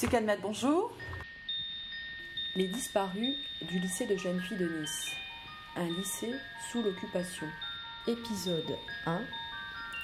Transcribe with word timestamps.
Lycée 0.00 0.12
Calmette, 0.12 0.40
bonjour. 0.40 0.90
Les 2.56 2.68
disparus 2.68 3.34
du 3.60 3.78
lycée 3.80 4.06
de 4.06 4.16
jeunes 4.16 4.40
filles 4.40 4.56
de 4.56 4.80
Nice. 4.80 5.12
Un 5.76 5.88
lycée 5.88 6.32
sous 6.70 6.80
l'occupation. 6.80 7.46
Épisode 8.06 8.78
1. 9.04 9.20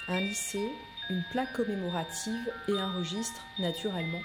Un 0.09 0.19
lycée, 0.19 0.71
une 1.09 1.23
plaque 1.31 1.51
commémorative 1.53 2.53
et 2.67 2.77
un 2.77 2.91
registre, 2.91 3.43
naturellement. 3.57 4.21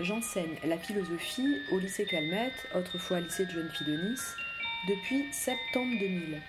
J'enseigne 0.00 0.56
la 0.64 0.78
philosophie 0.78 1.58
au 1.70 1.78
lycée 1.78 2.06
Calmette, 2.06 2.68
autrefois 2.74 3.20
lycée 3.20 3.44
de 3.44 3.50
jeunes 3.50 3.70
filles 3.70 3.88
de 3.88 4.08
Nice, 4.12 4.34
depuis 4.88 5.30
septembre 5.30 5.94
2000. 6.00 6.40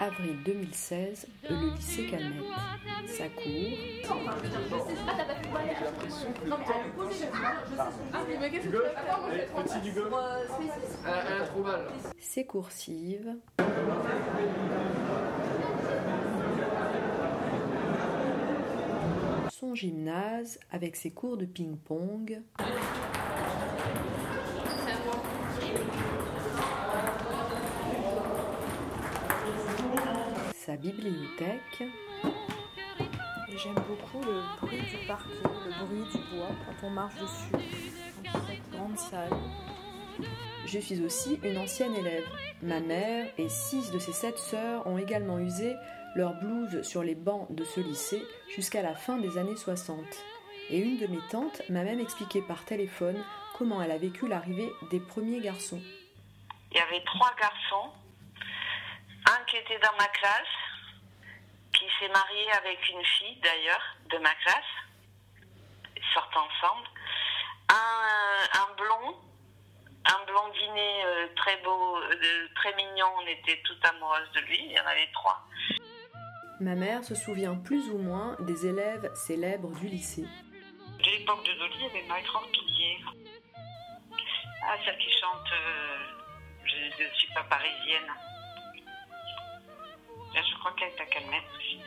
Avril 0.00 0.36
2016, 0.44 1.26
le 1.50 1.74
lycée 1.74 2.06
Calmette. 2.06 2.44
Ça 3.08 3.28
court. 3.28 3.44
C'est 12.20 12.44
coursive. 12.44 13.36
Son 19.50 19.74
gymnase 19.74 20.60
avec 20.70 20.94
ses 20.94 21.10
cours 21.10 21.36
de 21.36 21.44
ping-pong. 21.44 22.40
Sa 30.68 30.76
bibliothèque. 30.76 31.82
J'aime 33.56 33.74
beaucoup 33.88 34.22
le 34.22 34.42
bruit 34.60 34.82
du 34.82 35.06
parquet, 35.06 35.32
le 35.42 35.86
bruit 35.86 36.04
du 36.12 36.18
bois 36.36 36.50
quand 36.66 36.86
on 36.86 36.90
marche 36.90 37.14
dessus, 37.14 37.52
dans 38.22 38.46
cette 38.46 38.70
grande 38.70 38.98
salle. 38.98 39.32
Je 40.66 40.78
suis 40.78 41.02
aussi 41.02 41.40
une 41.42 41.56
ancienne 41.56 41.94
élève. 41.94 42.26
Ma 42.60 42.80
mère 42.80 43.32
et 43.38 43.48
six 43.48 43.90
de 43.92 43.98
ses 43.98 44.12
sept 44.12 44.36
sœurs 44.36 44.86
ont 44.86 44.98
également 44.98 45.38
usé 45.38 45.74
leur 46.14 46.34
blouse 46.34 46.82
sur 46.82 47.02
les 47.02 47.14
bancs 47.14 47.50
de 47.50 47.64
ce 47.64 47.80
lycée 47.80 48.22
jusqu'à 48.54 48.82
la 48.82 48.94
fin 48.94 49.16
des 49.16 49.38
années 49.38 49.56
60. 49.56 49.98
Et 50.68 50.80
une 50.80 50.98
de 50.98 51.06
mes 51.06 51.22
tantes 51.30 51.62
m'a 51.70 51.82
même 51.82 52.00
expliqué 52.00 52.42
par 52.42 52.66
téléphone 52.66 53.16
comment 53.56 53.80
elle 53.80 53.90
a 53.90 53.96
vécu 53.96 54.28
l'arrivée 54.28 54.70
des 54.90 55.00
premiers 55.00 55.40
garçons. 55.40 55.80
Il 56.72 56.76
y 56.76 56.80
avait 56.80 57.02
trois 57.06 57.30
garçons, 57.40 57.90
un 59.28 59.44
qui 59.44 59.56
était 59.56 59.78
dans 59.78 59.96
ma 59.98 60.08
classe, 60.08 60.56
qui 61.72 61.84
s'est 61.98 62.08
marié 62.08 62.50
avec 62.52 62.78
une 62.88 63.04
fille 63.04 63.36
d'ailleurs 63.42 63.96
de 64.10 64.18
ma 64.18 64.34
classe, 64.36 64.72
ils 65.96 66.14
sortent 66.14 66.36
ensemble, 66.36 66.88
un, 67.70 68.60
un 68.60 68.74
blond, 68.74 69.16
un 70.06 70.24
blondinet 70.26 71.04
euh, 71.04 71.28
très 71.36 71.56
beau, 71.58 71.96
euh, 71.96 72.48
très 72.54 72.74
mignon, 72.74 73.08
on 73.22 73.26
était 73.26 73.60
toutes 73.64 73.84
amoureuses 73.84 74.30
de 74.34 74.40
lui, 74.40 74.58
il 74.64 74.72
y 74.72 74.80
en 74.80 74.86
avait 74.86 75.10
trois. 75.12 75.44
Ma 76.60 76.74
mère 76.74 77.04
se 77.04 77.14
souvient 77.14 77.54
plus 77.56 77.90
ou 77.90 77.98
moins 77.98 78.36
des 78.40 78.66
élèves 78.66 79.10
célèbres 79.14 79.70
du 79.78 79.88
lycée. 79.88 80.26
De 80.98 81.10
l'époque 81.10 81.44
de 81.44 81.52
Dolly, 81.52 81.74
il 81.76 81.82
y 81.82 81.86
avait 81.86 82.08
Marie-France 82.08 82.46
Pilier. 82.52 82.98
Ah, 84.64 84.74
celle 84.84 84.98
qui 84.98 85.10
chante 85.20 85.52
euh, 85.52 85.98
Je 86.64 87.04
ne 87.04 87.14
suis 87.14 87.32
pas 87.32 87.44
parisienne. 87.44 88.10
Là, 90.34 90.40
je 90.42 90.58
crois 90.58 90.72
qu'elle 90.72 90.88
est 90.88 91.00
à 91.00 91.06
Calmette 91.06 91.44
aussi. 91.56 91.80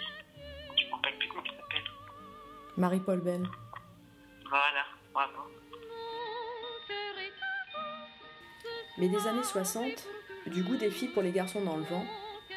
Je 0.78 0.84
ne 0.84 0.90
me 0.90 0.96
rappelle 0.96 1.18
plus 1.18 1.28
comment 1.30 1.44
elle 1.46 1.52
s'appelle. 1.52 1.92
Marie-Paul 2.78 3.22
Bell. 3.22 3.48
Voilà, 4.50 4.86
bravo. 5.14 5.50
Mais 8.98 9.08
des 9.08 9.28
années 9.28 9.44
60, 9.44 10.08
du 10.48 10.64
goût 10.64 10.76
des 10.76 10.92
filles 10.92 11.10
pour 11.10 11.24
les 11.24 11.32
garçons 11.32 11.64
dans 11.64 11.78
le 11.78 11.84
vent, 11.84 12.06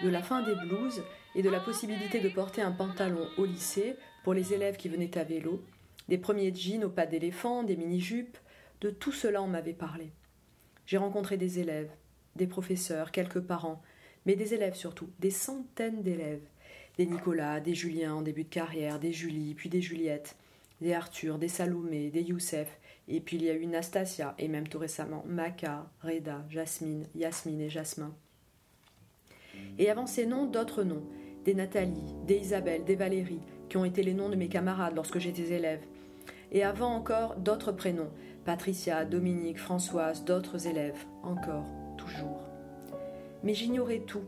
de 0.03 0.09
la 0.09 0.23
fin 0.23 0.43
des 0.43 0.55
blouses 0.55 1.03
et 1.35 1.43
de 1.43 1.51
la 1.51 1.61
possibilité 1.61 2.21
de 2.21 2.29
porter 2.29 2.63
un 2.63 2.73
pantalon 2.73 3.29
au 3.39 3.45
lycée 3.45 3.97
pour 4.25 4.35
les 4.35 4.53
élèves 4.53 4.77
qui 4.77 4.89
venaient 4.89 5.17
à 5.17 5.25
vélo, 5.25 5.63
des 6.09 6.19
premiers 6.19 6.55
jeans 6.55 6.85
aux 6.85 6.91
pas 6.91 7.07
d'éléphant, 7.07 7.63
des 7.63 7.77
mini-jupes, 7.77 8.37
de 8.81 8.91
tout 8.91 9.13
cela 9.13 9.43
on 9.43 9.47
m'avait 9.47 9.73
parlé. 9.73 10.13
J'ai 10.87 10.99
rencontré 10.99 11.37
des 11.37 11.61
élèves, 11.61 11.91
des 12.37 12.47
professeurs, 12.47 13.11
quelques 13.11 13.41
parents, 13.41 13.83
mais 14.27 14.37
des 14.37 14.55
élèves 14.55 14.75
surtout, 14.75 15.09
des 15.19 15.31
centaines 15.31 16.03
d'élèves, 16.03 16.47
des 16.97 17.07
Nicolas, 17.07 17.61
des 17.61 17.75
Julien 17.75 18.15
en 18.15 18.23
début 18.23 18.45
de 18.45 18.49
carrière, 18.49 18.99
des 18.99 19.13
Julie, 19.13 19.55
puis 19.55 19.69
des 19.69 19.83
Juliette, 19.83 20.37
des 20.81 20.93
Arthur, 20.93 21.39
des 21.39 21.49
Salomé, 21.49 22.11
des 22.11 22.23
Youssef, 22.23 22.79
et 23.09 23.21
puis 23.21 23.37
il 23.37 23.45
y 23.45 23.51
a 23.51 23.55
eu 23.55 23.67
Nastasia, 23.67 24.35
et 24.39 24.49
même 24.49 24.69
tout 24.69 24.79
récemment 24.79 25.25
Maka, 25.27 25.91
Reda, 26.03 26.45
Jasmine, 26.49 27.07
Yasmine 27.15 27.61
et 27.61 27.71
Jasmin. 27.71 28.15
Et 29.79 29.91
avant 29.91 30.07
ces 30.07 30.27
noms, 30.27 30.47
d'autres 30.47 30.85
noms, 30.85 31.05
des 31.45 31.55
Nathalie, 31.55 32.15
des 32.27 32.37
Isabelle, 32.37 32.85
des 32.85 32.97
Valérie, 32.97 33.43
qui 33.69 33.77
ont 33.77 33.85
été 33.85 34.03
les 34.03 34.15
noms 34.15 34.29
de 34.29 34.37
mes 34.37 34.49
camarades 34.49 34.95
lorsque 34.95 35.19
j'étais 35.19 35.55
élève. 35.55 35.83
Et 36.53 36.63
avant 36.63 36.95
encore 36.95 37.37
d'autres 37.37 37.73
prénoms, 37.73 38.11
Patricia, 38.45 39.05
Dominique, 39.05 39.59
Françoise, 39.59 40.25
d'autres 40.25 40.67
élèves, 40.67 41.05
encore, 41.23 41.67
toujours. 41.97 42.44
Mais 43.45 43.55
j'ignorais 43.55 44.01
tout, 44.01 44.25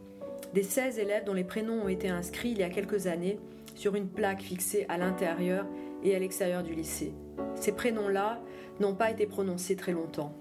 des 0.53 0.63
16 0.63 0.99
élèves 0.99 1.25
dont 1.25 1.33
les 1.33 1.43
prénoms 1.43 1.83
ont 1.85 1.89
été 1.89 2.09
inscrits 2.09 2.51
il 2.51 2.59
y 2.59 2.63
a 2.63 2.71
quelques 2.71 3.07
années 3.07 3.41
sur 3.75 3.95
une 3.95 4.09
plaque 4.09 4.43
fixée 4.43 4.87
à 4.89 4.99
l'intérieur 4.99 5.67
et 6.03 6.15
à 6.15 6.19
l'extérieur 6.19 6.63
du 6.63 6.75
lycée. 6.75 7.15
Ces 7.55 7.73
prénoms-là 7.73 8.41
n'ont 8.79 8.95
pas 8.95 9.11
été 9.11 9.27
prononcés 9.27 9.75
très 9.75 9.93
longtemps. 9.93 10.35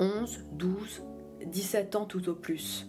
11, 0.00 0.46
12, 0.52 1.04
17 1.44 1.96
ans 1.96 2.06
tout 2.06 2.28
au 2.30 2.34
plus. 2.34 2.88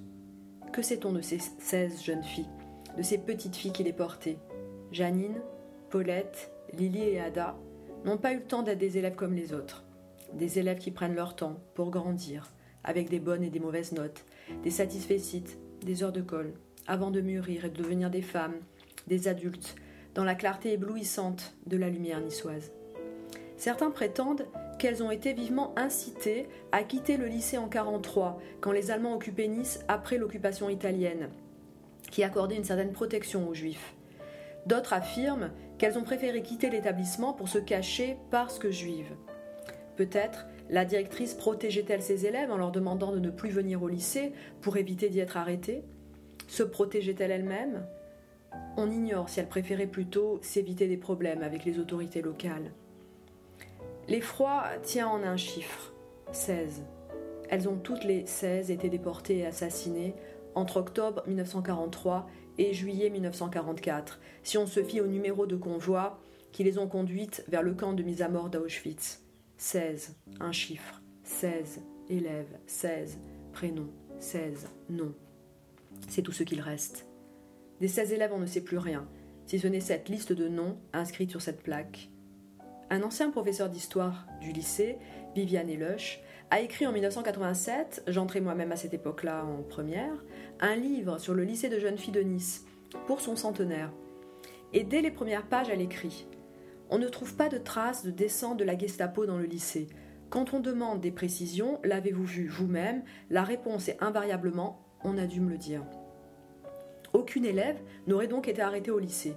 Que 0.71 0.81
sait-on 0.81 1.11
de 1.11 1.21
ces 1.21 1.39
16 1.39 2.01
jeunes 2.01 2.23
filles, 2.23 2.49
de 2.97 3.03
ces 3.03 3.17
petites 3.17 3.55
filles 3.55 3.73
qui 3.73 3.83
les 3.83 3.93
portaient? 3.93 4.39
Janine, 4.91 5.41
Paulette, 5.89 6.51
Lily 6.73 7.03
et 7.03 7.19
Ada 7.19 7.57
n'ont 8.05 8.17
pas 8.17 8.31
eu 8.31 8.37
le 8.37 8.43
temps 8.43 8.63
d'être 8.63 8.77
des 8.77 8.97
élèves 8.97 9.15
comme 9.15 9.33
les 9.33 9.53
autres. 9.53 9.83
Des 10.33 10.57
élèves 10.59 10.79
qui 10.79 10.91
prennent 10.91 11.15
leur 11.15 11.35
temps 11.35 11.59
pour 11.73 11.91
grandir, 11.91 12.51
avec 12.83 13.09
des 13.09 13.19
bonnes 13.19 13.43
et 13.43 13.49
des 13.49 13.59
mauvaises 13.59 13.91
notes, 13.91 14.25
des 14.63 14.71
satisfecit, 14.71 15.43
des 15.85 16.03
heures 16.03 16.11
de 16.11 16.21
colle, 16.21 16.53
avant 16.87 17.11
de 17.11 17.21
mûrir 17.21 17.65
et 17.65 17.69
de 17.69 17.81
devenir 17.81 18.09
des 18.09 18.21
femmes, 18.21 18.59
des 19.07 19.27
adultes, 19.27 19.75
dans 20.13 20.23
la 20.23 20.35
clarté 20.35 20.73
éblouissante 20.73 21.55
de 21.65 21.77
la 21.77 21.89
lumière 21.89 22.21
niçoise. 22.21 22.71
Certains 23.57 23.91
prétendent 23.91 24.47
qu'elles 24.79 25.03
ont 25.03 25.11
été 25.11 25.33
vivement 25.33 25.73
incitées 25.77 26.47
à 26.71 26.83
quitter 26.83 27.17
le 27.17 27.27
lycée 27.27 27.57
en 27.57 27.69
43, 27.69 28.39
quand 28.59 28.71
les 28.71 28.91
Allemands 28.91 29.15
occupaient 29.15 29.47
Nice 29.47 29.79
après 29.87 30.17
l'occupation 30.17 30.69
italienne, 30.69 31.29
qui 32.11 32.23
accordait 32.23 32.57
une 32.57 32.63
certaine 32.63 32.91
protection 32.91 33.47
aux 33.47 33.53
Juifs. 33.53 33.95
D'autres 34.65 34.93
affirment 34.93 35.51
qu'elles 35.77 35.97
ont 35.97 36.03
préféré 36.03 36.41
quitter 36.41 36.69
l'établissement 36.69 37.33
pour 37.33 37.49
se 37.49 37.59
cacher 37.59 38.17
parce 38.31 38.57
que 38.59 38.71
juives. 38.71 39.15
Peut-être 39.95 40.45
la 40.69 40.85
directrice 40.85 41.33
protégeait-elle 41.33 42.01
ses 42.01 42.25
élèves 42.25 42.51
en 42.51 42.57
leur 42.57 42.71
demandant 42.71 43.11
de 43.11 43.19
ne 43.19 43.29
plus 43.29 43.49
venir 43.49 43.83
au 43.83 43.87
lycée 43.87 44.33
pour 44.61 44.77
éviter 44.77 45.09
d'y 45.09 45.19
être 45.19 45.37
arrêtée 45.37 45.83
Se 46.47 46.63
protégeait-elle 46.63 47.31
elle-même? 47.31 47.85
On 48.77 48.89
ignore 48.89 49.29
si 49.29 49.39
elle 49.39 49.47
préférait 49.47 49.87
plutôt 49.87 50.39
s'éviter 50.41 50.87
des 50.87 50.97
problèmes 50.97 51.43
avec 51.43 51.65
les 51.65 51.79
autorités 51.79 52.21
locales. 52.21 52.71
L'effroi 54.07 54.63
tient 54.83 55.07
en 55.07 55.23
un 55.23 55.37
chiffre 55.37 55.93
16. 56.31 56.83
Elles 57.49 57.69
ont 57.69 57.77
toutes 57.77 58.03
les 58.03 58.25
16 58.25 58.71
été 58.71 58.89
déportées 58.89 59.39
et 59.39 59.45
assassinées 59.45 60.15
entre 60.55 60.77
octobre 60.77 61.23
1943 61.27 62.27
et 62.57 62.73
juillet 62.73 63.09
1944, 63.09 64.19
si 64.43 64.57
on 64.57 64.65
se 64.65 64.81
fie 64.81 65.01
au 65.01 65.07
numéro 65.07 65.45
de 65.45 65.55
convoi 65.55 66.19
qui 66.51 66.63
les 66.63 66.77
ont 66.77 66.87
conduites 66.87 67.43
vers 67.49 67.61
le 67.61 67.73
camp 67.73 67.93
de 67.93 68.03
mise 68.03 68.21
à 68.21 68.29
mort 68.29 68.49
d'Auschwitz. 68.49 69.24
16, 69.57 70.15
un 70.39 70.51
chiffre. 70.51 71.01
16 71.23 71.81
élèves, 72.09 72.57
16 72.67 73.17
prénoms, 73.53 73.89
16 74.19 74.67
noms. 74.89 75.15
C'est 76.07 76.21
tout 76.21 76.31
ce 76.31 76.43
qu'il 76.43 76.61
reste. 76.61 77.07
Des 77.79 77.87
16 77.87 78.13
élèves, 78.13 78.31
on 78.33 78.39
ne 78.39 78.45
sait 78.45 78.61
plus 78.61 78.77
rien, 78.77 79.07
si 79.45 79.59
ce 79.59 79.67
n'est 79.67 79.79
cette 79.79 80.09
liste 80.09 80.33
de 80.33 80.47
noms 80.47 80.77
inscrite 80.93 81.31
sur 81.31 81.41
cette 81.41 81.63
plaque. 81.63 82.09
Un 82.89 83.01
ancien 83.01 83.31
professeur 83.31 83.69
d'histoire 83.69 84.27
du 84.41 84.51
lycée, 84.51 84.97
Viviane 85.35 85.69
Elush, 85.69 86.21
a 86.51 86.59
écrit 86.59 86.85
en 86.85 86.91
1987, 86.91 88.03
j'entrais 88.07 88.41
moi-même 88.41 88.71
à 88.71 88.75
cette 88.75 88.93
époque-là 88.93 89.45
en 89.45 89.63
première, 89.63 90.23
un 90.59 90.75
livre 90.75 91.17
sur 91.17 91.33
le 91.33 91.43
lycée 91.43 91.69
de 91.69 91.79
jeunes 91.79 91.97
filles 91.97 92.13
de 92.13 92.21
Nice, 92.21 92.65
pour 93.07 93.19
son 93.21 93.35
centenaire. 93.35 93.91
Et 94.73 94.83
dès 94.83 95.01
les 95.01 95.11
premières 95.11 95.47
pages, 95.47 95.69
elle 95.69 95.81
écrit 95.81 96.27
On 96.89 96.99
ne 96.99 97.07
trouve 97.07 97.35
pas 97.35 97.49
de 97.49 97.57
traces 97.57 98.05
de 98.05 98.11
descente 98.11 98.57
de 98.57 98.63
la 98.63 98.77
Gestapo 98.77 99.25
dans 99.25 99.37
le 99.37 99.45
lycée. 99.45 99.87
Quand 100.29 100.53
on 100.53 100.59
demande 100.59 101.01
des 101.01 101.11
précisions, 101.11 101.79
l'avez-vous 101.83 102.25
vu 102.25 102.47
vous-même? 102.47 103.03
La 103.29 103.43
réponse 103.43 103.89
est 103.89 104.01
invariablement 104.01 104.85
On 105.03 105.17
a 105.17 105.25
dû 105.25 105.39
me 105.39 105.49
le 105.49 105.57
dire. 105.57 105.83
Aucune 107.13 107.45
élève 107.45 107.79
n'aurait 108.07 108.27
donc 108.27 108.47
été 108.47 108.61
arrêtée 108.61 108.91
au 108.91 108.99
lycée. 108.99 109.35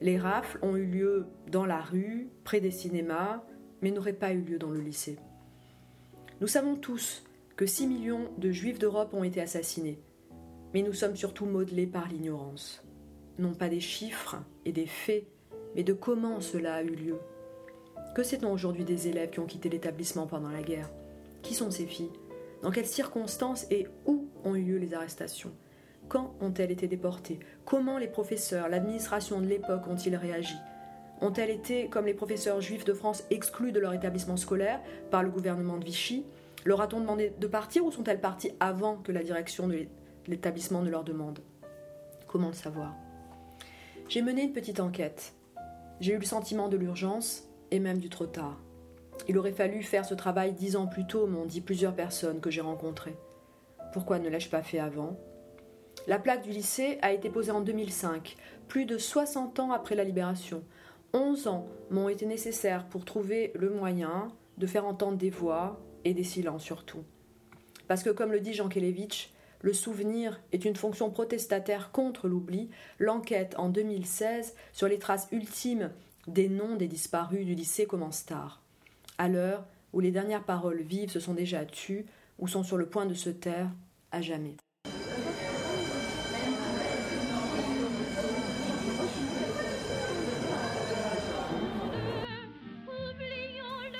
Les 0.00 0.18
rafles 0.18 0.58
ont 0.62 0.76
eu 0.76 0.84
lieu 0.84 1.26
dans 1.50 1.64
la 1.64 1.80
rue, 1.80 2.28
près 2.44 2.60
des 2.60 2.70
cinémas, 2.70 3.42
mais 3.80 3.90
n'aurait 3.90 4.12
pas 4.12 4.32
eu 4.32 4.40
lieu 4.40 4.58
dans 4.58 4.70
le 4.70 4.80
lycée. 4.80 5.18
Nous 6.40 6.48
savons 6.48 6.76
tous 6.76 7.24
que 7.56 7.64
6 7.64 7.86
millions 7.86 8.28
de 8.36 8.50
juifs 8.50 8.78
d'Europe 8.78 9.14
ont 9.14 9.24
été 9.24 9.40
assassinés, 9.40 10.00
mais 10.74 10.82
nous 10.82 10.92
sommes 10.92 11.16
surtout 11.16 11.46
modelés 11.46 11.86
par 11.86 12.08
l'ignorance. 12.08 12.82
Non 13.38 13.54
pas 13.54 13.68
des 13.68 13.80
chiffres 13.80 14.36
et 14.64 14.72
des 14.72 14.86
faits, 14.86 15.26
mais 15.76 15.84
de 15.84 15.92
comment 15.92 16.40
cela 16.40 16.76
a 16.76 16.82
eu 16.82 16.94
lieu? 16.94 17.18
Que 18.14 18.22
sait-on 18.22 18.50
aujourd'hui 18.50 18.84
des 18.84 19.08
élèves 19.08 19.28
qui 19.28 19.40
ont 19.40 19.46
quitté 19.46 19.68
l'établissement 19.68 20.26
pendant 20.26 20.48
la 20.48 20.62
guerre? 20.62 20.90
Qui 21.42 21.54
sont 21.54 21.70
ces 21.70 21.84
filles? 21.84 22.10
Dans 22.62 22.70
quelles 22.70 22.86
circonstances 22.86 23.66
et 23.70 23.86
où 24.06 24.26
ont 24.42 24.54
eu 24.54 24.62
lieu 24.62 24.78
les 24.78 24.94
arrestations? 24.94 25.52
Quand 26.08 26.34
ont-elles 26.40 26.70
été 26.70 26.88
déportées? 26.88 27.38
Comment 27.66 27.98
les 27.98 28.08
professeurs, 28.08 28.70
l'administration 28.70 29.42
de 29.42 29.46
l'époque 29.46 29.86
ont-ils 29.86 30.16
réagi? 30.16 30.56
Ont-elles 31.20 31.50
été, 31.50 31.88
comme 31.88 32.06
les 32.06 32.14
professeurs 32.14 32.62
juifs 32.62 32.86
de 32.86 32.94
France, 32.94 33.24
exclus 33.30 33.72
de 33.72 33.80
leur 33.80 33.92
établissement 33.92 34.38
scolaire 34.38 34.80
par 35.10 35.22
le 35.22 35.30
gouvernement 35.30 35.76
de 35.76 35.84
Vichy? 35.84 36.24
Leur 36.64 36.80
a-t-on 36.80 37.00
demandé 37.00 37.34
de 37.38 37.46
partir 37.46 37.84
ou 37.84 37.92
sont-elles 37.92 38.20
parties 38.20 38.52
avant 38.60 38.96
que 38.96 39.12
la 39.12 39.22
direction 39.22 39.68
de 39.68 39.86
l'établissement 40.26 40.80
ne 40.80 40.90
leur 40.90 41.04
demande? 41.04 41.40
Comment 42.26 42.48
le 42.48 42.54
savoir? 42.54 42.94
J'ai 44.08 44.22
mené 44.22 44.42
une 44.42 44.52
petite 44.52 44.80
enquête. 44.80 45.35
J'ai 46.00 46.12
eu 46.12 46.18
le 46.18 46.24
sentiment 46.24 46.68
de 46.68 46.76
l'urgence 46.76 47.44
et 47.70 47.80
même 47.80 47.98
du 47.98 48.10
trop 48.10 48.26
tard. 48.26 48.58
Il 49.28 49.38
aurait 49.38 49.52
fallu 49.52 49.82
faire 49.82 50.04
ce 50.04 50.14
travail 50.14 50.52
dix 50.52 50.76
ans 50.76 50.86
plus 50.86 51.06
tôt, 51.06 51.26
m'ont 51.26 51.46
dit 51.46 51.60
plusieurs 51.60 51.94
personnes 51.94 52.40
que 52.40 52.50
j'ai 52.50 52.60
rencontrées. 52.60 53.16
Pourquoi 53.92 54.18
ne 54.18 54.28
l'ai-je 54.28 54.50
pas 54.50 54.62
fait 54.62 54.78
avant? 54.78 55.16
La 56.06 56.18
plaque 56.18 56.42
du 56.42 56.50
lycée 56.50 56.98
a 57.02 57.12
été 57.12 57.30
posée 57.30 57.50
en 57.50 57.62
2005, 57.62 58.36
plus 58.68 58.84
de 58.84 58.98
60 58.98 59.58
ans 59.58 59.72
après 59.72 59.94
la 59.94 60.04
libération. 60.04 60.62
11 61.14 61.48
ans 61.48 61.66
m'ont 61.90 62.08
été 62.08 62.26
nécessaires 62.26 62.86
pour 62.86 63.04
trouver 63.04 63.52
le 63.54 63.70
moyen 63.70 64.28
de 64.58 64.66
faire 64.66 64.86
entendre 64.86 65.16
des 65.16 65.30
voix 65.30 65.80
et 66.04 66.14
des 66.14 66.24
silences 66.24 66.62
surtout. 66.62 67.02
Parce 67.88 68.02
que, 68.02 68.10
comme 68.10 68.32
le 68.32 68.40
dit 68.40 68.52
Jean 68.52 68.68
Kelevitch, 68.68 69.32
le 69.66 69.72
souvenir 69.72 70.40
est 70.52 70.64
une 70.64 70.76
fonction 70.76 71.10
protestataire 71.10 71.90
contre 71.90 72.28
l'oubli. 72.28 72.70
L'enquête 73.00 73.56
en 73.58 73.68
2016 73.68 74.54
sur 74.72 74.86
les 74.86 75.00
traces 75.00 75.26
ultimes 75.32 75.90
des 76.28 76.48
noms 76.48 76.76
des 76.76 76.86
disparus 76.86 77.44
du 77.44 77.56
lycée 77.56 77.84
commencent 77.84 78.24
tard, 78.24 78.62
à 79.18 79.26
l'heure 79.28 79.66
où 79.92 79.98
les 79.98 80.12
dernières 80.12 80.44
paroles 80.44 80.82
vives 80.82 81.10
se 81.10 81.18
sont 81.18 81.34
déjà 81.34 81.64
tues 81.64 82.06
ou 82.38 82.46
sont 82.46 82.62
sur 82.62 82.76
le 82.76 82.86
point 82.86 83.06
de 83.06 83.14
se 83.14 83.28
taire 83.28 83.68
à 84.12 84.22
jamais. 84.22 84.54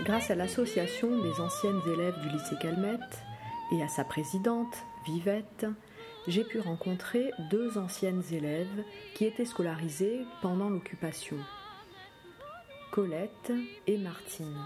Grâce 0.04 0.30
à 0.30 0.36
l'association 0.36 1.20
des 1.24 1.40
anciennes 1.40 1.80
élèves 1.92 2.20
du 2.20 2.28
lycée 2.28 2.54
Calmette 2.60 3.24
et 3.72 3.82
à 3.82 3.88
sa 3.88 4.04
présidente, 4.04 4.84
Vivette, 5.04 5.66
j'ai 6.28 6.44
pu 6.44 6.60
rencontrer 6.60 7.32
deux 7.50 7.78
anciennes 7.78 8.22
élèves 8.30 8.84
qui 9.14 9.24
étaient 9.24 9.44
scolarisées 9.44 10.20
pendant 10.42 10.70
l'occupation. 10.70 11.36
Colette 12.92 13.52
et 13.86 13.98
Martine. 13.98 14.56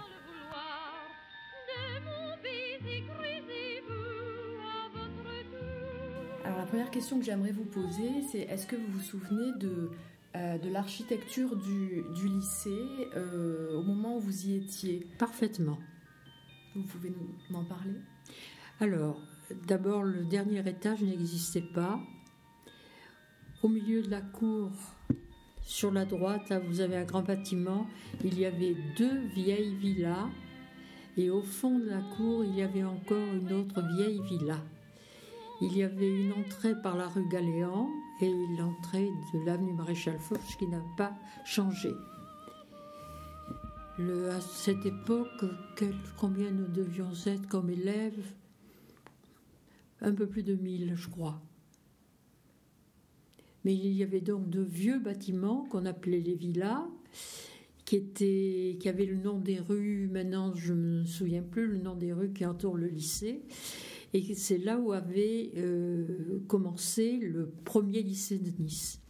Alors 6.44 6.58
la 6.58 6.66
première 6.66 6.90
question 6.90 7.18
que 7.18 7.24
j'aimerais 7.24 7.52
vous 7.52 7.64
poser, 7.64 8.22
c'est 8.30 8.40
est-ce 8.40 8.66
que 8.66 8.76
vous 8.76 8.86
vous 8.92 9.00
souvenez 9.00 9.52
de, 9.58 9.90
euh, 10.36 10.58
de 10.58 10.68
l'architecture 10.68 11.56
du, 11.56 12.04
du, 12.14 12.28
lycée 12.28 13.08
euh, 13.16 13.78
au 13.78 13.82
moment 13.82 14.16
où 14.16 14.20
vous 14.20 14.46
y 14.46 14.56
étiez? 14.56 15.06
Parfaitement. 15.18 15.78
Vous 16.74 16.82
pouvez 16.82 17.12
m'en 17.50 17.64
parler? 17.64 17.94
Alors, 18.82 19.20
d'abord, 19.66 20.04
le 20.04 20.24
dernier 20.24 20.66
étage 20.66 21.02
n'existait 21.02 21.60
pas. 21.60 22.00
Au 23.62 23.68
milieu 23.68 24.00
de 24.00 24.10
la 24.10 24.22
cour, 24.22 24.70
sur 25.66 25.92
la 25.92 26.06
droite, 26.06 26.48
là, 26.48 26.60
vous 26.60 26.80
avez 26.80 26.96
un 26.96 27.04
grand 27.04 27.20
bâtiment. 27.20 27.86
Il 28.24 28.38
y 28.38 28.46
avait 28.46 28.74
deux 28.96 29.18
vieilles 29.34 29.74
villas. 29.74 30.30
Et 31.18 31.28
au 31.28 31.42
fond 31.42 31.78
de 31.78 31.90
la 31.90 32.00
cour, 32.16 32.42
il 32.42 32.54
y 32.54 32.62
avait 32.62 32.84
encore 32.84 33.34
une 33.34 33.52
autre 33.52 33.82
vieille 33.96 34.22
villa. 34.22 34.56
Il 35.60 35.76
y 35.76 35.82
avait 35.82 36.08
une 36.08 36.32
entrée 36.32 36.74
par 36.80 36.96
la 36.96 37.06
rue 37.06 37.28
Galéan 37.28 37.86
et 38.22 38.32
l'entrée 38.58 39.10
de 39.34 39.44
l'avenue 39.44 39.74
Maréchal 39.74 40.18
Foch 40.18 40.40
qui 40.58 40.66
n'a 40.66 40.82
pas 40.96 41.12
changé. 41.44 41.90
À 43.98 44.40
cette 44.40 44.86
époque, 44.86 45.44
combien 46.16 46.50
nous 46.50 46.68
devions 46.68 47.10
être 47.26 47.46
comme 47.48 47.68
élèves 47.68 48.24
Un 50.00 50.12
peu 50.12 50.26
plus 50.26 50.42
de 50.42 50.54
1000, 50.54 50.94
je 50.94 51.08
crois. 51.08 51.42
Mais 53.64 53.74
il 53.74 53.92
y 53.92 54.02
avait 54.02 54.20
donc 54.20 54.48
de 54.48 54.62
vieux 54.62 54.98
bâtiments 54.98 55.66
qu'on 55.70 55.84
appelait 55.84 56.20
les 56.20 56.34
villas, 56.34 56.86
qui, 57.84 57.96
étaient, 57.96 58.78
qui 58.80 58.88
avaient 58.88 59.04
le 59.04 59.16
nom 59.16 59.38
des 59.38 59.58
rues, 59.58 60.08
maintenant 60.10 60.54
je 60.54 60.72
ne 60.72 61.00
me 61.00 61.04
souviens 61.04 61.42
plus 61.42 61.66
le 61.66 61.78
nom 61.78 61.94
des 61.94 62.12
rues 62.12 62.32
qui 62.32 62.46
entourent 62.46 62.78
le 62.78 62.86
lycée. 62.86 63.42
Et 64.12 64.34
c'est 64.34 64.58
là 64.58 64.78
où 64.78 64.92
avait 64.92 65.52
euh, 65.56 66.40
commencé 66.48 67.18
le 67.18 67.50
premier 67.64 68.02
lycée 68.02 68.38
de 68.38 68.50
Nice. 68.62 69.00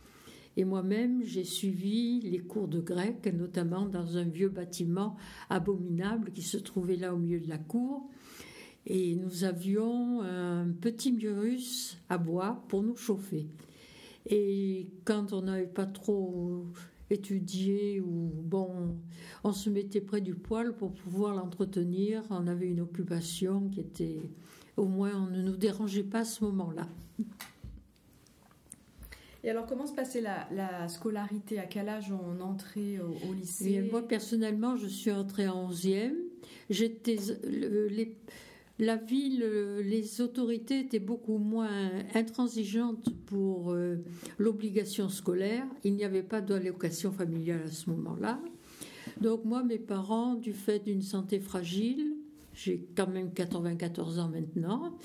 Et 0.57 0.65
moi-même, 0.65 1.23
j'ai 1.25 1.45
suivi 1.45 2.21
les 2.21 2.41
cours 2.41 2.69
de 2.69 2.81
grec, 2.81 3.27
notamment 3.33 3.87
dans 3.87 4.17
un 4.17 4.25
vieux 4.25 4.49
bâtiment 4.49 5.17
abominable 5.49 6.33
qui 6.33 6.43
se 6.43 6.59
trouvait 6.59 6.97
là 6.97 7.15
au 7.15 7.19
milieu 7.19 7.41
de 7.41 7.49
la 7.49 7.57
cour. 7.57 8.11
Et 8.87 9.15
nous 9.15 9.45
avions 9.45 10.23
un 10.23 10.69
petit 10.81 11.13
murus 11.13 11.99
à 12.09 12.19
bois 12.19 12.65
pour 12.69 12.83
nous 12.83 12.97
chauffer. 12.97 13.47
Et 14.27 14.89
quand 15.05 15.33
on 15.33 15.43
n'avait 15.43 15.67
pas 15.67 15.87
trop 15.87 16.67
étudié 17.11 18.01
ou 18.01 18.31
bon, 18.35 18.97
on 19.45 19.53
se 19.53 19.69
mettait 19.69 20.01
près 20.01 20.21
du 20.21 20.35
poêle 20.35 20.75
pour 20.75 20.93
pouvoir 20.93 21.35
l'entretenir. 21.35 22.23
On 22.31 22.47
avait 22.47 22.69
une 22.69 22.81
occupation 22.81 23.69
qui 23.69 23.81
était, 23.81 24.21
au 24.77 24.87
moins, 24.87 25.13
on 25.15 25.27
ne 25.27 25.43
nous 25.43 25.57
dérangeait 25.57 26.05
pas 26.05 26.21
à 26.21 26.25
ce 26.25 26.45
moment-là. 26.45 26.89
Et 29.43 29.49
alors, 29.49 29.67
comment 29.67 29.87
se 29.87 29.95
passait 29.95 30.21
la, 30.21 30.89
scolarité? 30.89 31.59
À 31.59 31.65
quel 31.65 31.89
âge 31.89 32.13
on 32.13 32.41
entrait 32.41 32.99
au, 32.99 33.33
lycée? 33.33 33.89
Moi, 33.91 34.07
personnellement, 34.07 34.77
je 34.77 34.87
suis 34.87 35.11
entrée 35.11 35.49
en 35.49 35.71
11e. 35.71 36.13
J'étais, 36.69 37.17
les, 37.45 38.17
la 38.81 38.97
ville, 38.97 39.45
les 39.85 40.21
autorités 40.23 40.81
étaient 40.81 40.99
beaucoup 40.99 41.37
moins 41.37 41.91
intransigeantes 42.15 43.11
pour 43.27 43.73
euh, 43.73 43.97
l'obligation 44.39 45.11
scolaire. 45.11 45.67
Il 45.85 45.95
n'y 45.95 46.05
avait 46.05 46.23
pas 46.23 46.41
d'allocation 46.41 47.13
familiale 47.13 47.63
à 47.67 47.71
ce 47.71 47.91
moment-là. 47.91 48.41
Donc 49.21 49.45
moi, 49.45 49.63
mes 49.63 49.79
parents, 49.79 50.35
du 50.35 50.55
fait 50.55 50.79
d'une 50.79 51.03
santé 51.03 51.41
fragile, 51.41 52.15
j'ai 52.55 52.89
quand 52.97 53.07
même 53.07 53.35
94 53.35 54.19
ans 54.19 54.31
maintenant, 54.31 54.99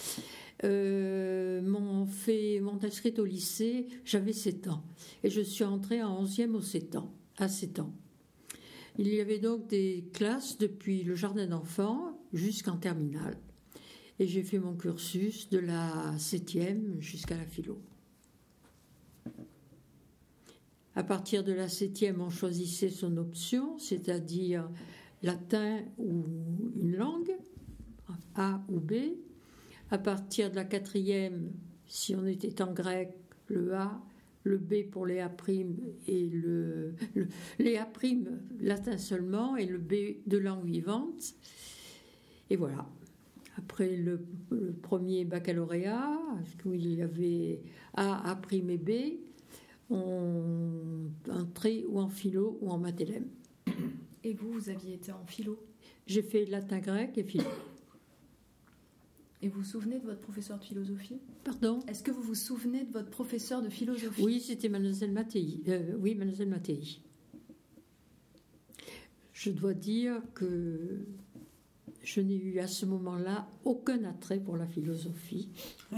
euh, 0.63 1.61
m'ont 1.61 2.05
fait, 2.05 2.61
m'ont 2.61 2.79
inscrite 2.81 3.19
au 3.19 3.25
lycée, 3.25 3.87
j'avais 4.05 4.33
7 4.33 4.69
ans. 4.69 4.83
Et 5.23 5.29
je 5.29 5.41
suis 5.41 5.65
entrée 5.65 6.01
en 6.01 6.23
11e 6.23 6.53
aux 6.53 6.61
7 6.61 6.95
ans, 6.95 7.13
à 7.37 7.49
7 7.49 7.79
ans. 7.79 7.93
Il 8.97 9.13
y 9.13 9.19
avait 9.19 9.39
donc 9.39 9.67
des 9.67 10.05
classes 10.13 10.57
depuis 10.57 11.03
le 11.03 11.15
jardin 11.15 11.47
d'enfants 11.47 12.17
jusqu'en 12.31 12.77
terminale 12.77 13.37
et 14.19 14.27
j'ai 14.27 14.43
fait 14.43 14.59
mon 14.59 14.75
cursus 14.75 15.49
de 15.49 15.59
la 15.59 16.17
septième 16.17 17.01
jusqu'à 17.01 17.37
la 17.37 17.45
philo. 17.45 17.79
À 20.95 21.03
partir 21.03 21.43
de 21.43 21.51
la 21.51 21.67
septième, 21.67 22.21
on 22.21 22.29
choisissait 22.29 22.89
son 22.89 23.17
option, 23.17 23.77
c'est-à-dire 23.77 24.69
latin 25.23 25.81
ou 25.97 26.23
une 26.79 26.95
langue, 26.95 27.35
A 28.35 28.61
ou 28.69 28.79
B. 28.79 28.93
À 29.91 29.97
partir 29.97 30.49
de 30.49 30.55
la 30.55 30.63
quatrième, 30.63 31.51
si 31.85 32.15
on 32.15 32.25
était 32.25 32.61
en 32.61 32.71
grec, 32.71 33.13
le 33.47 33.73
A, 33.73 34.01
le 34.43 34.57
B 34.57 34.89
pour 34.89 35.05
les 35.05 35.19
A' 35.19 35.35
et 36.07 36.29
le, 36.29 36.95
le 37.15 37.27
les 37.59 37.77
A' 37.77 37.91
latin 38.61 38.97
seulement 38.97 39.57
et 39.57 39.65
le 39.65 39.77
B 39.77 40.21
de 40.25 40.37
langue 40.37 40.65
vivante. 40.65 41.35
Et 42.49 42.55
voilà, 42.55 42.87
après 43.57 43.95
le, 43.95 44.25
premier 44.81 45.25
baccalauréat, 45.25 46.19
où 46.65 46.73
il 46.73 46.93
y 46.93 47.01
avait 47.01 47.61
A, 47.93 48.31
A' 48.31 48.41
et 48.51 48.77
B, 48.77 48.91
on 49.89 51.09
entrait 51.29 51.85
ou 51.87 51.99
en 51.99 52.09
philo 52.09 52.57
ou 52.61 52.69
en 52.69 52.77
mathélème. 52.77 53.27
Et 54.23 54.33
vous, 54.33 54.51
vous 54.51 54.69
aviez 54.69 54.95
été 54.95 55.11
en 55.11 55.25
philo? 55.25 55.59
J'ai 56.07 56.21
fait 56.21 56.45
latin 56.45 56.79
grec 56.79 57.17
et 57.17 57.23
philo. 57.23 57.45
Et 59.41 59.49
vous 59.49 59.59
vous 59.59 59.65
souvenez 59.65 59.99
de 59.99 60.05
votre 60.05 60.21
professeur 60.21 60.57
de 60.57 60.63
philosophie? 60.63 61.19
Pardon? 61.43 61.79
Est-ce 61.87 62.01
que 62.01 62.11
vous 62.11 62.21
vous 62.21 62.35
souvenez 62.35 62.83
de 62.83 62.91
votre 62.91 63.09
professeur 63.09 63.61
de 63.61 63.69
philosophie? 63.69 64.23
Oui, 64.23 64.39
c'était 64.39 64.69
Mademoiselle 64.69 65.11
Mattei. 65.11 65.61
Euh, 65.67 65.95
oui, 65.99 66.15
Mademoiselle 66.15 66.49
Mattei. 66.49 66.99
je 69.33 69.51
dois 69.51 69.73
dire 69.75 70.21
que 70.33 71.05
je 72.05 72.21
n'ai 72.21 72.37
eu 72.37 72.59
à 72.59 72.67
ce 72.67 72.85
moment-là 72.85 73.47
aucun 73.65 74.03
attrait 74.05 74.39
pour 74.39 74.55
la 74.57 74.67
philosophie. 74.67 75.49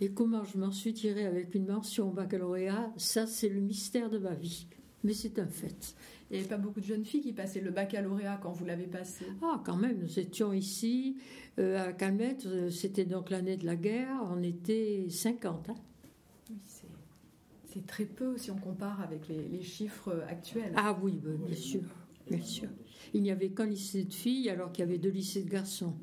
Et 0.00 0.10
comment 0.10 0.42
je 0.44 0.58
m'en 0.58 0.72
suis 0.72 0.92
tirée 0.92 1.24
avec 1.26 1.54
une 1.54 1.66
mention 1.66 2.08
au 2.10 2.12
baccalauréat, 2.12 2.92
ça 2.96 3.26
c'est 3.26 3.48
le 3.48 3.60
mystère 3.60 4.10
de 4.10 4.18
ma 4.18 4.34
vie. 4.34 4.66
Mais 5.04 5.14
c'est 5.14 5.38
un 5.38 5.46
fait. 5.46 5.94
Il 6.30 6.34
n'y 6.34 6.40
avait 6.40 6.48
pas 6.48 6.58
beaucoup 6.58 6.80
de 6.80 6.84
jeunes 6.84 7.04
filles 7.04 7.20
qui 7.20 7.32
passaient 7.32 7.60
le 7.60 7.70
baccalauréat 7.70 8.40
quand 8.42 8.50
vous 8.50 8.64
l'avez 8.64 8.86
passé? 8.88 9.26
Ah, 9.40 9.62
quand 9.64 9.76
même, 9.76 10.00
nous 10.00 10.18
étions 10.18 10.52
ici 10.52 11.16
euh, 11.60 11.88
à 11.88 11.92
Calmette, 11.92 12.46
euh, 12.46 12.70
c'était 12.70 13.04
donc 13.04 13.30
l'année 13.30 13.56
de 13.56 13.64
la 13.64 13.76
guerre, 13.76 14.20
on 14.28 14.42
était 14.42 15.06
50. 15.08 15.70
Hein. 15.70 15.74
Oui, 16.50 16.56
c'est 17.66 17.86
très 17.86 18.04
peu 18.04 18.36
si 18.36 18.50
on 18.50 18.56
compare 18.56 19.00
avec 19.00 19.28
les, 19.28 19.46
les 19.48 19.62
chiffres 19.62 20.24
actuels. 20.28 20.72
Ah 20.76 20.98
oui, 21.00 21.20
ben, 21.22 21.36
bien 21.36 21.54
sûr, 21.56 21.82
bien 22.28 22.42
sûr. 22.42 22.68
Il 23.12 23.22
n'y 23.22 23.30
avait 23.30 23.50
qu'un 23.50 23.66
lycée 23.66 24.04
de 24.04 24.12
filles 24.12 24.50
alors 24.50 24.72
qu'il 24.72 24.84
y 24.84 24.88
avait 24.88 24.98
deux 24.98 25.10
lycées 25.10 25.42
de 25.42 25.50
garçons. 25.50 25.94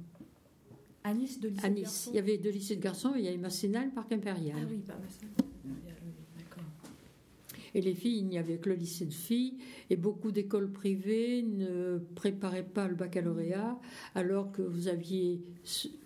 À 1.03 1.13
Nice, 1.13 1.39
deux 1.39 1.49
lycées 1.49 1.65
À 1.65 1.69
de 1.69 1.75
Nice, 1.75 1.83
garçons 1.83 2.11
il 2.11 2.15
y 2.15 2.19
avait 2.19 2.37
deux 2.37 2.51
lycées 2.51 2.75
de 2.75 2.81
garçons 2.81 3.13
et 3.15 3.19
il 3.19 3.25
y 3.25 3.27
avait 3.27 3.37
Masséna 3.37 3.81
et 3.81 3.85
le 3.85 3.91
Parc 3.91 4.11
Impérial. 4.11 4.57
Ah 4.61 4.67
oui, 4.69 4.81
Masséna. 4.87 5.31
D'accord. 6.37 6.63
Et 7.73 7.81
les 7.81 7.95
filles, 7.95 8.19
il 8.19 8.27
n'y 8.27 8.37
avait 8.37 8.57
que 8.57 8.69
le 8.69 8.75
lycée 8.75 9.05
de 9.05 9.13
filles, 9.13 9.57
et 9.89 9.95
beaucoup 9.95 10.31
d'écoles 10.31 10.71
privées 10.71 11.41
ne 11.41 11.97
préparaient 12.15 12.67
pas 12.67 12.87
le 12.87 12.95
baccalauréat, 12.95 13.79
alors 14.13 14.51
que 14.51 14.61
vous 14.61 14.87
aviez 14.87 15.41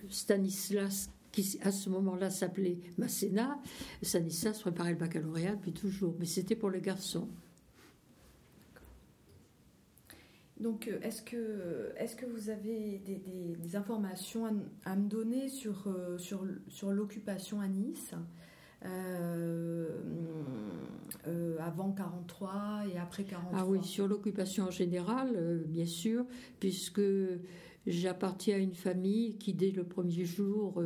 Stanislas, 0.10 1.10
qui 1.32 1.60
à 1.64 1.72
ce 1.72 1.90
moment-là 1.90 2.30
s'appelait 2.30 2.80
Masséna. 2.98 3.60
Stanislas 4.02 4.62
préparait 4.62 4.92
le 4.92 4.98
baccalauréat 4.98 5.56
depuis 5.56 5.74
toujours, 5.74 6.16
mais 6.20 6.26
c'était 6.26 6.56
pour 6.56 6.70
les 6.70 6.82
garçons. 6.82 7.28
Donc, 10.60 10.88
euh, 10.88 11.00
est-ce 11.02 11.22
que, 11.22 12.26
vous 12.26 12.50
avez 12.50 13.00
des, 13.00 13.76
informations 13.76 14.46
à, 14.86 14.96
me 14.96 15.10
donner 15.10 15.50
sur, 15.50 15.88
euh, 15.88 16.18
l'occupation 16.94 17.60
à 17.60 17.68
Nice 17.68 18.14
euh, 18.86 19.90
avant 21.60 21.92
43 21.92 22.84
et 22.94 22.98
après 22.98 23.24
43 23.24 23.60
Ah 23.60 23.66
oui, 23.66 23.84
sur 23.84 24.08
l'occupation 24.08 24.66
en 24.66 24.72
général, 24.72 25.64
bien 25.68 25.86
sûr, 25.86 26.26
puisque 26.60 27.02
j'appartiens 27.86 28.56
à 28.56 28.60
une 28.60 28.76
famille 28.76 29.38
qui, 29.38 29.54
dès 29.54 29.72
le 29.72 29.84
premier 29.84 30.24
jour, 30.24 30.82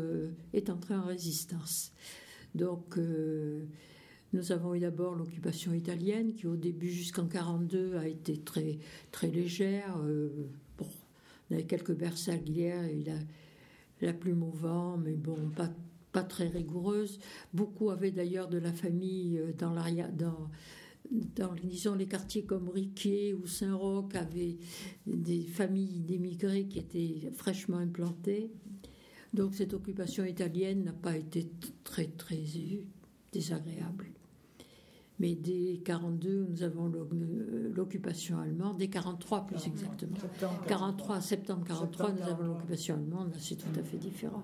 est 0.53 0.69
entrée 0.69 0.95
en 0.95 1.03
résistance. 1.03 1.91
Donc, 2.55 2.97
nous 4.33 4.51
avons 4.51 4.75
eu 4.75 4.79
d'abord 4.79 5.15
l'occupation 5.15 5.73
italienne, 5.73 6.33
qui 6.33 6.47
au 6.47 6.55
début, 6.55 6.89
jusqu'en 6.89 7.25
42, 7.25 7.97
a 7.97 8.07
été 8.07 8.37
très, 8.37 8.77
très 9.11 9.27
légère. 9.27 9.97
Euh, 10.03 10.29
bon, 10.77 10.87
on 11.49 11.55
avait 11.55 11.65
quelques 11.65 11.95
bersaglières 11.95 12.83
et 12.85 13.03
la, 13.03 13.17
la 14.01 14.13
plume 14.13 14.43
au 14.43 14.51
vent, 14.51 14.97
mais 14.97 15.15
bon, 15.15 15.49
pas, 15.55 15.69
pas 16.11 16.23
très 16.23 16.47
rigoureuse. 16.47 17.19
Beaucoup 17.53 17.89
avaient 17.89 18.11
d'ailleurs 18.11 18.49
de 18.49 18.57
la 18.57 18.71
famille 18.71 19.39
euh, 19.39 19.51
dans 19.57 19.73
l'arrière, 19.73 20.11
dans, 20.11 20.49
disons, 21.63 21.95
les 21.95 22.05
quartiers 22.05 22.43
comme 22.43 22.69
Riquier 22.69 23.33
ou 23.33 23.47
Saint-Roch 23.47 24.13
avaient 24.15 24.57
des 25.07 25.41
familles 25.41 26.01
d'émigrés 26.01 26.65
qui 26.65 26.79
étaient 26.79 27.31
fraîchement 27.33 27.77
implantées. 27.77 28.51
Donc 29.33 29.55
cette 29.55 29.73
occupation 29.73 30.25
italienne 30.25 30.83
n'a 30.83 30.93
pas 30.93 31.15
été 31.17 31.49
très 31.83 32.07
très 32.07 32.43
désagréable. 33.31 34.07
Mais 35.19 35.35
dès 35.35 35.81
42, 35.83 36.47
nous 36.49 36.63
avons 36.63 36.89
euh, 36.91 37.71
l'occupation 37.75 38.39
allemande, 38.39 38.77
dès 38.77 38.87
43 38.87 39.47
plus 39.47 39.67
exactement. 39.67 40.15
43, 40.67 41.21
septembre 41.21 41.65
43, 41.67 42.13
nous 42.13 42.21
avons 42.23 42.43
l'occupation 42.45 42.95
allemande, 42.95 43.33
là 43.33 43.39
c'est 43.39 43.57
tout 43.57 43.77
à 43.77 43.83
fait 43.83 43.97
différent. 43.97 44.43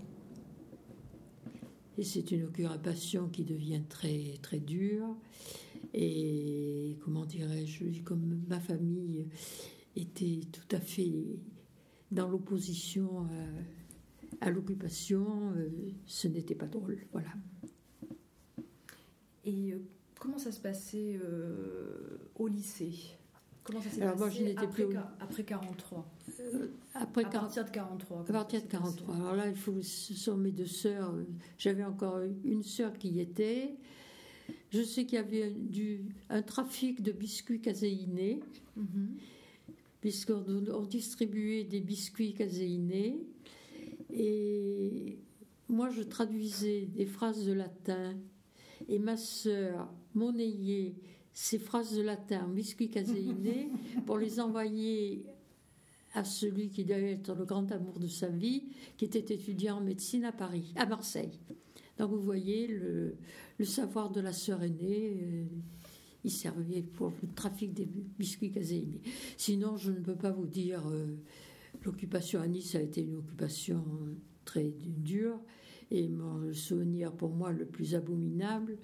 Et 1.98 2.04
c'est 2.04 2.30
une 2.32 2.44
occupation 2.44 3.30
qui 3.30 3.46
devient 3.46 3.84
très 3.88 4.34
très 4.42 4.60
dure. 4.60 5.16
Et 5.94 6.98
comment 7.02 7.26
dirais-je, 7.26 8.02
comme 8.04 8.42
ma 8.50 8.60
famille 8.60 9.28
était 9.96 10.42
tout 10.52 10.76
à 10.76 10.80
fait 10.80 11.40
dans 12.12 12.28
l'opposition 12.28 13.24
à, 14.42 14.46
à 14.46 14.50
l'occupation, 14.50 15.54
euh, 15.56 15.70
ce 16.06 16.28
n'était 16.28 16.56
pas 16.56 16.68
drôle. 16.68 17.00
Voilà. 17.14 17.30
Et 19.46 19.74
euh, 19.74 19.80
comment 20.26 20.38
ça 20.40 20.52
se 20.52 20.60
passait 20.60 21.20
euh, 21.24 22.18
au 22.36 22.48
lycée? 22.48 22.94
Comment 23.64 23.82
ça 23.82 23.90
s'est 23.90 24.02
moi, 24.02 24.14
passé 24.28 24.54
je 24.58 24.64
après, 24.64 24.86
plus 24.86 24.98
après 25.20 25.44
43 25.44 26.06
Après 26.94 27.26
À 27.26 27.30
40 27.30 27.32
partir 27.42 27.66
de 27.66 27.70
43 27.72 28.20
À 28.22 28.24
partir 28.34 28.62
de 28.62 28.66
s'est 28.72 28.78
passé? 28.78 28.96
43. 28.98 29.16
Alors 29.16 29.36
là, 29.36 29.48
il 29.48 29.56
faut, 29.56 29.82
ce 29.82 30.14
sont 30.14 30.38
mes 30.38 30.52
deux 30.52 30.66
sœurs. 30.68 31.14
J'avais 31.58 31.84
encore 31.84 32.20
une 32.44 32.64
sœur 32.64 32.94
qui 32.98 33.10
y 33.10 33.20
était. 33.22 33.76
Je 34.72 34.82
sais 34.84 35.06
qu'il 35.06 35.16
y 35.16 35.22
avait 35.22 35.50
du, 35.52 36.06
un 36.30 36.42
trafic 36.44 37.02
de 37.02 37.12
biscuits 37.12 37.62
caséinés, 37.62 38.40
Mhm. 38.76 39.18
puisqu'on 40.02 40.44
on 40.72 40.84
distribuait 40.84 41.64
des 41.64 41.80
biscuits 41.82 42.34
caséinés. 42.34 43.20
Et 44.14 45.18
moi, 45.70 45.90
je 45.90 46.04
traduisais 46.04 46.86
des 46.86 47.06
phrases 47.06 47.46
de 47.48 47.54
latin. 47.54 48.16
Et 48.88 49.00
ma 49.00 49.18
sœur 49.18 49.92
monnayait 50.16 50.96
ces 51.34 51.60
phrases 51.60 51.96
de 51.96 52.02
latin 52.02 52.48
biscuits 52.48 52.90
caséinés 52.90 53.70
pour 54.06 54.18
les 54.18 54.40
envoyer 54.40 55.26
à 56.14 56.24
celui 56.24 56.70
qui 56.70 56.86
devait 56.86 57.12
être 57.12 57.36
le 57.36 57.44
grand 57.44 57.70
amour 57.72 58.00
de 58.00 58.08
sa 58.08 58.30
vie, 58.30 58.64
qui 58.96 59.06
était 59.06 59.34
étudiant 59.34 59.78
en 59.78 59.82
médecine 59.82 60.24
à 60.24 60.32
Paris, 60.32 60.74
à 60.78 60.86
Marseille. 60.86 61.40
Donc 61.98 62.12
vous 62.12 62.22
voyez 62.22 62.68
le, 62.68 63.16
le 63.58 63.66
savoir 63.66 64.10
de 64.12 64.22
la 64.22 64.32
sœur 64.32 64.64
aînée, 64.64 65.18
euh, 65.22 65.46
il 66.24 66.32
servait 66.32 66.82
pour 66.82 67.14
le 67.22 67.28
trafic 67.36 67.74
des 67.74 67.86
biscuits 67.86 68.52
caséinés. 68.52 69.02
Sinon, 69.38 69.78
je 69.78 69.92
ne 69.92 70.00
peux 70.00 70.16
pas 70.16 70.32
vous 70.32 70.48
dire, 70.48 70.88
euh, 70.88 71.18
l'occupation 71.84 72.40
à 72.40 72.48
Nice 72.48 72.76
a 72.76 72.82
été 72.82 73.02
une 73.02 73.16
occupation 73.16 73.84
très 74.46 74.74
dure, 74.88 75.40
et 75.92 76.08
mon 76.08 76.52
souvenir 76.54 77.12
pour 77.12 77.30
moi 77.30 77.52
le 77.52 77.66
plus 77.66 77.94
abominable, 77.94 78.78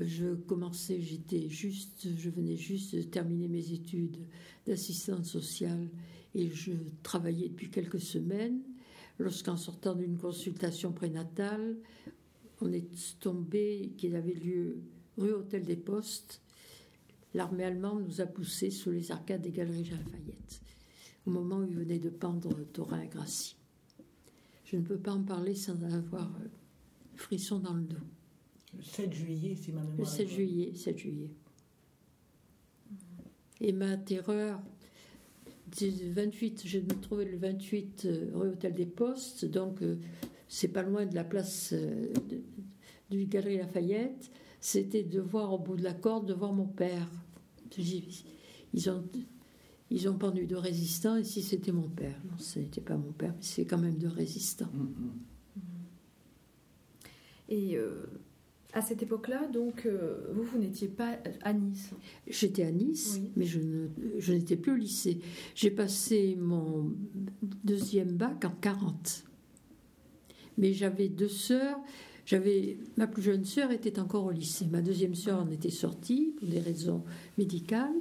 je 0.00 0.34
commençais, 0.34 1.00
j'étais 1.00 1.48
juste, 1.48 2.08
je 2.16 2.30
venais 2.30 2.56
juste 2.56 2.94
de 2.94 3.02
terminer 3.02 3.48
mes 3.48 3.72
études 3.72 4.18
d'assistante 4.66 5.24
sociale 5.24 5.88
et 6.34 6.50
je 6.50 6.72
travaillais 7.02 7.48
depuis 7.48 7.70
quelques 7.70 8.00
semaines. 8.00 8.60
Lorsqu'en 9.18 9.56
sortant 9.56 9.96
d'une 9.96 10.16
consultation 10.16 10.92
prénatale, 10.92 11.76
on 12.60 12.72
est 12.72 13.18
tombé 13.18 13.92
qu'il 13.96 14.14
avait 14.14 14.34
lieu 14.34 14.78
rue 15.16 15.32
Hôtel 15.32 15.64
des 15.64 15.76
Postes. 15.76 16.40
L'armée 17.34 17.64
allemande 17.64 18.04
nous 18.06 18.20
a 18.20 18.26
poussés 18.26 18.70
sous 18.70 18.90
les 18.90 19.10
arcades 19.10 19.42
des 19.42 19.50
Galeries 19.50 19.90
Lafayette, 19.90 20.60
au 21.26 21.30
moment 21.30 21.58
où 21.58 21.64
il 21.64 21.74
venait 21.74 21.98
de 21.98 22.10
pendre 22.10 22.54
Thorin 22.72 23.06
Gracie. 23.06 23.56
Je 24.64 24.76
ne 24.76 24.82
peux 24.82 24.98
pas 24.98 25.12
en 25.12 25.22
parler 25.22 25.56
sans 25.56 25.82
avoir 25.82 26.30
frisson 27.16 27.58
dans 27.58 27.74
le 27.74 27.82
dos. 27.82 27.96
Le 28.76 28.82
7 28.82 29.12
juillet, 29.12 29.54
si 29.56 29.72
ma 29.72 29.80
mémoire 29.80 29.96
Le 29.98 30.02
est 30.04 30.06
7 30.06 30.26
bonne. 30.26 30.34
juillet, 30.36 30.72
7 30.74 30.98
juillet. 30.98 31.30
Et 33.60 33.72
ma 33.72 33.96
terreur, 33.96 34.60
du 35.76 35.90
28, 36.12 36.62
je 36.66 36.78
me 36.78 37.00
trouvais 37.00 37.24
le 37.24 37.38
28 37.38 38.04
euh, 38.06 38.30
rue 38.34 38.48
Hôtel 38.50 38.74
des 38.74 38.86
Postes, 38.86 39.44
donc 39.46 39.82
euh, 39.82 39.96
c'est 40.48 40.68
pas 40.68 40.82
loin 40.82 41.06
de 41.06 41.14
la 41.14 41.24
place 41.24 41.70
euh, 41.72 42.12
de- 42.28 42.42
du 43.10 43.24
Galerie 43.26 43.56
Lafayette, 43.56 44.30
c'était 44.60 45.02
de 45.02 45.20
voir 45.20 45.52
au 45.52 45.58
bout 45.58 45.76
de 45.76 45.82
la 45.82 45.94
corde, 45.94 46.26
de 46.28 46.34
voir 46.34 46.52
mon 46.52 46.66
père. 46.66 47.08
Ils 47.78 48.90
ont, 48.90 49.02
ils 49.90 50.08
ont 50.08 50.16
pendu 50.18 50.46
de 50.46 50.56
résistants, 50.56 51.16
et 51.16 51.24
si 51.24 51.42
c'était 51.42 51.72
mon 51.72 51.88
père? 51.88 52.20
Non, 52.30 52.36
ce 52.38 52.58
n'était 52.60 52.80
pas 52.80 52.96
mon 52.96 53.12
père, 53.12 53.32
mais 53.34 53.42
c'est 53.42 53.64
quand 53.64 53.78
même 53.78 53.98
de 53.98 54.08
résistants. 54.08 54.70
Mm, 54.72 54.82
mm. 54.82 55.12
Et 57.50 57.76
euh, 57.76 58.04
à 58.74 58.82
cette 58.82 59.02
époque-là, 59.02 59.46
donc, 59.48 59.86
euh, 59.86 60.28
vous, 60.34 60.42
vous 60.42 60.58
n'étiez 60.58 60.88
pas 60.88 61.18
à 61.42 61.52
Nice. 61.54 61.90
J'étais 62.26 62.64
à 62.64 62.70
Nice, 62.70 63.18
Oui. 63.20 63.30
mais 63.36 63.44
je, 63.46 63.60
ne- 63.60 63.88
je 64.18 64.32
n'étais 64.34 64.56
plus 64.56 64.72
au 64.72 64.76
lycée. 64.76 65.20
J'ai 65.54 65.70
passé 65.70 66.36
mon 66.38 66.92
deuxième 67.64 68.12
bac 68.12 68.44
en 68.44 68.50
40. 68.60 69.24
Mais 70.58 70.72
j'avais 70.72 71.08
deux 71.08 71.28
sœurs. 71.28 71.78
J'avais 72.26 72.76
ma 72.98 73.06
plus 73.06 73.22
jeune 73.22 73.46
sœur 73.46 73.70
était 73.70 73.98
encore 73.98 74.26
au 74.26 74.30
lycée. 74.32 74.66
Ma 74.70 74.82
deuxième 74.82 75.14
sœur 75.14 75.40
en 75.40 75.48
était 75.50 75.70
sortie 75.70 76.34
pour 76.38 76.46
des 76.46 76.60
raisons 76.60 77.02
médicales, 77.38 77.94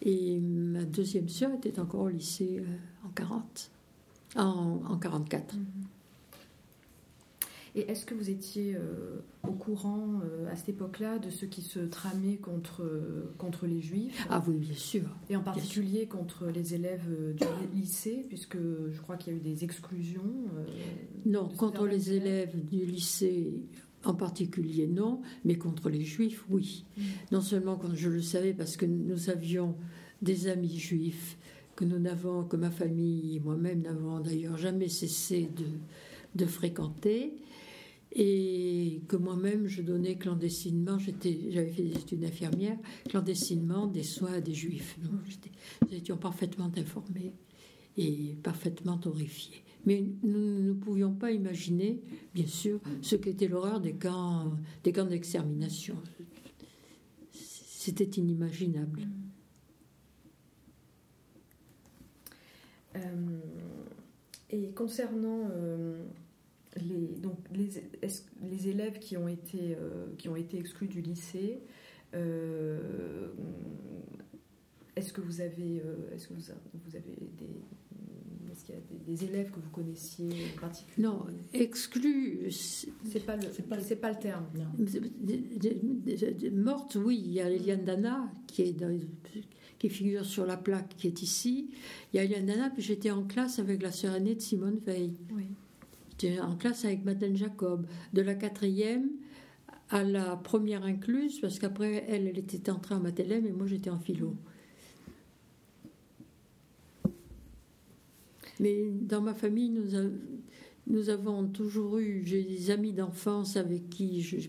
et 0.00 0.38
ma 0.40 0.84
deuxième 0.86 1.28
sœur 1.28 1.52
était 1.52 1.78
encore 1.78 2.04
au 2.04 2.08
lycée 2.08 2.60
euh, 2.60 3.06
en 3.06 3.10
40, 3.10 3.70
en, 4.36 4.80
en 4.88 4.96
44. 4.98 5.54
Et 7.76 7.90
est-ce 7.90 8.06
que 8.06 8.14
vous 8.14 8.30
étiez 8.30 8.76
euh, 8.76 9.18
au 9.48 9.52
courant 9.52 10.20
euh, 10.24 10.48
à 10.50 10.54
cette 10.54 10.68
époque-là 10.68 11.18
de 11.18 11.30
ce 11.30 11.44
qui 11.44 11.62
se 11.62 11.80
tramait 11.80 12.36
contre, 12.36 12.82
contre 13.36 13.66
les 13.66 13.80
juifs? 13.80 14.26
Ah 14.30 14.42
oui, 14.46 14.56
bien 14.56 14.74
sûr. 14.74 15.02
Et 15.28 15.36
en 15.36 15.42
particulier 15.42 16.06
contre 16.06 16.46
les 16.46 16.74
élèves 16.74 17.34
du 17.34 17.78
lycée, 17.78 18.24
puisque 18.28 18.56
je 18.56 19.00
crois 19.00 19.16
qu'il 19.16 19.32
y 19.32 19.36
a 19.36 19.38
eu 19.38 19.42
des 19.42 19.64
exclusions 19.64 20.22
Non, 21.26 21.48
contre 21.48 21.86
les 21.86 22.12
élèves? 22.12 22.54
du 22.70 22.84
lycée 22.86 23.64
en 24.04 24.14
particulier 24.14 24.86
non, 24.86 25.22
mais 25.44 25.56
contre 25.56 25.88
les 25.90 26.04
juifs, 26.04 26.44
oui. 26.50 26.84
Mm. 26.96 27.02
Non 27.32 27.40
seulement 27.40 27.76
quand 27.76 27.94
je 27.94 28.08
le 28.08 28.22
savais 28.22 28.52
parce 28.52 28.76
que 28.76 28.86
nous 28.86 29.30
avions 29.30 29.74
des 30.22 30.48
amis 30.48 30.78
juifs 30.78 31.36
que 31.76 31.84
nous 31.84 31.98
n'avons, 31.98 32.44
que 32.44 32.56
ma 32.56 32.70
famille 32.70 33.36
et 33.36 33.40
moi-même 33.40 33.82
n'avons 33.82 34.20
d'ailleurs 34.20 34.56
jamais 34.56 34.88
cessé 34.88 35.50
de, 35.56 35.64
de, 36.36 36.46
fréquenter, 36.46 37.34
et 38.14 39.02
que 39.08 39.16
moi-même 39.16 39.66
je 39.66 39.82
donnais 39.82 40.16
clandestinement, 40.16 40.98
j'avais 40.98 41.72
fait 41.72 41.82
des 41.82 41.96
études 41.96 42.20
d'infirmière, 42.20 42.78
clandestinement 43.08 43.86
des 43.86 44.04
soins 44.04 44.34
à 44.34 44.40
des 44.40 44.54
juifs. 44.54 44.96
nous 45.02 45.94
étions 45.96 46.16
parfaitement 46.16 46.70
informés 46.76 47.32
et 47.96 48.36
parfaitement 48.42 49.00
horrifiés. 49.04 49.62
Mais 49.86 50.02
nous 50.22 50.62
ne 50.62 50.72
pouvions 50.72 51.12
pas 51.12 51.30
imaginer, 51.30 52.00
bien 52.34 52.46
sûr, 52.46 52.80
ce 53.02 53.16
qu'était 53.16 53.48
l'horreur 53.48 53.80
des 53.80 53.94
camps, 53.94 54.52
des 54.82 54.92
camps 54.92 55.04
d'extermination. 55.04 55.96
C'était 57.32 58.04
inimaginable. 58.04 59.08
Euh, 62.96 63.40
et 64.50 64.70
concernant 64.70 65.48
euh, 65.50 66.04
les, 66.76 67.08
donc 67.20 67.38
les, 67.52 67.70
les, 68.42 68.68
élèves 68.68 68.98
qui 68.98 69.16
ont 69.16 69.28
été, 69.28 69.76
euh, 69.76 70.06
qui 70.18 70.28
ont 70.28 70.36
été 70.36 70.58
exclus 70.58 70.88
du 70.88 71.00
lycée, 71.00 71.60
est-ce 74.94 75.12
que 75.12 75.20
vous 75.20 75.40
avez, 75.40 75.82
est-ce 76.14 76.28
que 76.28 76.34
vous, 76.34 76.42
vous 76.84 76.96
avez 76.96 77.16
des, 77.36 77.60
est-ce 78.54 78.64
qu'il 78.64 78.74
y 78.74 78.78
a 78.78 79.04
des, 79.04 79.24
élèves 79.24 79.50
que 79.50 79.58
vous 79.58 79.70
connaissiez 79.70 80.30
en 80.56 80.60
particulier? 80.60 81.08
Non, 81.08 81.26
exclus. 81.52 82.50
C'est 82.50 83.26
pas 83.26 83.36
le, 83.36 83.42
c'est 83.52 83.66
pas, 83.66 83.76
pas, 83.76 84.12
le 84.12 84.18
terme. 84.20 84.46
Morte, 86.52 86.96
oui. 86.96 87.20
Il 87.24 87.32
y 87.32 87.40
a 87.40 87.50
Eliane 87.50 87.84
Dana 87.84 88.30
qui 88.46 88.62
est 88.62 88.72
dans, 88.72 88.96
qui 89.78 89.88
figure 89.88 90.24
sur 90.24 90.46
la 90.46 90.56
plaque 90.56 90.94
qui 90.96 91.08
est 91.08 91.22
ici. 91.22 91.70
Il 92.12 92.16
y 92.16 92.20
a 92.20 92.24
Eliane 92.24 92.46
Dana, 92.46 92.70
puis 92.70 92.82
j'étais 92.82 93.10
en 93.10 93.24
classe 93.24 93.58
avec 93.58 93.82
la 93.82 93.90
sœur 93.90 94.14
aînée 94.14 94.36
de 94.36 94.40
Simone 94.40 94.78
Veil. 94.86 95.14
Oui. 95.34 95.46
En 96.42 96.56
classe 96.56 96.84
avec 96.84 97.04
Madeleine 97.04 97.36
Jacob. 97.36 97.86
De 98.12 98.22
la 98.22 98.34
quatrième 98.34 99.10
à 99.90 100.02
la 100.02 100.36
première 100.36 100.84
incluse, 100.84 101.40
parce 101.40 101.58
qu'après, 101.58 102.04
elle, 102.08 102.26
elle 102.26 102.38
était 102.38 102.70
entrée 102.70 102.94
en 102.94 103.00
matélème 103.00 103.46
et 103.46 103.52
moi, 103.52 103.66
j'étais 103.66 103.90
en 103.90 103.98
philo. 103.98 104.34
Mais 108.60 108.90
dans 108.90 109.20
ma 109.20 109.34
famille, 109.34 109.70
nous, 110.86 111.10
avons 111.10 111.46
toujours 111.48 111.98
eu, 111.98 112.22
j'ai 112.24 112.42
des 112.42 112.70
amis 112.70 112.92
d'enfance 112.92 113.56
avec 113.56 113.90
qui 113.90 114.22
je 114.22 114.48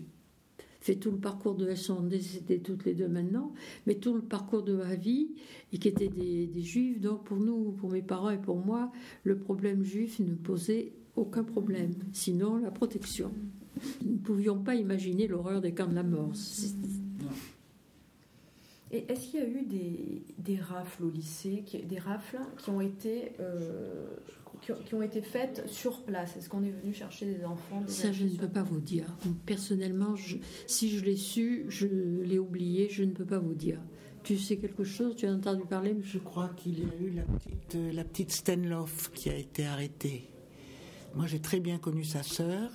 fait 0.80 0.96
tout 0.96 1.10
le 1.10 1.18
parcours 1.18 1.56
de 1.56 1.68
elles 1.68 1.78
sont 1.78 2.04
décédées 2.04 2.60
toutes 2.60 2.86
les 2.86 2.94
deux 2.94 3.08
maintenant, 3.08 3.54
mais 3.88 3.96
tout 3.96 4.14
le 4.14 4.22
parcours 4.22 4.62
de 4.62 4.74
ma 4.74 4.94
vie, 4.94 5.30
et 5.74 5.80
qui 5.80 5.88
étaient 5.88 6.10
des, 6.10 6.62
juifs. 6.62 7.02
Donc 7.02 7.24
pour 7.24 7.38
nous, 7.38 7.72
pour 7.72 7.90
mes 7.92 8.04
parents 8.04 8.30
et 8.30 8.38
pour 8.38 8.64
moi, 8.64 8.92
le 9.24 9.38
problème 9.38 9.84
juif 9.84 10.20
ne 10.20 10.36
posait 10.36 10.94
aucun 11.16 11.44
problème, 11.44 11.94
sinon 12.14 12.58
la 12.58 12.72
protection. 12.72 13.32
Nous 14.04 14.14
ne 14.14 14.18
pouvions 14.18 14.58
pas 14.58 14.76
imaginer 14.76 15.28
l'horreur 15.28 15.62
des 15.62 15.74
camps 15.74 15.88
de 15.88 15.96
la 15.96 16.04
mort. 16.04 16.32
Et 18.92 19.06
est-ce 19.10 19.32
qu'il 19.32 19.40
y 19.40 19.44
a 19.44 19.48
eu 19.48 19.64
des, 19.64 20.24
des, 20.38 20.58
rafles 20.58 21.06
au 21.06 21.10
lycée, 21.10 21.64
des 21.84 22.00
rafles 22.00 22.40
qui 22.58 22.70
ont 22.70 22.82
été 22.82 23.34
euh, 23.40 24.06
qui, 24.86 24.96
ont 24.96 25.02
été 25.02 25.22
faites 25.22 25.68
sur 25.68 26.04
place? 26.04 26.38
Est-ce 26.38 26.50
qu'on 26.50 26.64
est 26.64 26.72
venu 26.72 26.94
chercher 26.94 27.26
des 27.26 27.44
enfants 27.44 27.84
Ça, 27.88 28.12
je 28.12 28.24
ne 28.24 28.30
peux 28.30 28.48
pas 28.48 28.64
vous 28.64 28.80
dire. 28.80 29.06
Personnellement, 29.46 30.16
si 30.68 30.90
je 30.90 31.04
l'ai 31.04 31.18
su, 31.18 31.66
je 31.68 31.88
l'ai 31.88 32.40
oublié, 32.40 32.88
je 32.90 33.04
ne 33.04 33.12
peux 33.12 33.26
pas 33.26 33.40
vous 33.40 33.54
dire. 33.54 33.80
Tu 34.24 34.38
sais 34.38 34.58
quelque 34.58 34.84
chose? 34.84 35.16
Tu 35.16 35.28
as 35.28 35.34
entendu 35.34 35.64
parler? 35.66 35.96
Je 36.02 36.18
crois 36.18 36.50
qu'il 36.56 36.80
y 36.80 36.84
a 36.84 36.96
eu 37.00 37.12
la 37.12 37.24
petite, 37.24 37.76
euh, 37.76 37.92
la 37.92 38.04
petite 38.04 38.32
Stenloff 38.32 39.12
qui 39.14 39.30
a 39.30 39.36
été 39.36 39.66
arrêtée. 39.66 40.30
Moi, 41.16 41.28
j'ai 41.28 41.40
très 41.40 41.62
bien 41.62 41.78
connu 41.78 42.04
sa 42.04 42.24
sœur. 42.24 42.70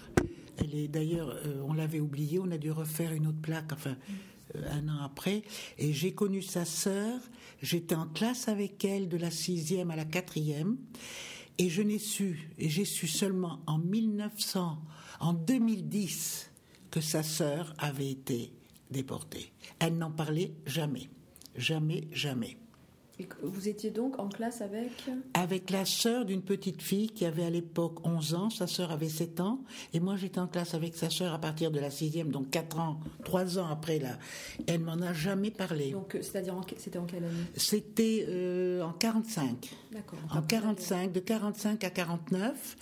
Elle 0.57 0.74
est 0.74 0.88
d'ailleurs, 0.88 1.29
euh, 1.29 1.62
on 1.66 1.74
l'avait 1.74 2.00
oubliée, 2.00 2.38
on 2.38 2.50
a 2.50 2.57
dû 2.57 2.70
refaire 2.70 3.12
une 3.12 3.26
autre 3.26 3.40
plaque, 3.40 3.70
enfin, 3.72 3.96
euh, 4.57 4.62
un 4.70 4.88
an 4.88 5.03
après. 5.03 5.42
Et 5.76 5.92
j'ai 5.92 6.12
connu 6.12 6.40
sa 6.40 6.64
sœur. 6.64 7.20
J'étais 7.61 7.94
en 7.94 8.07
classe 8.07 8.48
avec 8.48 8.83
elle 8.83 9.11
de 9.11 9.18
la 9.18 9.31
sixième 9.31 9.90
à 9.90 9.96
la 9.96 10.07
quatrième. 10.07 10.79
Et 11.59 11.68
je 11.68 11.83
n'ai 11.83 11.98
su, 11.98 12.50
et 12.57 12.70
j'ai 12.70 12.87
su 12.87 13.07
seulement 13.07 13.61
en 13.66 13.76
1900, 13.76 14.79
en 15.20 15.33
2010, 15.35 16.50
que 16.90 17.03
sa 17.03 17.22
sœur 17.22 17.74
avait 17.76 18.11
été 18.11 18.55
déportée. 18.90 19.53
Elle 19.79 19.98
n'en 19.98 20.11
parlait 20.11 20.55
jamais. 20.64 21.11
Jamais, 21.57 22.09
jamais. 22.12 22.57
Vous 23.42 23.68
étiez 23.68 23.90
donc 23.90 24.18
en 24.18 24.28
classe 24.28 24.61
avec 24.61 24.90
Avec 25.35 25.70
la 25.70 25.85
sœur 25.85 26.24
d'une 26.24 26.42
petite 26.42 26.83
fille 26.83 27.09
qui 27.11 27.24
avait 27.24 27.44
à 27.44 27.50
l'époque 27.50 28.06
11 28.06 28.35
ans, 28.35 28.50
sa 28.50 28.66
sœur 28.66 28.90
avait 28.90 29.09
7 29.09 29.40
ans, 29.40 29.61
et 29.92 30.00
moi 30.00 30.16
j'étais 30.16 30.38
en 30.38 30.46
classe 30.46 30.74
avec 30.74 30.96
sa 30.96 31.11
sœur 31.11 31.33
à 31.33 31.38
partir 31.38 31.70
de 31.70 31.80
la 31.80 31.90
sixième, 31.90 32.30
donc 32.30 32.50
4 32.50 32.78
ans, 32.78 33.00
3 33.24 33.59
ans 33.59 33.68
après 33.70 33.98
là. 33.98 34.18
Elle 34.66 34.80
m'en 34.80 35.00
a 35.00 35.12
jamais 35.12 35.50
parlé. 35.50 35.90
Donc 35.90 36.14
euh, 36.14 36.22
c'est-à-dire 36.22 36.54
c'était 36.76 36.98
en 36.98 37.06
quelle 37.06 37.24
année? 37.24 37.44
C'était 37.56 38.26
euh, 38.28 38.83
en 38.83 38.92
45. 38.92 39.70
D'accord. 39.92 40.18
En 40.33 40.42
45, 40.42 41.12
de 41.12 41.20
45 41.20 41.85
à 41.85 41.90
49. 41.90 42.76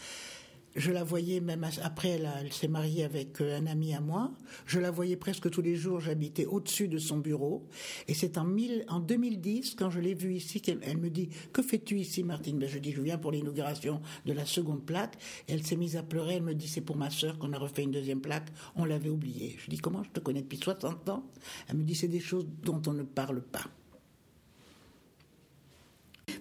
Je 0.79 0.93
la 0.93 1.03
voyais 1.03 1.41
même 1.41 1.67
après, 1.83 2.11
elle, 2.11 2.53
s'est 2.53 2.69
mariée 2.69 3.03
avec 3.03 3.41
euh, 3.41 3.59
un 3.59 3.67
ami 3.67 3.95
à 3.95 4.01
moi. 4.01 4.31
Je 4.65 4.79
la 4.79 4.93
voyais 4.93 5.17
presque 5.17 5.51
tous 5.51 5.61
les 5.61 5.75
jours. 5.75 5.99
J'habitais 5.99 6.47
au-dessus 6.47 6.87
de 6.87 6.99
son 6.99 7.19
bureau. 7.19 7.67
Et 8.07 8.15
c'est 8.15 8.39
en, 8.39 8.47
en 8.87 9.01
2010, 9.01 9.75
quand 9.75 9.91
je 9.91 9.99
l'ai 9.99 10.15
vue 10.15 10.35
ici, 10.35 10.61
qu'elle 10.61 10.79
elle 10.83 10.99
me 10.99 11.11
dit 11.11 11.31
Que 11.53 11.63
fais-tu 11.63 11.99
ici, 11.99 12.23
Martine? 12.23 12.61
Ben, 12.61 12.69
Je 12.69 12.79
dis 12.79 12.93
Je 12.93 13.03
viens 13.03 13.19
pour 13.19 13.33
l'inauguration 13.33 14.01
de 14.25 14.33
la 14.33 14.47
seconde 14.47 14.87
plaque. 14.87 15.17
Et 15.49 15.55
elle 15.55 15.67
s'est 15.67 15.75
mise 15.75 15.97
à 15.97 16.05
pleurer. 16.05 16.35
Elle 16.35 16.45
me 16.45 16.55
dit 16.55 16.69
C'est 16.69 16.81
pour 16.81 16.97
ma 16.97 17.11
sœur 17.11 17.39
qu'on 17.39 17.53
a 17.53 17.59
refait 17.59 17.83
une 17.83 17.91
deuxième 17.91 18.21
plaque. 18.21 18.47
On 18.77 18.85
l'avait 18.85 19.11
oubliée. 19.11 19.57
Je 19.59 19.69
dis 19.71 19.79
Comment 19.79 20.05
je 20.05 20.11
te 20.11 20.21
connais 20.21 20.43
depuis 20.43 20.59
60 20.59 21.09
ans? 21.09 21.25
Elle 21.69 21.79
me 21.79 21.83
dit 21.83 21.97
C'est 21.97 22.07
des 22.07 22.21
choses 22.21 22.47
dont 22.63 22.81
on 22.87 22.93
ne 22.93 23.03
parle 23.03 23.43
pas. 23.43 23.65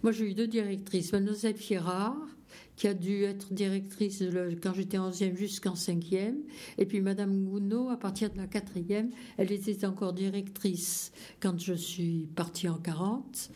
Moi, 0.04 0.12
j'ai 0.12 0.30
eu 0.30 0.36
deux 0.36 0.48
directrices, 0.48 1.12
Mademoiselle 1.12 1.56
Fierard 1.56 2.18
qui 2.78 2.88
a 2.88 2.94
dû 2.94 3.24
être 3.24 3.52
directrice 3.54 4.24
quand 4.62 4.74
j'étais 4.74 5.00
en 5.00 5.10
11e 5.10 5.36
jusqu'en 5.36 5.74
5e. 5.74 6.36
Et 6.78 6.86
puis 6.86 7.02
Madame 7.02 7.44
Gounod, 7.44 7.92
à 7.92 7.98
partir 7.98 8.30
de 8.30 8.38
la 8.38 8.46
4e, 8.46 9.10
elle 9.38 9.52
était 9.52 9.84
encore 9.86 10.14
directrice 10.14 11.12
quand 11.42 11.60
je 11.60 11.74
suis 11.74 12.30
partie 12.36 12.70
en 12.70 12.78
40. 12.78 13.50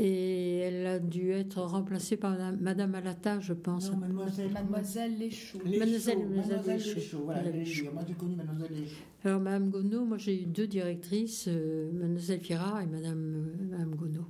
Et 0.00 0.58
elle 0.58 0.86
a 0.86 0.98
dû 1.00 1.32
être 1.32 1.60
remplacée 1.60 2.16
par 2.16 2.36
Madame 2.60 2.94
Alata, 2.94 3.40
je 3.40 3.52
pense. 3.54 3.90
Non, 3.90 3.96
mademoiselle, 3.96 4.52
mademoiselle 4.52 5.18
Léchou. 5.18 5.58
Mademoiselle, 5.64 6.18
mademoiselle 6.18 6.94
Léchou. 6.94 7.18
Voilà, 7.24 7.42
moi 7.42 8.02
j'ai 8.06 8.14
connu 8.14 8.36
Mademoiselle 8.36 8.76
Léchou. 8.78 9.02
Alors 9.24 9.40
Madame 9.40 9.70
Gounod, 9.70 10.06
moi 10.06 10.18
j'ai 10.18 10.42
eu 10.42 10.46
deux 10.46 10.68
directrices, 10.68 11.46
euh, 11.48 11.90
Mademoiselle 11.92 12.40
Fira 12.40 12.84
et 12.84 12.86
Madame, 12.86 13.34
euh, 13.34 13.64
Madame 13.70 13.94
Gounod. 13.96 14.24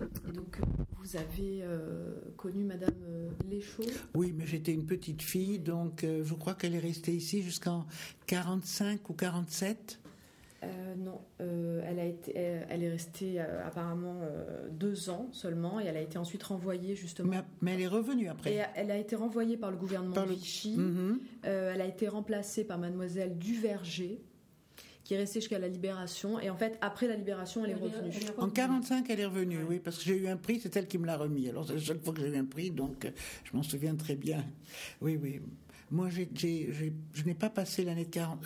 Et 0.00 0.32
donc, 0.32 0.58
vous 0.98 1.16
avez 1.16 1.62
euh, 1.62 2.14
connu 2.36 2.64
Madame 2.64 2.94
euh, 3.06 3.28
Léchaud? 3.48 3.84
Oui, 4.14 4.34
mais 4.36 4.46
j'étais 4.46 4.72
une 4.72 4.86
petite 4.86 5.22
fille, 5.22 5.58
donc 5.58 6.04
euh, 6.04 6.24
je 6.24 6.34
crois 6.34 6.54
qu'elle 6.54 6.74
est 6.74 6.80
restée 6.80 7.12
ici 7.12 7.42
jusqu'en 7.42 7.86
45 8.26 9.08
ou 9.10 9.12
47. 9.12 10.00
non, 10.96 11.20
elle, 11.38 11.98
a 11.98 12.06
été, 12.06 12.32
elle, 12.34 12.82
est 12.82 12.90
restée 12.90 13.38
apparemment 13.38 14.22
deux 14.70 15.10
ans 15.10 15.28
seulement 15.32 15.78
et 15.78 15.84
elle 15.84 15.98
a 15.98 16.00
été 16.00 16.16
ensuite 16.16 16.42
renvoyée 16.42 16.96
justement. 16.96 17.42
Mais, 17.60 17.74
elle 17.74 17.82
est 17.82 17.86
revenue 17.86 18.28
après. 18.28 18.54
Et 18.54 18.62
elle 18.74 18.90
a 18.90 18.96
été 18.96 19.14
renvoyée 19.14 19.58
par 19.58 19.70
le 19.70 19.76
gouvernement 19.76 20.24
Vichy. 20.24 20.76
Mhm. 20.78 21.20
elle 21.42 21.82
a 21.82 21.86
été 21.86 22.08
remplacée 22.08 22.64
par 22.64 22.78
Mademoiselle 22.78 23.36
Duverger 23.36 24.22
qui 25.04 25.14
est 25.14 25.18
restée 25.18 25.40
jusqu'à 25.40 25.58
la 25.58 25.68
libération. 25.68 26.40
Et 26.40 26.50
en 26.50 26.56
fait, 26.56 26.78
après 26.80 27.06
la 27.06 27.14
libération, 27.14 27.64
elle 27.64 27.72
est 27.72 27.74
revenue. 27.74 28.12
En 28.38 28.48
45, 28.48 29.08
elle 29.10 29.20
est 29.20 29.26
revenue, 29.26 29.62
oui, 29.68 29.78
parce 29.78 29.98
que 29.98 30.04
j'ai 30.04 30.16
eu 30.16 30.28
un 30.28 30.38
prix, 30.38 30.60
c'est 30.60 30.74
elle 30.76 30.88
qui 30.88 30.98
me 30.98 31.06
l'a 31.06 31.18
remis. 31.18 31.48
Alors, 31.48 31.66
c'est 31.66 31.74
la 31.74 31.80
seule 31.80 32.00
fois 32.00 32.14
que 32.14 32.22
j'ai 32.22 32.28
eu 32.28 32.36
un 32.36 32.46
prix, 32.46 32.70
donc 32.70 33.04
euh, 33.04 33.10
je 33.44 33.56
m'en 33.56 33.62
souviens 33.62 33.94
très 33.94 34.16
bien. 34.16 34.44
Oui, 35.02 35.18
oui. 35.22 35.40
Moi, 35.90 36.08
j'ai, 36.08 36.72
je 37.12 37.24
n'ai 37.24 37.34
pas 37.34 37.50
passé 37.50 37.84
l'année 37.84 38.06
de 38.06 38.10
40. 38.10 38.40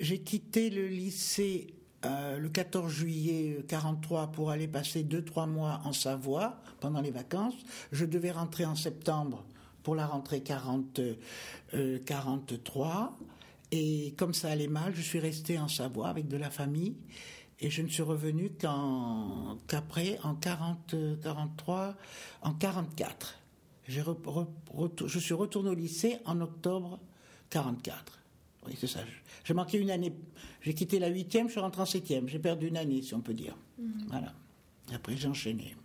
J'ai 0.00 0.18
quitté 0.18 0.68
le 0.68 0.88
lycée 0.88 1.68
euh, 2.04 2.38
le 2.38 2.48
14 2.48 2.92
juillet 2.92 3.64
43 3.68 4.32
pour 4.32 4.50
aller 4.50 4.68
passer 4.68 5.02
2-3 5.02 5.48
mois 5.48 5.80
en 5.84 5.92
Savoie 5.92 6.60
pendant 6.80 7.00
les 7.00 7.10
vacances. 7.10 7.54
Je 7.92 8.04
devais 8.04 8.32
rentrer 8.32 8.64
en 8.64 8.74
septembre 8.74 9.44
pour 9.82 9.94
la 9.94 10.06
rentrée 10.06 10.42
40, 10.42 11.00
43. 12.04 13.16
Et 13.72 14.14
comme 14.16 14.34
ça 14.34 14.50
allait 14.50 14.68
mal, 14.68 14.94
je 14.94 15.02
suis 15.02 15.18
restée 15.18 15.58
en 15.58 15.68
Savoie 15.68 16.08
avec 16.08 16.28
de 16.28 16.36
la 16.36 16.50
famille. 16.50 16.94
Et 17.58 17.70
je 17.70 17.82
ne 17.82 17.88
suis 17.88 18.02
revenue 18.02 18.52
qu'après, 19.66 20.18
en 20.22 20.34
40, 20.34 20.94
43, 21.22 21.96
en 22.42 22.52
44. 22.52 23.38
je 23.88 25.18
suis 25.18 25.34
retournée 25.34 25.70
au 25.70 25.74
lycée 25.74 26.18
en 26.26 26.40
octobre 26.42 27.00
44. 27.50 28.18
Oui, 28.66 28.74
c'est 28.78 28.86
ça. 28.86 29.00
J'ai 29.44 29.54
manqué 29.54 29.78
une 29.78 29.90
année. 29.90 30.12
J'ai 30.60 30.74
quitté 30.74 30.98
la 30.98 31.08
huitième, 31.08 31.46
je 31.46 31.52
suis 31.52 31.60
rentrée 31.60 31.82
en 31.82 31.86
septième. 31.86 32.28
J'ai 32.28 32.38
perdu 32.38 32.68
une 32.68 32.76
année, 32.76 33.00
si 33.00 33.14
on 33.14 33.20
peut 33.20 33.34
dire. 33.34 33.56
Mhm. 33.78 34.06
Voilà. 34.08 34.34
Et 34.90 34.94
après, 34.94 35.16
j'ai 35.16 35.28
enchaîné. 35.28 35.76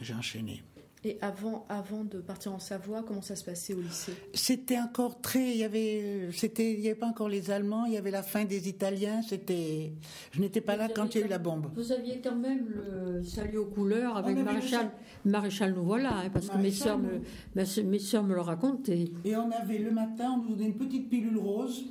J'ai 0.00 0.14
enchaîné. 0.14 0.62
Et 1.06 1.18
avant, 1.20 1.66
avant 1.68 2.02
de 2.02 2.18
partir 2.18 2.54
en 2.54 2.58
Savoie, 2.58 3.02
comment 3.06 3.20
ça 3.20 3.36
se 3.36 3.44
passait 3.44 3.74
au 3.74 3.80
lycée? 3.80 4.14
C'était 4.32 4.78
encore 4.78 5.20
très. 5.20 5.50
Il 5.50 5.58
y 5.58 5.64
avait, 5.64 6.30
c'était, 6.32 6.72
il 6.72 6.80
y 6.80 6.86
avait 6.86 6.98
pas 6.98 7.06
encore 7.06 7.28
les 7.28 7.50
Allemands. 7.50 7.84
Il 7.84 7.92
y 7.92 7.98
avait 7.98 8.10
la 8.10 8.22
fin 8.22 8.46
des 8.46 8.70
Italiens. 8.70 9.20
C'était. 9.20 9.92
Je 10.32 10.40
n'étais 10.40 10.62
pas 10.62 10.76
là 10.76 10.88
quand 10.88 11.14
il 11.14 11.20
y 11.20 11.22
a 11.22 11.26
eu 11.26 11.28
la 11.28 11.36
bombe. 11.36 11.66
Vous 11.74 11.92
aviez 11.92 12.22
quand 12.22 12.36
même 12.36 12.68
le 12.70 13.22
salut 13.22 13.58
aux 13.58 13.66
couleurs 13.66 14.16
avec 14.16 14.38
Maréchal. 14.38 14.92
Maréchal, 15.26 15.74
nous 15.74 15.84
voilà, 15.84 16.20
hein, 16.20 16.30
parce 16.32 16.48
que 16.48 16.56
mes 16.56 16.70
soeurs 16.70 16.98
me, 16.98 17.20
mes 17.54 17.98
soeurs 17.98 18.24
me 18.24 18.34
le 18.34 18.40
racontaient. 18.40 19.10
Et 19.26 19.36
on 19.36 19.50
avait 19.50 19.78
le 19.78 19.90
matin, 19.90 20.32
on 20.38 20.48
nous 20.48 20.56
donnait 20.56 20.70
une 20.70 20.78
petite 20.78 21.10
pilule 21.10 21.36
rose. 21.36 21.84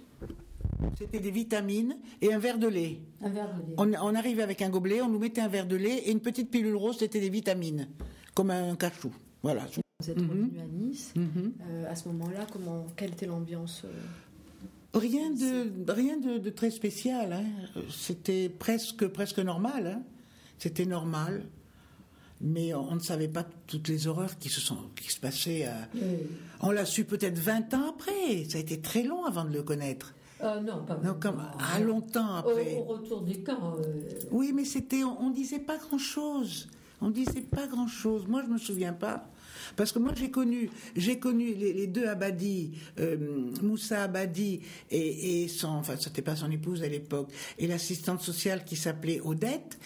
C'était 0.98 1.20
des 1.20 1.32
vitamines 1.32 1.98
et 2.20 2.34
un 2.34 2.40
verre 2.40 2.58
de 2.58 2.68
lait. 2.68 3.00
Un 3.22 3.30
verre 3.30 3.54
de 3.54 3.70
lait. 3.70 3.76
On, 3.78 3.94
on, 3.94 4.16
arrivait 4.16 4.42
avec 4.42 4.64
un 4.64 4.70
gobelet, 4.70 5.02
on 5.02 5.08
nous 5.08 5.20
mettait 5.20 5.42
un 5.42 5.48
verre 5.48 5.68
de 5.68 5.76
lait 5.76 6.00
et 6.00 6.12
une 6.12 6.20
petite 6.20 6.50
pilule 6.50 6.76
rose, 6.76 6.98
c'était 6.98 7.20
des 7.20 7.30
vitamines 7.30 7.88
comme 8.34 8.52
un 8.52 8.76
cachou. 8.76 9.12
Voilà. 9.42 9.66
Vous 10.00 10.10
êtes 10.10 10.18
revenu 10.18 10.60
à 10.60 10.66
Nice. 10.66 11.14
Mhm. 11.16 11.54
Euh, 11.62 11.92
à 11.92 11.96
ce 11.96 12.08
moment-là, 12.10 12.46
comment, 12.52 12.88
quelle 12.96 13.12
était 13.12 13.26
l'ambiance 13.26 13.84
euh, 13.86 15.00
Rien 15.00 15.32
de 15.32 15.92
rien 15.92 16.18
de, 16.18 16.50
très 16.50 16.72
spécial. 16.72 17.34
Hein. 17.34 17.46
C'était 17.90 18.50
presque 18.50 19.08
presque 19.08 19.40
normal. 19.40 19.88
Hein. 19.88 20.04
C'était 20.60 20.86
normal, 20.86 21.46
mais 22.42 22.74
on 22.74 22.96
ne 22.96 23.00
savait 23.00 23.28
pas 23.28 23.46
toutes 23.66 23.88
les 23.88 24.08
horreurs 24.08 24.38
qui 24.38 24.50
se 24.50 24.62
sont 24.62 24.78
qui 24.96 25.12
se 25.12 25.20
passaient. 25.20 25.68
On 26.62 26.72
l'a 26.72 26.86
su 26.86 27.06
peut-être 27.06 27.40
20 27.40 27.74
ans 27.74 27.90
après. 27.90 28.46
Ça 28.50 28.60
a 28.60 28.62
été 28.62 28.80
très 28.82 29.04
long 29.04 29.26
avant 29.26 29.46
de 29.46 29.54
le 29.54 29.64
connaître. 29.64 30.14
Euh, 30.44 30.60
non, 30.60 30.84
pas 30.84 30.98
non, 30.98 31.16
comme, 31.20 31.42
à 31.74 31.80
longtemps 31.80 32.36
après. 32.36 32.76
Au, 32.76 32.84
retour 32.84 33.22
des 33.22 33.42
camps. 33.42 33.76
Oui, 34.32 34.52
mais 34.54 34.66
c'était, 34.66 35.04
on, 35.04 35.30
ne 35.30 35.34
disait 35.34 35.60
pas 35.60 35.78
grand-chose. 35.78 36.68
On 37.04 37.10
disait 37.10 37.42
pas 37.42 37.68
grand-chose. 37.68 38.28
Moi, 38.28 38.44
je 38.46 38.52
me 38.52 38.58
souviens 38.58 38.94
pas. 38.94 39.30
Parce 39.76 39.92
que 39.92 40.00
moi, 40.00 40.14
j'ai 40.16 40.30
connu, 40.30 40.70
j'ai 40.96 41.20
connu 41.20 41.54
les, 41.54 41.88
deux 41.88 42.08
Abadi, 42.08 42.72
euh, 43.00 43.52
Moussa 43.62 44.04
Abadi 44.04 44.62
et, 44.92 45.44
et 45.44 45.48
son, 45.48 45.70
enfin, 45.70 45.96
c'était 46.00 46.22
pas 46.22 46.36
son 46.36 46.52
épouse 46.52 46.84
à 46.84 46.88
l'époque, 46.88 47.30
et 47.58 47.68
l'assistante 47.68 48.22
sociale 48.22 48.66
qui 48.66 48.76
s'appelait 48.76 49.22
Odette. 49.22 49.80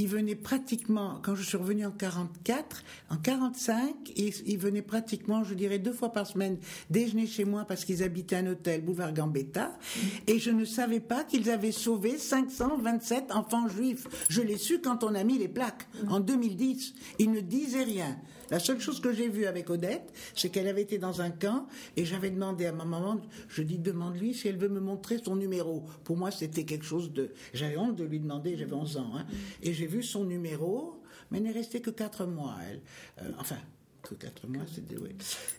Ils 0.00 0.08
venaient 0.08 0.34
pratiquement, 0.34 1.20
quand 1.22 1.34
je 1.34 1.42
suis 1.42 1.58
revenue 1.58 1.84
en 1.84 1.90
44, 1.90 2.84
en 3.10 3.18
45, 3.18 3.94
ils, 4.16 4.32
ils 4.46 4.56
venaient 4.56 4.80
pratiquement, 4.80 5.44
je 5.44 5.52
dirais, 5.52 5.78
deux 5.78 5.92
fois 5.92 6.10
par 6.10 6.26
semaine 6.26 6.56
déjeuner 6.88 7.26
chez 7.26 7.44
moi 7.44 7.66
parce 7.66 7.84
qu'ils 7.84 8.02
habitaient 8.02 8.36
un 8.36 8.46
hôtel 8.46 8.80
boulevard 8.80 9.12
Gambetta. 9.12 9.78
Et 10.26 10.38
je 10.38 10.52
ne 10.52 10.64
savais 10.64 11.00
pas 11.00 11.22
qu'ils 11.22 11.50
avaient 11.50 11.70
sauvé 11.70 12.16
527 12.16 13.30
enfants 13.30 13.68
juifs. 13.68 14.06
Je 14.30 14.40
l'ai 14.40 14.56
su 14.56 14.80
quand 14.80 15.04
on 15.04 15.14
a 15.14 15.22
mis 15.22 15.36
les 15.36 15.48
plaques 15.48 15.86
en 16.08 16.20
2010. 16.20 16.94
Ils 17.18 17.30
ne 17.30 17.40
disaient 17.40 17.84
rien. 17.84 18.16
La 18.50 18.58
seule 18.58 18.80
chose 18.80 19.00
que 19.00 19.12
j'ai 19.12 19.28
vue 19.28 19.46
avec 19.46 19.70
Odette, 19.70 20.12
c'est 20.34 20.50
qu'elle 20.50 20.66
avait 20.66 20.82
été 20.82 20.98
dans 20.98 21.20
un 21.20 21.30
camp 21.30 21.66
et 21.96 22.04
j'avais 22.04 22.30
demandé 22.30 22.66
à 22.66 22.72
ma 22.72 22.84
maman, 22.84 23.20
je 23.48 23.62
dis 23.62 23.78
demande-lui 23.78 24.34
si 24.34 24.48
elle 24.48 24.58
veut 24.58 24.68
me 24.68 24.80
montrer 24.80 25.18
son 25.18 25.36
numéro. 25.36 25.84
Pour 26.04 26.16
moi, 26.16 26.30
c'était 26.30 26.64
quelque 26.64 26.84
chose 26.84 27.12
de... 27.12 27.30
J'avais 27.54 27.76
honte 27.76 27.96
de 27.96 28.04
lui 28.04 28.18
demander, 28.18 28.56
j'avais 28.56 28.72
11 28.72 28.96
ans. 28.96 29.12
Hein. 29.14 29.26
Et 29.62 29.72
j'ai 29.72 29.86
vu 29.86 30.02
son 30.02 30.24
numéro, 30.24 31.00
mais 31.30 31.38
elle 31.38 31.44
n'est 31.44 31.52
restée 31.52 31.80
que 31.80 31.90
4 31.90 32.26
mois, 32.26 32.56
elle. 32.68 32.80
Euh, 33.22 33.30
enfin, 33.38 33.58
que 34.02 34.14
4 34.14 34.48
mois, 34.48 34.64
c'était... 34.72 34.96
Oui. 34.96 35.10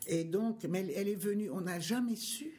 Et 0.08 0.26
donc, 0.26 0.66
mais 0.70 0.86
elle, 0.96 1.08
est 1.08 1.16
venue, 1.16 1.50
on 1.50 1.62
n'a 1.62 1.80
jamais 1.80 2.16
su. 2.16 2.52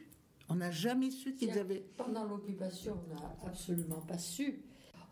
On 0.49 0.55
n'a 0.55 0.71
jamais 0.71 1.11
su 1.11 1.35
qu'ils 1.35 1.57
avaient... 1.57 1.85
Pendant 1.95 2.25
l'occupation, 2.25 2.97
on 3.07 3.13
n'a 3.13 3.35
absolument 3.45 4.01
pas 4.01 4.17
su 4.17 4.61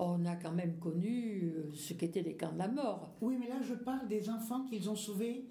on 0.02 0.26
a 0.26 0.36
quand 0.36 0.52
même 0.52 0.78
connu 0.80 1.54
euh, 1.56 1.72
ce 1.74 1.94
qu'étaient 1.94 2.24
les 2.24 2.36
camps 2.36 2.52
de 2.52 2.58
la 2.58 2.68
mort. 2.68 3.14
Oui, 3.22 3.38
mais 3.40 3.48
là, 3.48 3.62
je 3.62 3.76
parle 3.76 4.08
des 4.08 4.30
enfants 4.30 4.66
qu'ils 4.66 4.90
ont 4.90 4.96
sauvés. 4.96 5.46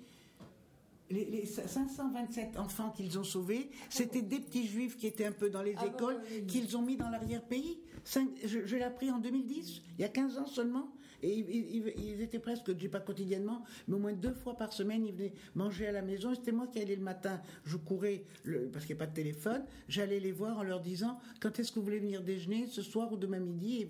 Les, 1.08 1.44
527 1.44 2.56
enfants 2.56 2.90
qu'ils 2.90 3.18
ont 3.18 3.24
sauvés, 3.24 3.68
c'était 3.88 4.22
des 4.22 4.38
petits 4.38 4.66
juifs 4.68 4.96
qui 4.96 5.08
étaient 5.08 5.24
un 5.24 5.32
peu 5.32 5.50
dans 5.50 5.62
les 5.62 5.74
ah 5.78 5.86
écoles, 5.86 6.20
qu'ils 6.46 6.76
ont 6.76 6.82
mis 6.82 6.96
dans 6.96 7.10
l'arrière-pays. 7.10 7.80
Je, 8.04 8.64
je 8.64 8.76
l'ai 8.76 8.84
appris 8.84 9.10
en 9.10 9.18
2010, 9.18 9.82
il 9.98 10.02
y 10.02 10.04
a 10.04 10.08
15 10.08 10.38
ans 10.38 10.46
seulement. 10.46 10.88
Et 11.22 11.38
ils, 11.38 12.20
étaient 12.22 12.38
presque, 12.38 12.68
je 12.68 12.72
dis 12.72 12.88
pas 12.88 13.00
quotidiennement, 13.00 13.64
mais 13.88 13.94
au 13.96 13.98
moins 13.98 14.12
deux 14.12 14.32
fois 14.32 14.56
par 14.56 14.72
semaine, 14.72 15.06
ils 15.06 15.12
venaient 15.12 15.32
manger 15.54 15.86
à 15.86 15.92
la 15.92 16.02
maison. 16.02 16.34
C'était 16.34 16.52
moi 16.52 16.66
qui 16.66 16.80
allais 16.80 16.96
le 16.96 17.02
matin. 17.02 17.40
Je 17.64 17.76
courais, 17.76 18.24
parce 18.72 18.86
qu'il 18.86 18.94
n'y 18.94 19.02
a 19.02 19.04
pas 19.04 19.10
de 19.10 19.14
téléphone. 19.14 19.62
J'allais 19.88 20.20
les 20.20 20.32
voir 20.32 20.58
en 20.58 20.62
leur 20.62 20.80
disant 20.80 21.18
quand 21.40 21.58
est-ce 21.58 21.72
que 21.72 21.78
vous 21.78 21.84
voulez 21.84 22.00
venir 22.00 22.22
déjeuner 22.22 22.66
ce 22.66 22.82
soir 22.82 23.12
ou 23.12 23.16
demain 23.16 23.40
midi? 23.40 23.86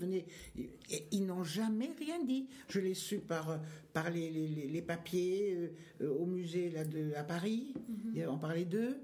Et, 0.58 1.06
ils 1.12 1.24
n'ont 1.24 1.44
jamais 1.44 1.90
rien 1.98 2.22
dit. 2.24 2.48
Je 2.68 2.80
l'ai 2.80 2.94
su 2.94 3.18
par, 3.18 3.60
par 3.92 4.10
les, 4.10 4.30
les, 4.30 4.82
papiers 4.82 5.70
euh, 6.00 6.08
au 6.10 6.26
musée 6.26 6.70
là, 6.70 6.84
de, 6.84 7.12
à 7.14 7.22
Paris. 7.22 7.74
Mm-hmm. 8.14 8.28
On 8.28 8.38
parlait 8.38 8.64
d'eux. 8.64 8.96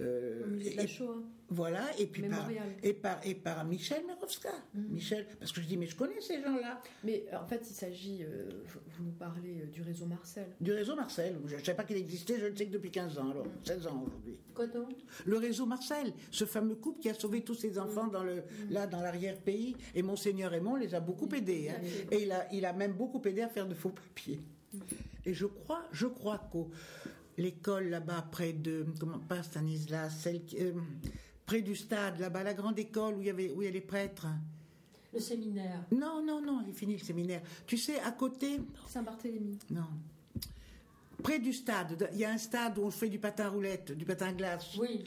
Euh, 0.00 0.58
la 0.76 0.86
Shoah. 0.86 1.22
Voilà, 1.50 1.84
et 1.98 2.06
puis 2.06 2.22
par, 2.22 2.48
et 2.82 2.92
par, 2.94 3.20
et 3.24 3.34
par 3.34 3.64
Michel 3.64 4.04
Merovska. 4.06 4.50
Mhm. 4.74 4.88
Michel, 4.90 5.26
parce 5.38 5.52
que 5.52 5.60
je 5.60 5.66
dis, 5.66 5.76
mais 5.76 5.86
je 5.86 5.94
connais 5.94 6.20
ces 6.20 6.42
gens-là. 6.42 6.80
Mais 7.04 7.26
euh, 7.32 7.36
en 7.36 7.46
fait, 7.46 7.64
il 7.68 7.74
s'agit, 7.74 8.24
euh, 8.24 8.50
vous 8.96 9.04
nous 9.04 9.12
parlez 9.12 9.66
du 9.72 9.82
réseau 9.82 10.06
Marcel. 10.06 10.46
Du 10.60 10.72
réseau 10.72 10.96
Marcel, 10.96 11.36
je 11.46 11.56
ne 11.56 11.62
sais 11.62 11.74
pas 11.74 11.84
qu'il 11.84 11.96
existait, 11.96 12.40
je 12.40 12.46
ne 12.46 12.56
sais 12.56 12.66
que 12.66 12.72
depuis 12.72 12.90
15 12.90 13.18
ans, 13.18 13.30
alors 13.30 13.46
16 13.62 13.86
ans 13.86 14.04
aujourd'hui. 14.06 14.38
Quoi 14.54 14.66
donc 14.66 14.96
Le 15.26 15.36
réseau 15.36 15.66
Marcel, 15.66 16.12
ce 16.30 16.44
fameux 16.44 16.76
couple 16.76 17.00
qui 17.00 17.10
a 17.10 17.14
sauvé 17.14 17.42
tous 17.42 17.54
ses 17.54 17.78
enfants 17.78 18.08
dans 18.08 18.24
le, 18.24 18.42
là, 18.70 18.86
dans 18.86 19.00
l'arrière-pays, 19.00 19.76
et 19.94 20.02
Monseigneur 20.02 20.50
Raymond 20.50 20.76
les 20.76 20.94
a 20.94 21.00
beaucoup 21.00 21.28
aidés, 21.34 21.68
hein. 21.70 21.80
et 22.10 22.22
il 22.22 22.32
a, 22.32 22.52
il 22.52 22.64
a 22.64 22.72
même 22.72 22.94
beaucoup 22.94 23.22
aidé 23.26 23.42
à 23.42 23.48
faire 23.48 23.68
de 23.68 23.74
faux 23.74 23.90
papiers. 23.90 24.40
Et 25.26 25.34
je 25.34 25.46
crois, 25.46 25.84
je 25.92 26.06
crois 26.06 26.38
qu'au 26.50 26.70
l'école 27.36 27.88
là-bas 27.88 28.28
près 28.30 28.52
de 28.52 28.86
comment 28.98 29.18
pas 29.18 29.42
Stanislas, 29.42 30.16
celle 30.20 30.44
qui, 30.44 30.56
près 31.46 31.62
du 31.62 31.74
stade, 31.74 32.18
là-bas, 32.18 32.42
la 32.42 32.54
grande 32.54 32.78
école 32.78 33.14
où 33.14 33.20
il 33.20 33.26
y 33.26 33.30
avait 33.30 33.50
où 33.50 33.62
il 33.62 33.66
y 33.66 33.68
a 33.68 33.70
les 33.70 33.80
prêtres. 33.80 34.26
Le 35.12 35.20
séminaire. 35.20 35.84
Non, 35.92 36.24
non, 36.24 36.40
non, 36.40 36.62
il 36.64 36.70
est 36.70 36.74
fini 36.74 36.94
le 36.94 37.04
séminaire. 37.04 37.42
Tu 37.66 37.76
sais, 37.76 38.00
à 38.00 38.10
côté. 38.10 38.60
Saint-Barthélemy. 38.88 39.58
Non. 39.70 39.86
Près 41.22 41.38
du 41.38 41.52
stade, 41.52 42.08
il 42.12 42.18
y 42.18 42.24
a 42.24 42.30
un 42.30 42.38
stade 42.38 42.78
où 42.78 42.82
on 42.82 42.90
fait 42.90 43.08
du 43.08 43.18
patin 43.18 43.48
roulette, 43.48 43.92
du 43.92 44.04
patin 44.04 44.32
glace. 44.32 44.76
Oui 44.78 45.04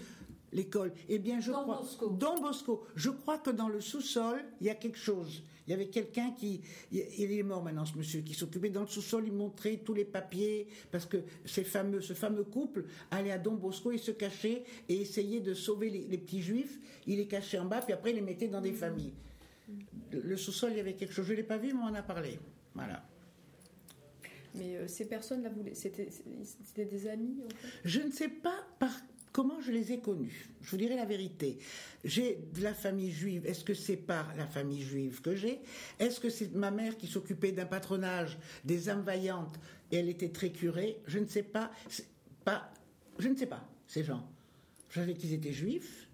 l'école. 0.58 0.92
Eh 1.08 1.20
bien, 1.20 1.40
je 1.40 1.52
Don 1.52 1.64
crois. 1.64 1.78
Bosco. 1.78 2.10
Don 2.10 2.42
Bosco. 2.42 2.84
Je 2.96 3.10
crois 3.10 3.38
que 3.38 3.52
dans 3.52 3.70
le 3.70 3.80
sous-sol, 3.80 4.44
il 4.60 4.68
y 4.68 4.70
a 4.70 4.76
quelque 4.76 4.98
chose. 4.98 5.44
Il 5.68 5.72
y 5.72 5.74
avait 5.74 5.88
quelqu'un 5.88 6.32
qui, 6.32 6.62
il 6.92 7.32
est 7.32 7.44
mort 7.44 7.62
maintenant, 7.62 7.86
ce 7.86 7.98
monsieur, 7.98 8.22
qui 8.22 8.34
s'occupait 8.34 8.70
dans 8.70 8.82
le 8.82 8.88
sous-sol, 8.88 9.24
il 9.26 9.34
montrait 9.34 9.82
tous 9.84 9.94
les 9.94 10.06
papiers, 10.06 10.68
parce 10.92 11.06
que 11.06 11.18
ces 11.46 11.66
fameux, 11.66 12.00
ce 12.00 12.14
fameux 12.14 12.46
couple 12.46 12.86
allait 13.12 13.32
à 13.32 13.38
Don 13.38 13.56
Bosco, 13.56 13.92
il 13.92 14.00
se 14.00 14.12
cachait 14.12 14.64
et 14.88 15.02
essayait 15.02 15.42
de 15.42 15.54
sauver 15.54 15.90
les, 15.90 16.18
petits 16.18 16.42
juifs. 16.42 16.80
Il 17.06 17.18
les 17.18 17.28
cachait 17.28 17.60
en 17.60 17.66
bas, 17.66 17.82
puis 17.82 17.94
après 17.94 18.12
il 18.12 18.16
les 18.16 18.22
mettait 18.22 18.48
dans 18.48 18.62
des 18.62 18.72
familles. 18.72 19.14
Le, 20.12 20.38
sous-sol, 20.38 20.72
il 20.72 20.78
y 20.78 20.80
avait 20.80 20.94
quelque 20.94 21.14
chose. 21.14 21.26
Je 21.26 21.34
l'ai 21.34 21.44
pas 21.44 21.58
vu, 21.58 21.74
mais 21.74 21.80
on 21.82 21.88
en 21.88 21.94
a 21.94 22.02
parlé. 22.02 22.40
Voilà. 22.74 23.06
Mais 24.56 24.78
euh, 24.78 24.88
ces 24.88 25.06
personnes-là, 25.06 25.50
c'était 25.74 26.86
des 26.86 27.08
amis 27.08 27.44
en 27.46 27.50
fait? 27.50 27.68
Je 27.84 28.00
ne 28.00 28.12
sais 28.12 28.30
pas 28.30 28.66
par 28.80 28.94
Comment 29.32 29.62
je 29.62 29.72
les 29.72 29.92
ai 29.92 30.00
connus? 30.00 30.50
Je 30.62 30.72
vous 30.72 30.78
dirai 30.78 30.96
la 30.96 31.06
vérité. 31.06 31.60
J'ai 32.04 32.40
de 32.56 32.64
la 32.64 32.74
famille 32.74 33.12
juive. 33.12 33.46
Est-ce 33.46 33.64
que 33.64 33.74
c'est 33.74 33.98
par 33.98 34.36
la 34.36 34.48
famille 34.48 34.82
juive 34.82 35.22
que 35.22 35.36
j'ai? 35.36 35.60
Est-ce 36.00 36.20
que 36.20 36.30
c'est 36.30 36.54
ma 36.56 36.72
mère 36.72 36.98
qui 36.98 37.08
s'occupait 37.08 37.52
d'un 37.52 37.66
patronage 37.66 38.38
des 38.64 38.90
âmes 38.90 39.04
vaillantes 39.04 39.60
et 39.92 39.98
elle 39.98 40.10
était 40.10 40.30
très 40.30 40.52
curée? 40.52 40.98
Je 41.06 41.20
ne 41.20 41.28
sais 41.28 41.44
pas. 41.44 41.72
pas 42.44 42.72
je 43.20 43.28
ne 43.28 43.36
sais 43.36 43.46
pas, 43.46 43.68
ces 43.88 44.04
gens. 44.04 44.28
Je 44.90 45.00
savais 45.00 45.14
qu'ils 45.14 45.34
étaient 45.34 45.54
juifs, 45.54 46.08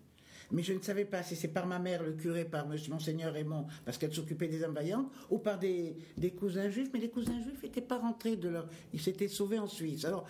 mais 0.52 0.64
je 0.64 0.74
ne 0.74 0.80
savais 0.80 1.06
pas 1.06 1.24
si 1.24 1.36
c'est 1.36 1.48
par 1.48 1.68
ma 1.68 1.80
mère, 1.80 2.04
le 2.04 2.14
curé, 2.14 2.46
par 2.46 2.68
Monseigneur 2.68 3.34
Raymond, 3.34 3.68
parce 3.86 3.98
qu'elle 3.98 4.14
s'occupait 4.14 4.48
des 4.48 4.64
âmes 4.64 4.74
vaillantes, 4.74 5.12
ou 5.30 5.38
par 5.38 5.60
des, 5.60 5.96
des 6.18 6.32
cousins 6.32 6.70
juifs, 6.70 6.90
mais 6.94 7.00
les 7.00 7.10
cousins 7.10 7.42
juifs 7.42 7.62
n'étaient 7.64 7.82
pas 7.82 7.98
rentrés 7.98 8.36
de 8.36 8.50
leur. 8.50 8.68
Ils 8.94 9.02
s'étaient 9.02 9.28
sauvés 9.28 9.60
en 9.60 9.68
Suisse. 9.68 10.06
Alors, 10.06 10.26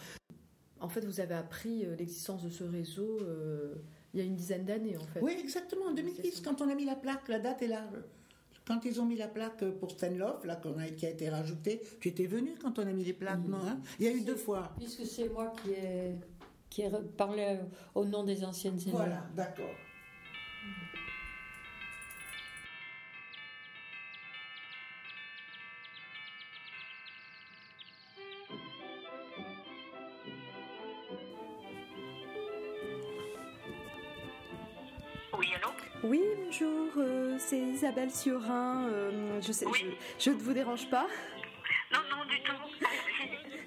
en 0.83 0.89
fait, 0.89 1.05
vous 1.05 1.21
avez 1.21 1.33
appris 1.33 1.85
euh, 1.85 1.95
l'existence 1.95 2.43
de 2.43 2.49
ce 2.49 2.63
réseau 2.65 3.19
euh, 3.21 3.73
il 4.13 4.19
y 4.19 4.23
a 4.23 4.25
une 4.25 4.35
dizaine 4.35 4.65
d'années, 4.65 4.97
en 4.97 5.05
fait. 5.07 5.21
Oui, 5.21 5.35
exactement, 5.39 5.85
en 5.85 5.93
2010, 5.93 6.41
quand 6.41 6.61
on 6.61 6.69
a 6.69 6.75
mis 6.75 6.85
la 6.85 6.95
plaque, 6.95 7.27
la 7.29 7.39
date 7.39 7.63
est 7.63 7.67
là. 7.67 7.89
Quand 8.65 8.85
ils 8.85 9.01
ont 9.01 9.05
mis 9.05 9.15
la 9.15 9.27
plaque 9.27 9.63
pour 9.79 9.91
Stanloff, 9.91 10.43
là, 10.45 10.61
qui 10.95 11.05
a 11.05 11.09
été 11.09 11.29
rajoutée, 11.29 11.81
tu 11.99 12.09
étais 12.09 12.27
venu 12.27 12.55
quand 12.61 12.79
on 12.79 12.83
a 12.83 12.91
mis 12.91 13.03
les 13.03 13.13
plaques, 13.13 13.45
non 13.47 13.57
hein? 13.57 13.79
Il 13.99 14.05
y 14.05 14.09
a 14.09 14.11
eu 14.11 14.21
deux 14.21 14.35
fois. 14.35 14.71
Puisque 14.77 15.05
c'est 15.05 15.29
moi 15.29 15.53
qui 15.63 15.71
ai, 15.71 16.15
qui 16.69 16.83
parlait 17.17 17.61
au 17.95 18.05
nom 18.05 18.23
des 18.23 18.43
anciennes 18.43 18.79
élèves. 18.79 18.91
Voilà, 18.91 19.25
d'accord. 19.35 19.73
Oui, 35.37 35.49
allô 35.55 35.69
Oui, 36.03 36.21
bonjour, 36.45 36.87
euh, 36.97 37.35
c'est 37.39 37.57
Isabelle 37.57 38.11
Siorin. 38.11 38.87
euh, 38.89 39.41
je 39.41 39.51
sais, 39.51 39.65
Oui. 39.65 39.95
je, 40.19 40.25
je 40.25 40.29
ne 40.31 40.35
vous 40.41 40.53
dérange 40.53 40.89
pas. 40.89 41.07
Non, 41.91 41.99
non, 42.09 42.25
du 42.25 42.41
tout. 42.43 42.53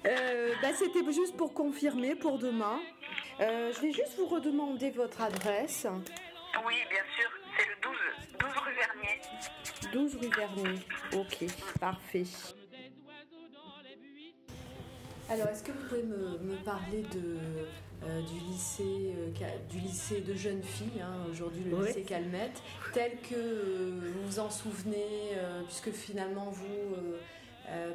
Euh, 0.05 0.53
bah, 0.61 0.69
C'était 0.73 1.03
juste 1.11 1.35
pour 1.35 1.53
confirmer 1.53 2.15
pour 2.15 2.37
demain. 2.37 2.79
Je 3.39 3.81
vais 3.81 3.91
juste 3.91 4.15
vous 4.17 4.27
redemander 4.27 4.89
votre 4.91 5.19
adresse. 5.21 5.85
Oui, 6.65 6.75
bien 6.89 7.03
sûr, 7.17 7.29
c'est 7.57 7.65
le 7.67 7.75
12, 7.81 7.91
12 8.39 8.49
rue 8.63 8.73
Vernier. 8.73 9.21
12 9.91 10.15
rue 10.15 10.29
Vernier. 10.29 10.79
Ok, 11.13 11.45
parfait. 11.81 12.23
Alors, 15.29 15.47
est-ce 15.47 15.63
que 15.63 15.71
vous 15.71 15.87
pouvez 15.89 16.03
me, 16.03 16.37
me 16.39 16.55
parler 16.63 17.01
de, 17.13 17.37
euh, 18.05 18.21
du, 18.21 18.39
lycée, 18.51 19.13
euh, 19.17 19.47
du 19.69 19.79
lycée 19.79 20.21
de 20.21 20.33
jeunes 20.33 20.63
filles, 20.63 21.01
hein, 21.01 21.25
aujourd'hui 21.29 21.63
le 21.65 21.75
Oui. 21.75 21.87
lycée 21.87 22.01
Calmette, 22.03 22.61
tel 22.93 23.11
que 23.29 23.35
euh, 23.35 23.99
vous 24.13 24.23
vous 24.25 24.39
en 24.39 24.49
souvenez, 24.49 25.05
puisque 25.65 25.91
finalement, 25.91 26.49
vous, 26.49 26.65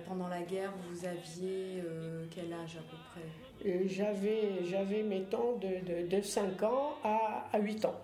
pendant 0.07 0.29
la 0.29 0.42
guerre, 0.42 0.73
vous 0.90 1.07
aviez 1.07 1.83
quel 2.31 2.53
âge 2.53 2.77
à 2.77 2.83
peu 2.90 2.97
près? 3.12 3.87
J'avais, 3.88 4.64
j'avais 4.68 5.03
mettons, 5.03 5.57
de, 5.57 5.68
de, 5.68 6.07
de 6.07 6.21
5 6.23 6.62
ans 6.64 6.97
à, 7.03 7.49
à 7.53 7.59
8 7.59 7.85
ans, 7.87 7.99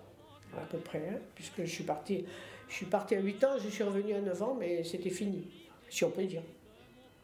à 0.57 0.65
peu 0.65 0.79
près, 0.79 1.07
hein, 1.11 1.19
puisque 1.35 1.59
je 1.63 1.69
suis 1.71 1.83
partie 1.83 2.25
je 2.67 2.75
suis 2.75 2.85
partie 2.85 3.15
à 3.15 3.19
8 3.19 3.43
ans, 3.43 3.57
je 3.63 3.67
suis 3.69 3.83
revenue 3.83 4.13
à 4.13 4.21
9 4.21 4.43
ans, 4.43 4.55
mais 4.59 4.83
c'était 4.83 5.09
fini, 5.09 5.47
si 5.89 6.03
on 6.03 6.11
peut 6.11 6.23
dire. 6.25 6.43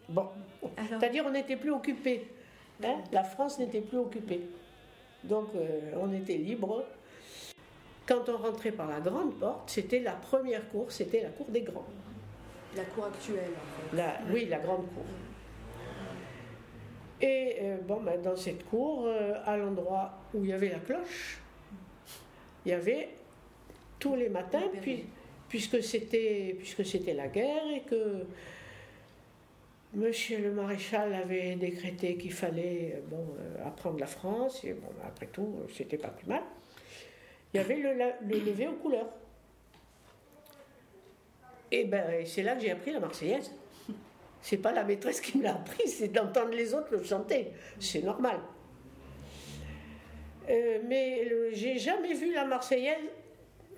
Bon, 0.10 0.28
c'est-à-dire 0.90 1.26
on 1.26 1.32
n'était 1.32 1.56
plus 1.58 1.72
occupé. 1.72 2.28
hein, 2.84 2.98
la 3.12 3.24
France 3.24 3.60
n'était 3.60 3.82
plus 3.82 3.98
occupée. 3.98 4.42
Donc 5.24 5.50
euh, 5.56 5.94
on 6.00 6.14
était 6.14 6.38
libre. 6.38 6.84
Quand 8.08 8.30
on 8.30 8.38
rentrait 8.38 8.72
par 8.72 8.88
la 8.88 9.00
grande 9.00 9.34
porte, 9.40 9.70
c'était 9.70 10.00
la 10.00 10.12
première 10.14 10.68
cour, 10.70 10.92
c'était 10.92 11.24
la 11.24 11.30
cour 11.30 11.48
des 11.50 11.62
grands. 11.62 11.86
La 12.76 12.84
cour 12.84 13.06
actuelle, 13.06 13.52
en 13.56 13.90
fait. 13.92 13.98
La- 13.98 14.20
oui, 14.32 14.46
la 14.46 14.60
grande 14.60 14.86
cour. 14.94 15.06
Et 17.22 17.56
euh, 17.62 17.78
bon, 17.88 18.02
ben, 18.02 18.22
dans 18.22 18.36
cette 18.36 18.66
cour, 18.70 19.06
euh, 19.08 19.34
à 19.46 19.58
l'endroit 19.58 20.14
où 20.34 20.44
il 20.44 20.50
y 20.50 20.54
avait 20.54 20.70
la 20.70 20.80
cloche, 20.80 21.40
il 22.66 22.70
y 22.70 22.74
avait 22.74 23.10
tous 23.98 24.16
les 24.16 24.30
matins, 24.30 24.64
puis- 24.82 25.06
puisque 25.48 25.82
c'était 25.82 26.56
puisque 26.60 26.86
c'était 26.86 27.14
la 27.14 27.28
guerre 27.28 27.64
et 27.76 27.82
que 27.82 28.26
Monsieur 29.96 30.40
le 30.40 30.52
maréchal 30.52 31.14
avait 31.14 31.56
décrété 31.56 32.18
qu'il 32.18 32.34
fallait 32.34 33.02
euh, 33.14 33.16
euh, 33.16 33.66
apprendre 33.66 33.98
la 33.98 34.08
France, 34.08 34.62
et 34.66 34.74
bon, 34.74 34.90
après 35.06 35.28
tout, 35.28 35.56
euh, 35.58 35.68
c'était 35.74 35.98
pas 35.98 36.10
plus 36.10 36.28
mal. 36.28 36.44
Il 37.54 37.58
y 37.58 37.60
avait 37.62 37.78
le, 37.78 37.94
le 37.94 38.40
lever 38.40 38.68
aux 38.68 38.74
couleurs. 38.74 39.08
Et 41.72 41.86
ben, 41.86 42.26
c'est 42.26 42.44
là 42.44 42.56
que 42.56 42.62
j'ai 42.62 42.72
appris 42.72 42.92
la 42.92 43.00
Marseillaise. 43.00 43.54
C'est 44.42 44.58
pas 44.58 44.74
la 44.74 44.84
maîtresse 44.84 45.22
qui 45.22 45.38
me 45.38 45.44
l'a 45.44 45.56
appris, 45.56 45.88
c'est 45.88 46.10
d'entendre 46.10 46.52
les 46.52 46.74
autres 46.74 46.92
le 46.92 47.02
chanter. 47.02 47.54
C'est 47.80 48.04
normal. 48.04 48.40
Mais 50.48 51.28
j'ai 51.54 51.80
jamais 51.80 52.14
vu 52.14 52.34
la 52.34 52.46
Marseillaise. 52.46 53.10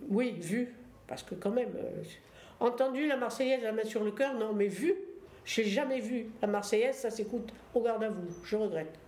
Oui, 0.09 0.31
vu, 0.31 0.73
parce 1.07 1.23
que 1.23 1.35
quand 1.35 1.51
même, 1.51 1.71
entendu 2.59 3.07
la 3.07 3.15
Marseillaise 3.15 3.61
la 3.63 3.71
main 3.71 3.85
sur 3.85 4.03
le 4.03 4.11
cœur, 4.11 4.33
non, 4.33 4.51
mais 4.51 4.67
vu, 4.67 4.93
j'ai 5.47 5.63
jamais 5.63 6.01
vu 6.01 6.27
la 6.41 6.47
Marseillaise, 6.47 6.97
ça 6.97 7.09
s'écoute 7.09 7.53
au 7.73 7.81
garde 7.81 8.03
à 8.03 8.09
vous, 8.09 8.27
je 8.43 8.57
regrette. 8.57 8.99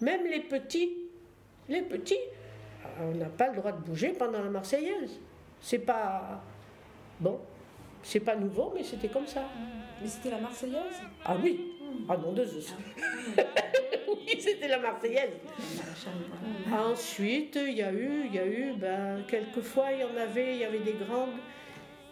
Même 0.00 0.24
les 0.26 0.38
petits, 0.38 0.92
les 1.68 1.82
petits, 1.82 2.20
on 3.00 3.10
n'a 3.16 3.26
pas 3.26 3.48
le 3.48 3.56
droit 3.56 3.72
de 3.72 3.82
bouger 3.82 4.10
pendant 4.10 4.40
la 4.40 4.48
Marseillaise. 4.48 5.18
C'est 5.60 5.80
pas 5.80 6.40
bon, 7.18 7.40
c'est 8.00 8.20
pas 8.20 8.36
nouveau, 8.36 8.72
mais 8.76 8.84
c'était 8.84 9.08
comme 9.08 9.26
ça. 9.26 9.42
Mais 10.00 10.06
c'était 10.06 10.30
la 10.30 10.38
Marseillaise? 10.38 11.02
Ah 11.24 11.36
oui, 11.42 11.72
ah 12.08 12.16
non 12.16 12.32
de 12.32 12.44
Zeus. 12.44 12.74
oui, 13.36 14.40
c'était 14.40 14.68
la 14.68 14.78
Marseillaise. 14.78 15.34
Ensuite, 16.72 17.58
il 17.60 17.74
y 17.74 17.82
a 17.82 17.92
eu, 17.92 18.26
il 18.26 18.34
y 18.34 18.38
a 18.38 18.46
eu, 18.46 18.72
ben, 18.74 19.24
quelquefois, 19.26 19.90
il 19.92 20.00
y 20.00 20.04
en 20.04 20.16
avait, 20.16 20.54
il 20.54 20.60
y 20.60 20.64
avait 20.64 20.78
des 20.78 20.94
grandes 20.94 21.38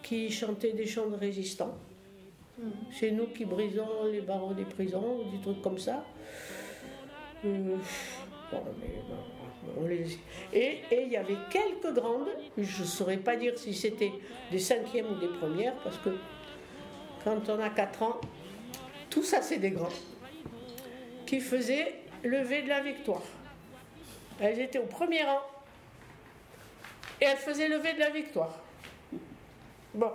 qui 0.03 0.29
chantaient 0.29 0.73
des 0.73 0.85
chants 0.85 1.07
de 1.07 1.15
résistants. 1.15 1.77
C'est 2.91 3.11
nous 3.11 3.27
qui 3.27 3.45
brisons 3.45 4.05
les 4.11 4.21
barreaux 4.21 4.53
des 4.53 4.65
prisons, 4.65 5.21
ou 5.21 5.31
des 5.31 5.41
trucs 5.41 5.61
comme 5.61 5.77
ça. 5.77 6.05
Euh, 7.45 7.77
et 10.53 10.81
il 10.91 11.09
y 11.09 11.17
avait 11.17 11.37
quelques 11.49 11.93
grandes, 11.93 12.27
je 12.57 12.81
ne 12.81 12.87
saurais 12.87 13.17
pas 13.17 13.35
dire 13.35 13.57
si 13.57 13.73
c'était 13.73 14.11
des 14.51 14.59
cinquièmes 14.59 15.07
ou 15.11 15.15
des 15.15 15.27
premières, 15.27 15.75
parce 15.77 15.97
que 15.97 16.09
quand 17.23 17.49
on 17.49 17.59
a 17.59 17.69
4 17.69 18.03
ans, 18.03 18.21
tout 19.09 19.23
ça 19.23 19.41
c'est 19.41 19.57
des 19.57 19.71
grands, 19.71 19.89
qui 21.25 21.39
faisaient 21.39 21.95
lever 22.23 22.63
de 22.63 22.69
la 22.69 22.81
victoire. 22.81 23.23
Elles 24.39 24.59
étaient 24.59 24.79
au 24.79 24.87
premier 24.87 25.23
rang 25.23 25.41
et 27.21 27.25
elles 27.25 27.37
faisaient 27.37 27.69
lever 27.69 27.93
de 27.93 27.99
la 27.99 28.09
victoire. 28.09 28.59
Bon. 29.93 30.11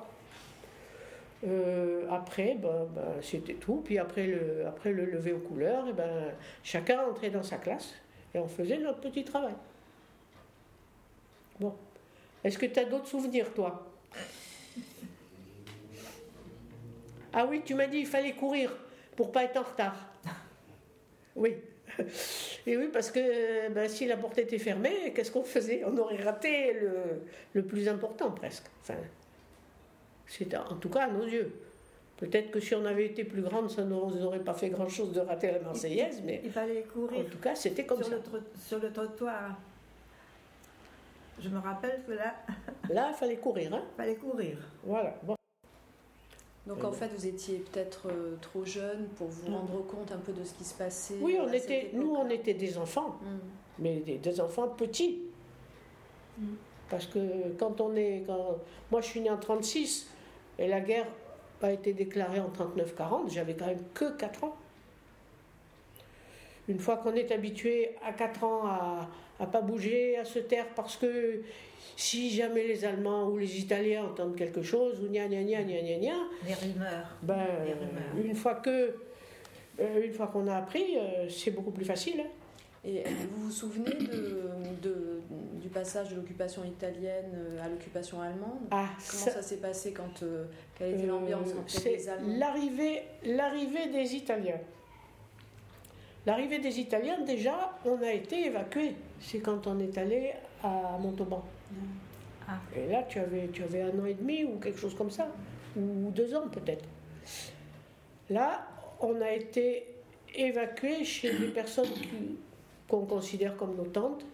Euh, 1.47 2.09
après, 2.11 2.57
ben, 2.61 2.89
c'était 3.23 3.55
tout. 3.55 3.83
Puis 3.85 3.99
après 3.99 4.27
le, 4.27 4.67
après 4.67 4.93
le 4.93 5.05
lever 5.05 5.33
aux 5.33 5.39
couleurs, 5.39 5.87
et 5.89 5.93
ben, 5.93 6.33
chacun 6.63 7.01
entrait 7.07 7.31
dans 7.31 7.43
sa 7.43 7.57
classe 7.57 7.95
et 8.35 8.39
on 8.39 8.49
faisait 8.49 8.79
notre 8.79 9.01
petit 9.01 9.25
travail. 9.25 9.55
Bon. 11.61 11.75
Est-ce 12.43 12.59
que 12.59 12.67
tu 12.67 12.79
as 12.79 12.85
d'autres 12.85 13.07
souvenirs, 13.07 13.53
toi? 13.55 13.87
Ah 17.33 17.47
oui, 17.47 17.63
tu 17.65 17.75
m'as 17.75 17.87
dit 17.87 17.99
il 17.99 18.07
fallait 18.07 18.33
courir 18.33 18.77
pour 19.15 19.31
pas 19.31 19.45
être 19.45 19.57
en 19.59 19.63
retard. 19.63 20.13
Oui. 21.35 21.57
Et 22.67 22.77
oui, 22.77 22.89
parce 22.93 23.11
que 23.11 23.69
ben, 23.69 23.89
si 23.89 24.07
la 24.07 24.17
porte 24.17 24.39
était 24.39 24.59
fermée, 24.59 25.13
qu'est-ce 25.15 25.31
qu'on 25.31 25.45
faisait? 25.45 25.83
On 25.85 25.97
aurait 25.97 26.23
raté 26.23 26.73
le, 26.75 27.23
le 27.53 27.63
plus 27.63 27.89
important 27.89 28.31
presque. 28.31 28.65
Enfin, 28.83 28.99
c'est 30.27 30.55
en 30.57 30.77
tout 30.77 30.89
cas 30.89 31.05
à 31.05 31.11
nos 31.11 31.25
yeux. 31.25 31.53
Peut-être 32.17 32.51
que 32.51 32.61
si 32.61 32.75
on 32.75 32.85
avait 32.87 33.07
été 33.07 33.25
plus 33.25 33.43
grande, 33.43 33.71
ça 33.71 33.85
ne 33.85 33.91
nous 33.91 34.25
aurait 34.25 34.41
pas 34.41 34.55
fait 34.55 34.71
grand-chose 34.71 35.13
de 35.13 35.21
rater 35.21 35.53
la 35.53 35.61
Marseillaise, 35.61 36.23
mais 36.25 36.41
Il 36.45 36.51
fallait 36.51 36.83
courir 36.83 37.21
en 37.21 37.25
tout 37.31 37.39
cas, 37.39 37.55
c'était 37.55 37.85
comme 37.85 38.03
sur 38.03 38.09
ça. 38.09 38.17
le, 38.33 38.43
sur 38.59 38.79
le 38.79 38.91
trottoir. 38.91 39.57
Je 41.39 41.51
me 41.51 41.59
rappelle 41.59 42.03
que 42.07 42.13
là, 42.13 42.35
Là, 42.91 43.11
il 43.11 43.15
fallait 43.15 43.37
courir. 43.37 43.75
Hein 43.75 43.83
il 43.93 43.97
fallait 43.97 44.17
courir. 44.17 44.57
voilà. 44.83 45.15
Bon. 45.23 45.37
Donc 46.67 46.83
en 46.83 46.91
fait, 46.91 47.09
vous 47.09 47.27
étiez 47.27 47.59
peut-être 47.59 48.09
euh, 48.09 48.37
trop 48.41 48.65
jeune 48.65 49.07
pour 49.17 49.29
vous 49.29 49.53
rendre 49.53 49.87
compte 49.87 50.11
un 50.11 50.19
peu 50.19 50.33
de 50.33 50.43
ce 50.43 50.55
qui 50.55 50.65
se 50.65 50.75
passait. 50.75 51.15
Oui, 51.21 51.39
on 51.41 51.53
était, 51.53 51.91
nous, 51.93 52.13
on 52.15 52.29
était 52.31 52.55
des 52.55 52.77
enfants. 52.79 53.19
Hmm. 53.23 53.39
mais 53.79 53.97
des, 54.01 54.17
des 54.17 54.41
enfants 54.41 54.69
petits. 54.69 55.21
Parce 56.89 57.07
que 57.07 57.51
quand 57.59 57.81
on 57.81 57.95
est. 57.95 58.25
Quand, 58.27 58.59
moi, 58.91 59.01
je 59.01 59.07
suis 59.07 59.21
née 59.21 59.31
en 59.31 59.37
36 59.37 60.09
et 60.59 60.69
la 60.69 60.81
guerre 60.81 61.07
a 61.63 61.73
été 61.73 61.93
déclarée 61.93 62.41
en 62.41 62.49
39-40, 62.51 63.31
j'avais 63.33 63.55
quand 63.55 63.67
même 63.67 63.83
que 63.95 64.17
4 64.17 64.45
ans. 64.45 64.57
Une 66.69 66.79
fois 66.81 66.97
qu'on 66.97 67.15
est 67.15 67.31
habitué 67.31 67.91
à 68.05 68.13
4 68.13 68.45
ans 68.45 68.67
à 68.67 69.09
ne 69.41 69.47
pas 69.47 69.61
bouger, 69.61 70.17
à 70.19 70.25
se 70.25 70.39
taire, 70.41 70.67
parce 70.75 70.97
que 70.97 71.43
si 71.97 72.31
jamais 72.31 72.67
les 72.67 72.85
Allemands 72.85 73.29
ou 73.29 73.39
les 73.39 73.59
Italiens 73.61 74.05
entendent 74.05 74.35
quelque 74.37 74.63
chose, 74.63 75.01
ou 75.03 75.07
gna 75.09 75.29
gna 75.29 75.43
gna 75.45 75.63
gna 75.63 75.81
gna 75.81 75.99
gna, 75.99 76.15
Les 76.47 76.55
rumeurs. 76.55 77.17
ben, 77.23 77.37
Les 77.65 77.73
rumeurs. 77.73 78.25
une 78.27 78.35
fois 78.35 78.55
que. 78.57 78.95
euh, 79.81 80.05
une 80.05 80.13
fois 80.13 80.27
qu'on 80.27 80.47
a 80.49 80.57
appris, 80.57 80.97
euh, 80.99 81.29
c'est 81.29 81.53
beaucoup 81.53 81.71
plus 81.71 81.85
facile. 81.85 82.25
Et 82.85 83.03
vous 83.05 83.47
vous 83.47 83.51
souvenez 83.51 83.91
de, 83.93 84.41
de- 84.83 85.21
du 85.67 85.73
passage 85.73 86.11
de 86.11 86.15
l'occupation 86.15 86.65
italienne 86.65 87.33
euh, 87.35 87.65
à 87.65 87.69
l'occupation 87.69 88.21
allemande? 88.21 88.61
Ah, 88.71 88.87
Comment 89.11 89.25
ça- 89.25 89.31
ça, 89.33 89.43
s'est 89.43 89.57
passé 89.57 89.93
quand 89.93 90.23
euh, 90.23 90.45
quelle 90.79 90.95
était 90.95 91.03
Euh, 91.05 91.07
l'ambiance 91.09 91.49
entre 91.59 91.85
les 91.85 92.09
Allemands? 92.09 92.37
l'arrivée, 92.39 93.03
l'arrivée 93.25 93.87
des 93.89 94.15
Italiens. 94.15 94.61
L'arrivée 96.25 96.61
des 96.61 96.79
Italiens, 96.79 97.21
déjà, 97.23 97.77
on 97.85 98.01
a 98.01 98.13
été 98.13 98.47
évacué. 98.47 98.95
C'est 99.21 99.41
quand 99.41 99.67
on 99.67 99.79
est 99.81 99.97
allé 99.99 100.35
à 100.63 100.97
Montauban. 101.01 101.45
Ah. 102.49 102.59
Et 102.77 102.87
là, 102.87 103.03
tu 103.09 103.19
avais, 103.19 103.49
tu 103.49 103.65
avais 103.65 103.83
un 103.83 103.99
an 103.99 104.05
et 104.07 104.15
demi 104.15 104.45
ou 104.45 104.59
quelque 104.61 104.79
chose 104.79 104.95
comme 104.95 105.11
ça, 105.11 105.27
ou 105.77 106.11
deux 106.15 106.33
ans 106.37 106.47
peut-être. 106.49 106.85
Là, 108.31 108.69
on 109.01 109.21
a 109.21 109.33
été 109.33 109.85
évacué 110.33 111.03
chez 111.05 111.37
des 111.37 111.49
personnes 111.49 111.89
qu'on 112.89 113.05
considère 113.05 113.57
comme 113.57 113.75
nos 113.77 113.87
tantes, 113.87 114.25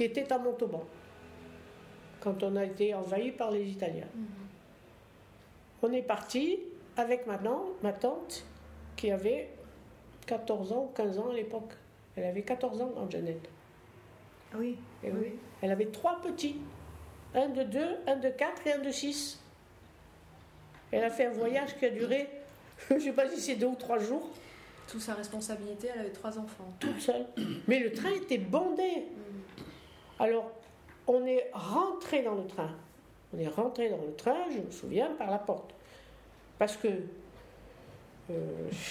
qui 0.00 0.04
étaient 0.06 0.32
à 0.32 0.38
Montauban, 0.38 0.82
quand 2.20 2.42
on 2.42 2.56
a 2.56 2.64
été 2.64 2.94
envahi 2.94 3.32
par 3.32 3.50
les 3.50 3.68
Italiens. 3.68 4.08
On 5.82 5.92
est 5.92 6.00
parti 6.00 6.58
avec 6.96 7.26
maintenant 7.26 7.66
ma 7.82 7.92
tante, 7.92 8.46
qui 8.96 9.10
avait 9.10 9.50
14 10.24 10.72
ans, 10.72 10.90
15 10.94 11.18
ans 11.18 11.28
à 11.28 11.34
l'époque. 11.34 11.72
Elle 12.16 12.24
avait 12.24 12.40
14 12.40 12.80
ans 12.80 12.92
quand 12.94 13.10
Jeannette. 13.10 13.46
Ah 14.54 14.56
oui. 14.58 14.78
Et 15.04 15.10
oui. 15.10 15.34
Elle 15.60 15.70
avait 15.70 15.88
trois 15.88 16.18
petits. 16.22 16.56
Un 17.34 17.50
de 17.50 17.62
2, 17.62 17.80
un 18.06 18.16
de 18.16 18.30
4 18.30 18.66
et 18.68 18.72
un 18.72 18.78
de 18.78 18.90
6. 18.90 19.38
Elle 20.92 21.04
a 21.04 21.10
fait 21.10 21.26
un 21.26 21.32
voyage 21.32 21.76
qui 21.76 21.84
a 21.84 21.90
duré, 21.90 22.26
je 22.88 22.94
ne 22.94 23.00
sais 23.00 23.12
pas 23.12 23.28
si 23.28 23.38
c'est 23.38 23.56
deux 23.56 23.66
ou 23.66 23.76
trois 23.76 23.98
jours, 23.98 24.30
Sous 24.86 24.98
sa 24.98 25.12
responsabilité, 25.12 25.88
elle 25.92 26.00
avait 26.00 26.08
trois 26.08 26.38
enfants. 26.38 26.72
toute 26.80 27.00
seule. 27.00 27.26
Mais 27.68 27.80
le 27.80 27.92
train 27.92 28.12
était 28.12 28.38
bondé. 28.38 29.04
Alors, 30.20 30.50
on 31.06 31.24
est 31.26 31.48
rentré 31.54 32.22
dans 32.22 32.34
le 32.34 32.46
train. 32.46 32.70
On 33.34 33.38
est 33.38 33.48
rentré 33.48 33.88
dans 33.88 33.96
le 33.96 34.14
train, 34.14 34.36
je 34.54 34.58
me 34.58 34.70
souviens, 34.70 35.10
par 35.18 35.30
la 35.30 35.38
porte. 35.38 35.70
Parce 36.58 36.76
que, 36.76 36.88
euh, 36.88 38.34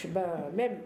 ben, 0.06 0.28
même, 0.54 0.80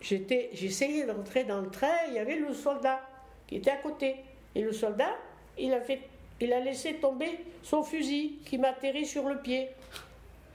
j'essayais 0.00 1.06
d'entrer 1.06 1.44
dans 1.44 1.60
le 1.60 1.70
train, 1.70 1.94
il 2.08 2.14
y 2.14 2.18
avait 2.18 2.36
le 2.36 2.52
soldat 2.52 3.00
qui 3.46 3.56
était 3.56 3.70
à 3.70 3.76
côté. 3.76 4.16
Et 4.56 4.62
le 4.62 4.72
soldat, 4.72 5.14
il 5.56 5.72
a, 5.72 5.80
fait, 5.80 6.00
il 6.40 6.52
a 6.52 6.58
laissé 6.58 6.94
tomber 6.94 7.30
son 7.62 7.84
fusil 7.84 8.40
qui 8.44 8.58
m'a 8.58 8.70
atterri 8.70 9.06
sur 9.06 9.28
le 9.28 9.38
pied. 9.40 9.68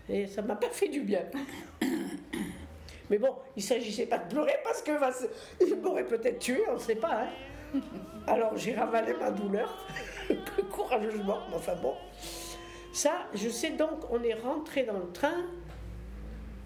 Et 0.10 0.28
ça 0.28 0.42
m'a 0.42 0.56
pas 0.58 0.70
fait 0.70 0.90
du 0.90 1.00
bien. 1.02 1.22
Mais 3.10 3.20
bon, 3.20 3.34
il 3.56 3.60
ne 3.60 3.66
s'agissait 3.68 4.06
pas 4.06 4.18
de 4.18 4.28
pleurer 4.30 4.56
parce 4.66 4.82
que 4.82 4.92
c'est- 5.14 5.30
il 5.66 5.78
m'aurait 5.78 6.04
peut-être 6.06 6.40
tué, 6.40 6.62
on 6.70 6.74
ne 6.74 6.80
sait 6.80 6.96
pas. 6.96 7.22
hein. 7.24 7.30
Alors 8.28 8.58
j'ai 8.58 8.76
ravalé 8.76 9.14
ma 9.20 9.32
douleur 9.32 9.86
courageusement, 10.72 11.40
mais 11.50 11.56
enfin 11.56 11.76
bon. 11.82 11.94
Ça, 12.92 13.28
je 13.34 13.50
sais 13.50 13.72
donc, 13.72 14.12
on 14.12 14.24
est 14.24 14.34
rentré 14.34 14.84
dans 14.84 14.98
le 14.98 15.12
train 15.12 15.46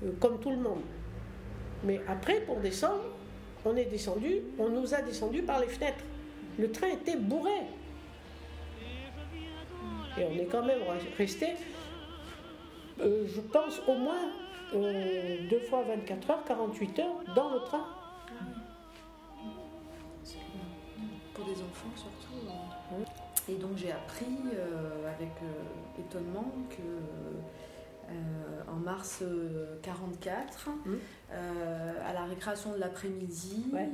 euh, 0.03 0.11
comme 0.19 0.39
tout 0.39 0.51
le 0.51 0.57
monde. 0.57 0.81
Mais 1.83 1.99
après, 2.07 2.41
pour 2.41 2.57
descendre, 2.59 3.03
on 3.65 3.75
est 3.75 3.85
descendu, 3.85 4.41
on 4.57 4.69
nous 4.69 4.93
a 4.93 5.01
descendu 5.01 5.41
par 5.41 5.59
les 5.59 5.67
fenêtres. 5.67 6.03
Le 6.57 6.71
train 6.71 6.87
était 6.87 7.15
bourré. 7.15 7.51
Et 10.17 10.23
on 10.23 10.33
est 10.33 10.45
quand 10.45 10.63
même 10.63 10.79
resté, 11.17 11.47
euh, 12.99 13.25
je 13.27 13.41
pense, 13.41 13.81
au 13.87 13.95
moins 13.95 14.31
euh, 14.73 15.37
deux 15.49 15.59
fois 15.59 15.83
24 15.83 16.29
heures, 16.29 16.43
48 16.45 16.99
heures 16.99 17.23
dans 17.35 17.53
le 17.53 17.59
train. 17.61 17.85
Pour 21.43 21.53
des 21.53 21.61
enfants 21.61 21.89
surtout. 21.95 22.47
euh. 22.47 23.03
Et 23.51 23.55
donc 23.55 23.71
j'ai 23.75 23.91
appris 23.91 24.25
euh, 24.53 25.07
avec 25.15 25.31
euh, 25.41 26.01
étonnement 26.01 26.51
que 26.69 28.11
euh, 28.11 28.13
en 28.71 28.75
mars 28.75 29.19
euh, 29.23 29.75
44, 29.81 30.69
Mhm. 30.85 30.99
euh, 31.31 31.93
à 32.05 32.13
la 32.13 32.25
récréation 32.25 32.73
de 32.73 32.79
l'après-midi, 32.79 33.65
Ouais. 33.73 33.89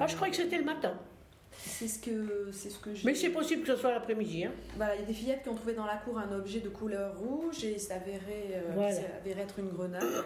Ah, 0.00 0.06
je 0.06 0.16
crois 0.16 0.30
que 0.30 0.36
c'était 0.36 0.56
le 0.56 0.64
matin. 0.64 0.94
c'est 1.54 1.86
ce 1.88 1.98
que 1.98 2.48
c'est 2.52 2.70
ce 2.70 2.78
que 2.78 2.94
j'ai. 2.94 3.04
Mais 3.06 3.14
c'est 3.14 3.28
possible 3.28 3.62
que 3.62 3.74
ce 3.74 3.76
soit 3.76 3.90
l'après-midi. 3.92 4.46
Hein. 4.46 4.52
Voilà, 4.76 4.94
il 4.94 5.00
y 5.00 5.04
a 5.04 5.06
des 5.06 5.12
fillettes 5.12 5.42
qui 5.42 5.50
ont 5.50 5.54
trouvé 5.54 5.74
dans 5.74 5.84
la 5.84 5.96
cour 5.96 6.18
un 6.18 6.32
objet 6.34 6.60
de 6.60 6.70
couleur 6.70 7.14
rouge 7.18 7.62
et 7.64 7.76
s'avérait, 7.78 8.62
Voilà. 8.74 8.90
être 9.42 9.58
une 9.58 9.68
grenade. 9.68 10.24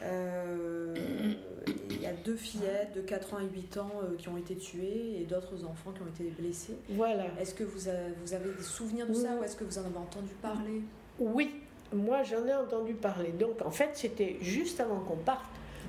Y 2.08 2.10
a 2.10 2.22
deux 2.24 2.36
fillettes 2.36 2.94
de 2.94 3.00
4 3.02 3.34
ans 3.34 3.38
et 3.40 3.44
8 3.54 3.76
ans 3.78 3.90
euh, 4.02 4.16
qui 4.16 4.28
ont 4.28 4.36
été 4.36 4.56
tuées 4.56 5.20
et 5.20 5.24
d'autres 5.24 5.64
enfants 5.64 5.92
qui 5.92 6.02
ont 6.02 6.06
été 6.06 6.24
blessés. 6.30 6.76
Voilà. 6.88 7.26
Est-ce 7.40 7.54
que 7.54 7.64
vous 7.64 7.88
avez, 7.88 8.12
vous 8.24 8.34
avez 8.34 8.52
des 8.54 8.62
souvenirs 8.62 9.06
de 9.06 9.14
ça 9.14 9.28
Oui. 9.32 9.38
ou 9.40 9.44
est-ce 9.44 9.56
que 9.56 9.64
vous 9.64 9.78
en 9.78 9.84
avez 9.84 9.96
entendu 9.98 10.32
parler? 10.42 10.82
Oui, 11.18 11.54
moi 11.92 12.22
j'en 12.22 12.46
ai 12.46 12.54
entendu 12.54 12.94
parler. 12.94 13.30
Donc 13.32 13.60
en 13.64 13.70
fait, 13.70 13.90
c'était 13.94 14.36
juste 14.40 14.80
avant 14.80 15.00
qu'on 15.00 15.16
parte. 15.16 15.44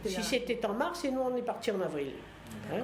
Si 0.06 0.24
c'était 0.24 0.66
en 0.66 0.74
mars 0.74 1.04
et 1.06 1.12
nous 1.12 1.20
on 1.22 1.36
est 1.36 1.42
parti 1.42 1.72
en 1.72 1.82
avril. 1.82 2.12
Hein. 2.74 2.84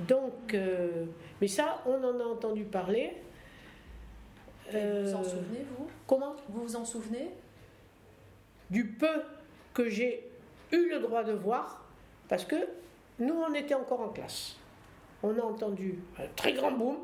Donc, 0.00 0.54
euh, 0.54 1.04
mais 1.40 1.48
ça, 1.48 1.82
on 1.86 2.02
en 2.04 2.20
a 2.20 2.24
entendu 2.24 2.64
parler. 2.64 3.12
Vous 4.72 4.78
vous 4.78 5.14
en 5.14 5.20
Euh, 5.20 5.24
souvenez, 5.24 5.64
vous? 5.76 5.86
Comment? 6.06 6.36
Vous 6.48 6.62
vous 6.62 6.76
en 6.76 6.84
souvenez? 6.84 7.30
Du 8.70 8.86
peu 8.86 9.22
que 9.74 9.88
j'ai 9.88 10.30
eu 10.72 10.88
le 10.90 11.00
droit 11.00 11.24
de 11.24 11.32
voir, 11.32 11.87
parce 12.28 12.44
que 12.44 12.56
nous 13.18 13.34
on 13.34 13.54
était 13.54 13.74
encore 13.74 14.00
en 14.00 14.08
classe. 14.08 14.56
On 15.22 15.36
a 15.38 15.42
entendu 15.42 15.98
un 16.18 16.26
très 16.36 16.52
grand 16.52 16.72
boom. 16.72 16.96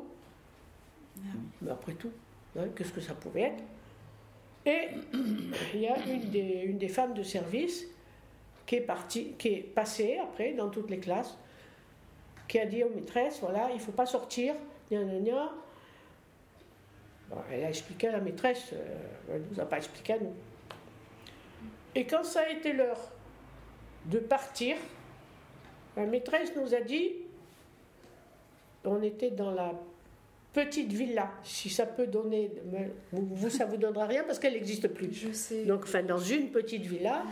Mais 1.61 1.71
après 1.71 1.93
tout, 1.93 2.11
hein, 2.57 2.65
qu'est-ce 2.75 2.91
que 2.91 3.01
ça 3.01 3.13
pouvait 3.13 3.41
être? 3.41 3.63
Et 4.65 4.89
il 5.73 5.79
y 5.79 5.87
a 5.87 5.97
une 6.07 6.29
des, 6.29 6.63
une 6.65 6.77
des 6.77 6.87
femmes 6.87 7.13
de 7.13 7.23
service 7.23 7.85
qui 8.65 8.75
est 8.75 8.81
partie, 8.81 9.33
qui 9.37 9.49
est 9.49 9.61
passée 9.61 10.17
après 10.21 10.53
dans 10.53 10.69
toutes 10.69 10.89
les 10.89 10.99
classes, 10.99 11.37
qui 12.47 12.59
a 12.59 12.65
dit 12.65 12.83
aux 12.83 12.89
maîtresses, 12.89 13.39
voilà, 13.41 13.69
il 13.69 13.75
ne 13.75 13.79
faut 13.79 13.91
pas 13.91 14.05
sortir, 14.05 14.55
gna 14.91 15.03
gna 15.03 15.19
gna. 15.19 15.51
Bon, 17.29 17.37
elle 17.51 17.63
a 17.63 17.69
expliqué 17.69 18.07
à 18.07 18.13
la 18.13 18.19
maîtresse, 18.19 18.71
euh, 18.73 18.97
elle 19.31 19.41
ne 19.41 19.47
nous 19.53 19.59
a 19.59 19.65
pas 19.65 19.77
expliqué 19.77 20.13
à 20.13 20.19
nous. 20.19 20.33
Et 21.95 22.05
quand 22.05 22.23
ça 22.23 22.41
a 22.41 22.49
été 22.49 22.73
l'heure 22.73 22.99
de 24.05 24.19
partir, 24.19 24.75
la 25.97 26.05
maîtresse 26.05 26.51
nous 26.55 26.73
a 26.73 26.81
dit, 26.81 27.13
on 28.83 29.01
était 29.01 29.31
dans 29.31 29.51
la 29.51 29.73
petite 30.53 30.91
villa, 30.93 31.31
si 31.43 31.69
ça 31.69 31.85
peut 31.85 32.07
donner, 32.07 32.51
vous, 33.11 33.27
vous, 33.35 33.49
ça 33.49 33.65
vous 33.65 33.77
donnera 33.77 34.05
rien 34.05 34.23
parce 34.23 34.39
qu'elle 34.39 34.53
n'existe 34.53 34.87
plus. 34.87 35.11
Je 35.13 35.31
sais. 35.33 35.65
Donc, 35.65 35.83
enfin, 35.83 36.03
dans 36.03 36.17
une 36.19 36.49
petite 36.49 36.85
villa. 36.85 37.23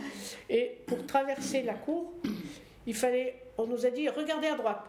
Et 0.50 0.78
pour 0.86 1.06
traverser 1.06 1.62
la 1.62 1.74
cour, 1.74 2.12
il 2.86 2.94
fallait. 2.94 3.40
On 3.56 3.66
nous 3.66 3.86
a 3.86 3.90
dit 3.90 4.08
regardez 4.08 4.48
à 4.48 4.56
droite. 4.56 4.84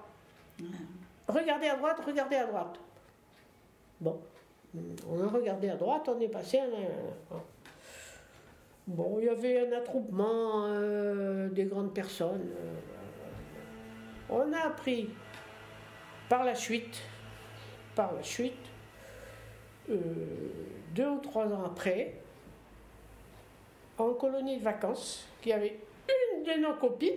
Regardez 1.28 1.68
à 1.68 1.76
droite, 1.76 1.98
regardez 2.06 2.36
à 2.36 2.46
droite. 2.46 2.80
Bon. 4.02 4.20
On 5.10 5.24
a 5.24 5.28
regardé 5.28 5.70
à 5.70 5.76
droite, 5.76 6.10
on 6.10 6.20
est 6.20 6.28
passé. 6.28 6.60
à 6.60 6.66
Bon, 8.88 9.18
il 9.20 9.26
y 9.26 9.30
avait 9.30 9.68
un 9.68 9.72
attroupement 9.78 10.66
euh, 10.68 11.50
des 11.50 11.64
grandes 11.64 11.94
personnes. 11.94 12.50
euh. 12.60 12.95
On 14.30 14.52
a 14.54 14.68
appris 14.68 15.10
par 16.30 16.44
la 16.44 16.56
suite, 16.56 17.02
par 17.96 18.14
la 18.14 18.24
suite, 18.24 18.54
euh, 19.90 19.98
deux 20.94 21.08
ou 21.08 21.20
trois 21.20 21.46
ans 21.48 21.64
après, 21.66 22.16
en 23.98 24.14
colonie 24.14 24.58
de 24.58 24.64
vacances, 24.64 25.28
qu'il 25.42 25.52
y 25.52 25.54
avait 25.54 25.80
une 26.10 26.44
de 26.44 26.60
nos 26.62 26.74
copines 26.76 27.14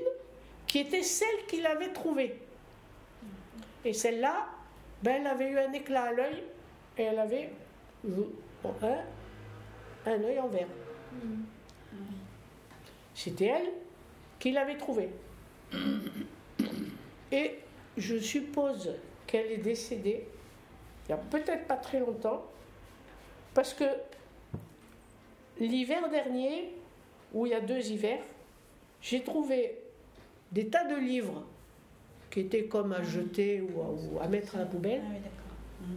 qui 0.66 0.80
était 0.80 1.02
celle 1.02 1.46
qui 1.46 1.60
l'avait 1.60 1.92
trouvée. 1.92 2.38
Et 3.84 3.92
celle-là, 3.94 4.46
ben, 5.02 5.20
elle 5.20 5.26
avait 5.26 5.48
eu 5.48 5.58
un 5.58 5.72
éclat 5.72 6.04
à 6.04 6.12
l'œil 6.12 6.42
et 6.98 7.04
elle 7.04 7.18
avait 7.18 7.50
bon, 8.04 8.28
un, 8.82 10.10
un 10.10 10.22
œil 10.24 10.38
en 10.40 10.48
verre. 10.48 10.68
C'était 13.14 13.46
elle 13.46 13.72
qui 14.38 14.52
l'avait 14.52 14.76
trouvée. 14.76 15.08
Et 17.32 17.58
je 17.96 18.16
suppose 18.18 18.94
qu'elle 19.26 19.50
est 19.52 19.58
décédée 19.58 20.26
il 21.08 21.14
n'y 21.14 21.20
a 21.20 21.24
peut-être 21.24 21.66
pas 21.66 21.76
très 21.76 22.00
longtemps, 22.00 22.44
parce 23.54 23.72
que 23.72 23.84
l'hiver 25.58 26.10
dernier, 26.10 26.70
ou 27.32 27.46
il 27.46 27.52
y 27.52 27.54
a 27.54 27.60
deux 27.62 27.90
hivers, 27.90 28.20
j'ai 29.00 29.22
trouvé 29.22 29.78
des 30.52 30.68
tas 30.68 30.84
de 30.84 30.96
livres 30.96 31.46
qui 32.30 32.40
étaient 32.40 32.64
comme 32.64 32.92
à 32.92 33.02
jeter 33.02 33.62
ou 33.62 33.80
à, 33.80 33.86
ou 33.86 34.20
à 34.20 34.28
mettre 34.28 34.56
à 34.56 34.58
la 34.58 34.66
poubelle, 34.66 35.00
Ah 35.02 35.12
d'accord. 35.14 35.96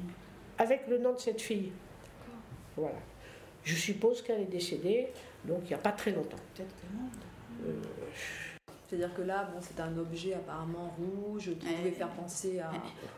avec 0.60 0.88
le 0.88 0.98
nom 0.98 1.14
de 1.14 1.20
cette 1.20 1.42
fille. 1.42 1.72
Voilà. 2.78 2.96
Je 3.66 3.76
suppose 3.76 4.22
qu'elle 4.22 4.42
est 4.42 4.46
décédée, 4.46 5.08
donc 5.44 5.60
il 5.66 5.68
n'y 5.68 5.74
a 5.74 5.78
pas 5.80 5.92
très 5.92 6.12
longtemps. 6.12 6.38
Peut-être 6.56 6.74
que 6.78 7.68
non. 7.68 7.74
C'est-à-dire 8.92 9.14
que 9.14 9.22
là, 9.22 9.50
bon, 9.54 9.62
c'est 9.62 9.80
un 9.80 9.98
objet 9.98 10.34
apparemment 10.34 10.94
rouge 10.98 11.52
qui 11.62 11.74
pouvait 11.74 11.92
faire 11.92 12.10
penser 12.10 12.60
à 12.60 12.72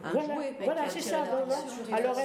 un 0.04 0.12
Voilà, 0.12 0.36
jouet. 0.36 0.54
voilà, 0.64 0.88
c'est 0.88 1.02
ça, 1.02 1.24
voilà. 1.24 1.56
Alors. 1.92 2.16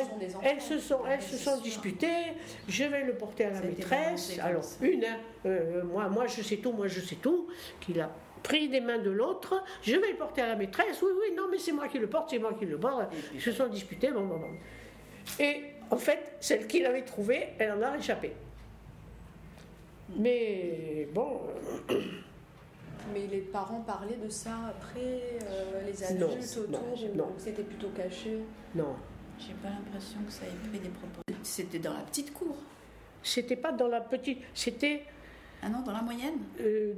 Elles 0.43 0.61
se 0.61 0.79
sont, 0.79 1.01
elles 1.07 1.23
se 1.23 1.39
sont 1.39 1.59
disputées. 1.63 2.35
Je 2.69 2.85
vais 2.85 3.05
le 3.05 3.15
porter 3.15 3.47
à 3.47 3.51
la 3.53 3.63
maîtresse. 3.63 4.39
Alors 4.43 4.63
une, 4.83 5.03
hein, 5.03 5.17
euh, 5.47 5.83
moi, 5.83 6.11
moi 6.11 6.27
je 6.27 6.43
sais 6.43 6.59
tout, 6.59 6.73
moi 6.73 6.89
je 6.89 7.01
sais 7.01 7.15
tout. 7.15 7.49
Qu'il 7.81 7.99
a 8.03 8.11
pris 8.43 8.69
des 8.69 8.83
mains 8.83 8.99
de 8.99 9.11
l'autre. 9.11 9.65
Je 9.81 9.97
vais 9.97 10.11
le 10.11 10.19
porter 10.19 10.43
à 10.43 10.49
la 10.49 10.57
maîtresse. 10.57 11.01
Oui, 11.01 11.13
oui, 11.19 11.35
non, 11.35 11.45
mais 11.51 11.57
c'est 11.57 11.73
moi 11.73 11.89
qui 11.89 11.99
le 11.99 12.07
porte, 12.07 12.29
c'est 12.29 12.39
moi 12.39 12.53
qui 12.53 12.67
le 12.67 12.77
porte. 12.79 13.11
Ils 13.33 13.41
se 13.41 13.53
sont 13.53 13.69
disputés. 13.69 14.11
Bon, 14.11 14.27
bon, 14.27 14.41
bon. 14.41 14.51
Et 15.41 15.63
en 15.91 15.97
fait, 15.97 16.37
celle 16.39 16.67
qu'il 16.67 16.85
avait 16.85 17.01
trouvée, 17.03 17.49
elle 17.59 17.73
en 17.73 17.81
a 17.81 17.97
échappé. 17.97 18.35
Mais 20.17 21.09
bon, 21.15 21.41
euh, 21.91 22.01
Mais 23.13 23.27
les 23.27 23.41
parents 23.41 23.81
parlaient 23.81 24.17
de 24.23 24.29
ça 24.29 24.51
après, 24.69 25.39
euh, 25.45 25.83
les 25.87 26.03
adultes 26.05 26.21
Non, 26.21 26.27
autour, 26.37 26.71
non, 26.71 26.79
ou 27.13 27.17
non. 27.17 27.33
c'était 27.39 27.63
plutôt 27.63 27.89
caché 27.89 28.39
Non. 28.75 28.97
J'ai 29.39 29.55
pas 29.55 29.69
l'impression 29.71 30.19
que 30.27 30.33
ça 30.33 30.45
ait 30.47 30.69
pris 30.69 30.79
des 30.81 30.89
propos. 30.89 31.21
C'était 31.43 31.79
dans 31.79 31.93
la 31.95 32.01
petite 32.01 32.33
cour. 32.35 32.57
C'était 33.23 33.57
pas 33.57 33.73
dans 33.73 33.89
la 33.89 34.01
petite. 34.01 34.39
C'était 34.53 35.03
Ah 35.63 35.69
non, 35.69 35.81
dans 35.83 35.93
la 35.93 36.03
moyenne? 36.03 36.39
euh, 36.61 36.93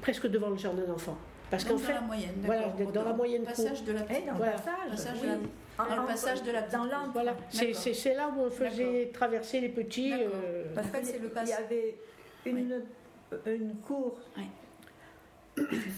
presque 0.00 0.26
devant 0.26 0.50
le 0.50 0.56
jardin 0.56 0.84
d'enfants. 0.84 1.18
Parce 1.50 1.64
qu'en 1.64 1.78
fait. 1.78 1.92
dans 1.92 2.00
la 2.00 2.06
moyenne, 2.06 2.34
voilà, 2.44 2.68
dans 2.92 3.04
la 3.04 3.12
moyenne 3.12 3.44
passage 3.44 3.84
de 3.84 3.92
la 3.92 4.00
dans 4.00 4.34
le 4.34 4.40
passage. 4.40 4.90
passage 4.90 5.20
de 5.20 5.26
oui. 5.26 5.32
la- 5.78 5.84
En- 5.84 5.88
dans 5.96 6.02
le 6.02 6.08
passage 6.08 6.42
de 6.42 6.50
la 6.50 6.62
Dans 6.62 6.66
petite 6.80 6.92
l'angle. 6.92 7.10
Voilà, 7.12 7.36
c'est 7.50 8.14
là 8.14 8.28
où 8.34 8.40
on 8.40 8.50
faisait 8.50 9.10
traverser 9.12 9.60
les 9.60 9.68
petits. 9.68 10.12
Euh, 10.12 10.64
En 10.76 10.82
fait, 10.82 11.04
c'est 11.04 11.18
le 11.18 11.26
Il 11.26 11.30
y 11.30 11.34
passage. 11.34 11.58
avait 11.64 11.96
une, 12.46 12.82
une 13.46 13.74
cour 13.76 14.16
Oui. 14.36 14.44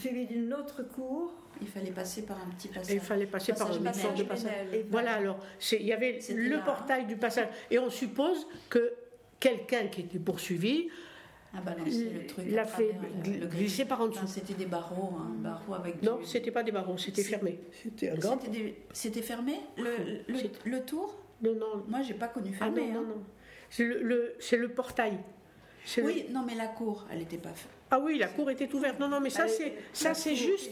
Suivie 0.01 0.27
d'une 0.27 0.53
autre 0.55 0.83
cour. 0.83 1.33
Il 1.61 1.67
fallait 1.69 1.91
passer 1.91 2.23
par 2.23 2.37
un 2.37 2.51
petit 2.51 2.69
passage. 2.69 2.95
il 2.95 3.01
fallait 3.01 3.27
passer 3.27 3.53
par 3.53 3.75
une 3.77 3.93
sorte 3.93 4.17
de 4.19 4.23
passage. 4.23 4.53
Et 4.73 4.87
Voilà, 4.91 5.15
alors, 5.15 5.39
il 5.73 5.83
y 5.83 5.93
avait 5.93 6.21
C'était 6.21 6.41
le 6.41 6.49
là. 6.57 6.59
portail 6.59 7.07
du 7.07 7.17
passage. 7.17 7.49
Et 7.71 7.79
on 7.79 7.91
suppose 7.91 8.47
que 8.69 8.93
quelqu'un 9.41 9.87
qui 9.89 10.03
était 10.03 10.19
poursuivi 10.21 10.89
le 11.55 12.27
truc. 12.27 12.45
l'a 12.51 12.65
fait 12.65 12.95
le- 13.25 13.39
le 13.41 13.47
glisser 13.47 13.85
par 13.87 14.01
en 14.01 14.09
Enfin, 14.09 14.23
dessous. 14.23 14.35
c'était 14.35 14.55
des 14.55 14.67
barreaux, 14.67 15.15
hein, 15.19 15.33
barreaux 15.39 15.75
avec 15.75 16.03
Non, 16.03 16.19
du- 16.19 16.27
c'était 16.27 16.51
pas 16.53 16.63
des 16.63 16.71
barreaux, 16.73 16.97
c'était 16.99 17.23
fermé. 17.23 17.59
C'était 17.73 18.11
un 18.11 18.15
grand. 18.17 18.39
C'était 18.93 19.11
des- 19.21 19.23
fermé 19.23 19.55
le, 19.77 19.85
le, 20.29 20.39
C'était- 20.39 20.69
le 20.69 20.81
tour? 20.85 21.19
Non, 21.43 21.55
non. 21.55 21.85
Moi, 21.89 22.03
j'ai 22.03 22.15
pas 22.15 22.29
connu 22.29 22.51
Ah 22.55 22.65
fermé. 22.65 22.89
non, 22.89 22.95
non, 22.95 23.01
hein. 23.01 23.05
non. 23.17 23.23
C'est 23.71 23.85
le, 23.85 24.03
le- 24.03 24.35
c'est 24.39 24.57
le 24.57 24.69
portail. 24.69 25.19
C'est 25.85 26.01
le- 26.03 26.07
Oui, 26.07 26.27
non, 26.31 26.43
mais 26.47 26.55
la 26.55 26.67
cour, 26.67 27.07
elle 27.11 27.19
n'était 27.19 27.37
pas 27.39 27.51
fermée. 27.51 27.75
Ah 27.91 27.99
oui, 28.01 28.19
la 28.19 28.29
cour 28.29 28.51
était 28.51 28.73
ouverte. 28.75 28.99
Non, 29.01 29.09
non, 29.09 29.21
mais 29.21 29.31
ça, 29.31 29.49
c'est, 29.49 29.75
ça, 29.93 30.13
c'est 30.15 30.35
juste, 30.37 30.71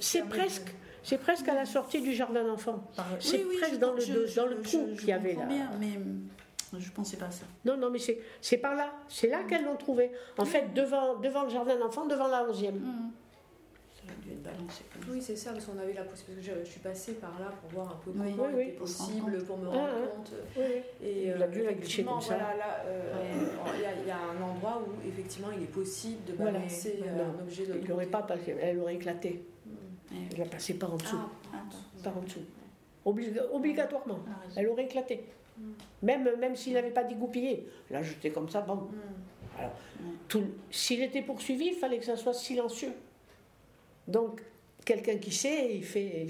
c'est, 0.00 0.22
presque, 0.28 0.74
c'est 1.02 1.18
presque 1.18 1.46
à 1.48 1.54
la 1.54 1.66
sortie 1.66 2.00
du 2.00 2.12
jardin 2.14 2.44
d'enfants. 2.44 2.82
C'est 3.20 3.38
Oui, 3.38 3.44
oui, 3.50 3.56
presque 3.58 3.74
je- 3.74 3.78
dans 3.78 3.92
le, 3.92 4.00
je- 4.00 4.34
dans 4.36 4.46
le 4.46 4.60
trou 4.62 4.88
qu'il 4.98 5.08
y 5.08 5.12
avait 5.12 5.34
là. 5.34 5.40
comprends 5.40 5.54
bien, 5.54 5.70
mais 5.78 6.80
je 6.80 6.90
pensais 6.90 7.16
pas 7.18 7.26
à 7.26 7.30
ça. 7.30 7.44
Non, 7.64 7.76
non, 7.76 7.90
mais 7.90 7.98
c'est, 7.98 8.18
c'est 8.40 8.56
par 8.58 8.74
là. 8.74 8.92
C'est 9.08 9.28
là 9.28 9.42
qu'elles 9.44 9.64
l'ont 9.64 9.76
trouvé. 9.76 10.10
En 10.38 10.44
fait, 10.46 10.72
devant, 10.74 11.16
devant 11.16 11.44
le 11.44 11.50
jardin 11.50 11.76
d'enfants, 11.78 12.06
devant 12.06 12.28
la 12.28 12.44
11e. 12.48 12.74
Mhm. 12.74 13.10
Ça 14.06 14.12
aurait 14.12 14.22
dû 14.22 14.32
être 14.32 14.42
balancé 14.42 14.84
comme 14.92 15.02
ça. 15.02 15.08
Oui, 15.10 15.20
c'est 15.22 15.36
ça, 15.36 15.52
parce 15.52 15.64
qu'on 15.66 15.78
avait 15.78 15.92
la 15.92 16.04
possibilité. 16.04 16.50
parce 16.50 16.58
que 16.58 16.64
Je, 16.64 16.66
je 16.66 16.70
suis 16.72 16.80
passée 16.80 17.12
par 17.14 17.38
là 17.40 17.52
pour 17.60 17.70
voir 17.70 17.92
un 17.92 18.00
peu 18.04 18.12
comment 18.12 18.24
Oui, 18.24 18.52
oui. 18.54 18.62
était 18.62 18.72
possible, 18.72 19.42
pour 19.44 19.58
me 19.58 19.66
Ah, 19.68 19.70
rendre 19.70 19.88
ah. 20.04 20.06
compte. 20.16 20.32
Oui. 20.56 20.62
Et 21.06 21.24
Il 21.26 21.42
a 21.42 21.48
dû 21.48 21.58
la 21.62 21.72
glisser 21.72 21.78
effectivement, 22.02 22.12
comme 22.12 22.20
ça. 22.20 22.36
voilà, 22.36 22.56
là, 22.56 22.82
euh, 22.86 23.12
il 23.76 23.82
y, 23.82 23.84
a- 23.86 23.94
il 24.02 24.08
y 24.08 24.10
a 24.10 24.18
un 24.18 24.40
endroit 24.42 24.82
où 24.86 25.08
effectivement 25.08 25.48
il 25.56 25.62
est 25.64 25.66
possible 25.72 26.24
de 26.24 26.32
Voilà. 26.34 26.52
balancer 26.52 27.00
euh, 27.04 27.24
un 27.36 27.42
objet 27.42 27.66
de 27.66 27.78
Il 27.82 27.88
n'aurait 27.88 28.06
pas 28.06 28.22
passé, 28.22 28.56
elle 28.60 28.78
aurait 28.78 28.94
éclaté. 28.94 29.44
Ouais. 29.66 30.16
Il 30.32 30.40
a 30.42 30.46
passé 30.46 30.74
par 30.74 30.92
en 30.92 30.96
dessous. 30.96 31.16
Ah, 31.52 31.58
par 32.04 32.16
en 32.16 32.20
dessous. 32.20 32.40
Obliga- 33.04 33.46
obligatoirement. 33.52 34.18
Ah. 34.28 34.32
Elle 34.56 34.68
aurait 34.68 34.84
éclaté. 34.84 35.24
Même, 36.02 36.28
même 36.38 36.54
s'il 36.54 36.74
n'avait 36.74 36.90
pas 36.90 37.04
dégoupillé. 37.04 37.66
Là, 37.90 38.02
j'étais 38.02 38.30
comme 38.30 38.48
ça, 38.48 38.60
bon. 38.60 38.74
Mm. 38.74 38.90
Alors, 39.58 39.72
tout- 40.28 40.50
s'il 40.70 41.02
était 41.02 41.22
poursuivi, 41.22 41.68
il 41.68 41.74
fallait 41.74 41.98
que 41.98 42.04
ça 42.04 42.16
soit 42.16 42.34
silencieux. 42.34 42.92
Donc, 44.08 44.42
quelqu'un 44.84 45.18
qui 45.18 45.32
sait, 45.32 45.74
il 45.74 45.84
fait. 45.84 46.26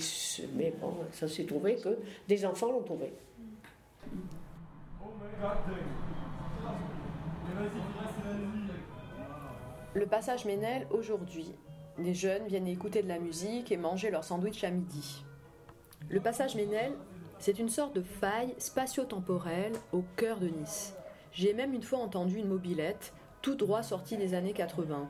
Mais 0.55 0.73
bon, 0.81 0.95
ça 1.13 1.29
s'est 1.29 1.45
trouvé 1.45 1.77
que 1.77 1.99
des 2.29 2.45
enfants 2.45 2.73
l'ont 2.73 2.83
trouvé. 2.83 3.13
Le 9.95 10.07
passage 10.07 10.45
Ménel, 10.45 10.87
aujourd'hui, 10.91 11.53
les 11.99 12.15
jeunes 12.15 12.47
viennent 12.47 12.67
écouter 12.67 13.03
de 13.03 13.09
la 13.09 13.19
musique 13.19 13.73
et 13.73 13.77
manger 13.77 14.11
leur 14.11 14.25
sandwich 14.25 14.63
à 14.65 14.71
midi. 14.71 15.25
Le 16.09 16.21
passage 16.21 16.55
Ménel, 16.55 16.93
c'est 17.39 17.59
une 17.59 17.69
sorte 17.69 17.95
de 17.95 18.03
faille 18.03 18.55
spatio-temporelle 18.59 19.73
au 19.93 20.03
cœur 20.17 20.39
de 20.39 20.49
Nice. 20.49 20.95
J'ai 21.33 21.53
même 21.53 21.75
une 21.75 21.83
fois 21.83 21.99
entendu 21.99 22.39
une 22.39 22.49
mobilette, 22.49 23.13
tout 23.43 23.55
droit 23.55 23.83
sortie 23.83 24.17
des 24.17 24.35
années 24.35 24.53
80. 24.53 25.09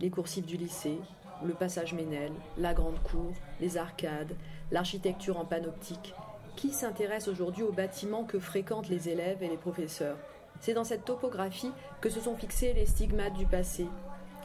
Les 0.00 0.10
coursives 0.10 0.46
du 0.46 0.56
lycée, 0.56 0.98
le 1.46 1.54
passage 1.54 1.94
Ménel, 1.94 2.32
la 2.58 2.74
grande 2.74 3.02
cour, 3.02 3.32
les 3.60 3.76
arcades, 3.76 4.34
l'architecture 4.70 5.38
en 5.38 5.44
panoptique. 5.44 6.14
Qui 6.56 6.70
s'intéresse 6.70 7.28
aujourd'hui 7.28 7.62
aux 7.62 7.72
bâtiments 7.72 8.24
que 8.24 8.38
fréquentent 8.38 8.88
les 8.88 9.08
élèves 9.08 9.42
et 9.42 9.48
les 9.48 9.56
professeurs? 9.56 10.18
C'est 10.60 10.74
dans 10.74 10.84
cette 10.84 11.04
topographie 11.04 11.72
que 12.00 12.10
se 12.10 12.20
sont 12.20 12.36
fixés 12.36 12.72
les 12.74 12.86
stigmates 12.86 13.34
du 13.34 13.46
passé. 13.46 13.86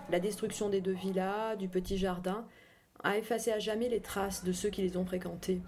La 0.10 0.20
destruction 0.20 0.70
des 0.70 0.82
deux 0.82 0.94
villas, 0.94 1.56
du 1.58 1.68
petit 1.68 1.98
jardin, 1.98 2.46
a 3.04 3.18
effacé 3.18 3.52
à 3.52 3.60
jamais 3.60 3.90
les 3.90 4.02
traces 4.02 4.44
de 4.44 4.52
ceux 4.52 4.70
qui 4.70 4.82
les 4.82 4.98
ont 4.98 5.06
fréquentés. 5.06 5.62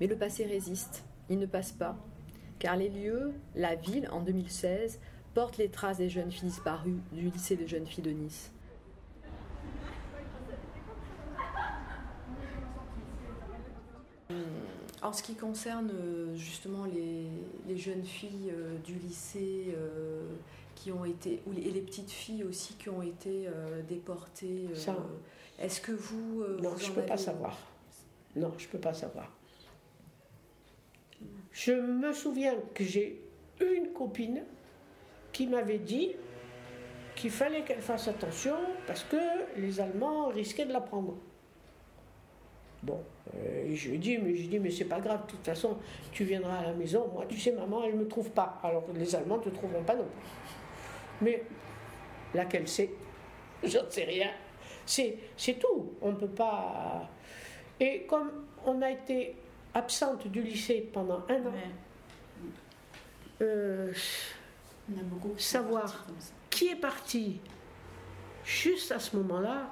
Mais 0.00 0.06
le 0.06 0.16
passé 0.16 0.44
résiste, 0.44 1.04
il 1.30 1.38
ne 1.38 1.46
passe 1.46 1.72
pas, 1.72 1.96
car 2.58 2.76
les 2.76 2.88
lieux, 2.88 3.32
la 3.54 3.74
ville 3.74 4.08
en 4.10 4.20
2016, 4.20 5.00
portent 5.34 5.58
les 5.58 5.70
traces 5.70 5.98
des 5.98 6.08
jeunes 6.08 6.30
filles 6.30 6.48
disparues 6.48 7.00
du 7.12 7.30
lycée 7.30 7.56
de 7.56 7.66
jeunes 7.66 7.86
filles 7.86 8.04
de 8.04 8.10
Nice. 8.10 8.53
En 15.04 15.12
ce 15.12 15.22
qui 15.22 15.34
concerne 15.34 15.90
euh, 15.90 16.34
justement 16.34 16.86
les, 16.86 17.26
les 17.68 17.76
jeunes 17.76 18.06
filles 18.06 18.50
euh, 18.50 18.78
du 18.78 18.94
lycée 18.94 19.66
euh, 19.76 20.22
qui 20.74 20.90
ont 20.92 21.04
été, 21.04 21.42
ou 21.46 21.52
les, 21.52 21.60
et 21.60 21.70
les 21.70 21.82
petites 21.82 22.10
filles 22.10 22.42
aussi 22.42 22.72
qui 22.76 22.88
ont 22.88 23.02
été 23.02 23.46
euh, 23.46 23.82
déportées, 23.82 24.66
est-ce 25.58 25.82
que 25.82 25.92
vous. 25.92 26.42
Non, 26.62 26.70
vous 26.70 26.78
je 26.78 26.88
ne 26.88 26.94
peux 26.94 27.02
pas 27.02 27.18
savoir. 27.18 27.58
Non, 28.34 28.50
je 28.56 28.66
ne 28.66 28.70
peux 28.70 28.78
pas 28.78 28.94
savoir. 28.94 29.30
Je 31.52 31.72
me 31.72 32.14
souviens 32.14 32.56
que 32.72 32.82
j'ai 32.82 33.20
une 33.60 33.92
copine 33.92 34.42
qui 35.32 35.46
m'avait 35.46 35.78
dit 35.78 36.12
qu'il 37.14 37.30
fallait 37.30 37.62
qu'elle 37.62 37.82
fasse 37.82 38.08
attention 38.08 38.56
parce 38.86 39.04
que 39.04 39.20
les 39.58 39.80
Allemands 39.80 40.28
risquaient 40.28 40.64
de 40.64 40.72
la 40.72 40.80
prendre. 40.80 41.18
Bon, 42.84 43.02
euh, 43.34 43.74
je 43.74 43.92
dit, 43.92 44.18
mais 44.18 44.34
je 44.36 44.46
dis, 44.48 44.58
mais 44.58 44.70
c'est 44.70 44.84
pas 44.84 45.00
grave, 45.00 45.24
de 45.26 45.30
toute 45.30 45.44
façon, 45.44 45.78
tu 46.12 46.24
viendras 46.24 46.58
à 46.58 46.62
la 46.66 46.72
maison, 46.74 47.08
moi, 47.14 47.24
tu 47.26 47.38
sais, 47.38 47.50
maman, 47.52 47.82
elle 47.84 47.94
ne 47.94 48.00
me 48.04 48.08
trouve 48.08 48.30
pas. 48.30 48.60
Alors 48.62 48.84
les 48.94 49.14
Allemands 49.14 49.38
ne 49.38 49.42
te 49.44 49.48
trouveront 49.48 49.82
pas 49.82 49.94
non 49.94 50.04
plus. 50.04 51.24
Mais 51.24 51.42
laquelle 52.34 52.68
c'est? 52.68 52.90
J'en 53.64 53.88
sais 53.88 54.04
rien. 54.04 54.30
C'est, 54.84 55.16
c'est 55.36 55.54
tout. 55.58 55.94
On 56.02 56.10
ne 56.12 56.16
peut 56.16 56.28
pas. 56.28 57.08
Et 57.80 58.02
comme 58.06 58.30
on 58.66 58.82
a 58.82 58.90
été 58.90 59.34
absente 59.72 60.26
du 60.28 60.42
lycée 60.42 60.90
pendant 60.92 61.22
un 61.30 61.40
an, 61.40 61.52
Ouais. 61.52 62.50
euh, 63.42 63.92
On 64.94 65.00
a 65.00 65.02
beaucoup 65.04 65.30
qui 65.30 65.42
sont 65.42 65.58
Savoir. 65.58 66.06
qui 66.50 66.68
est 66.68 66.76
parti 66.76 67.40
juste 68.44 68.92
à 68.92 68.98
ce 68.98 69.16
moment-là, 69.16 69.70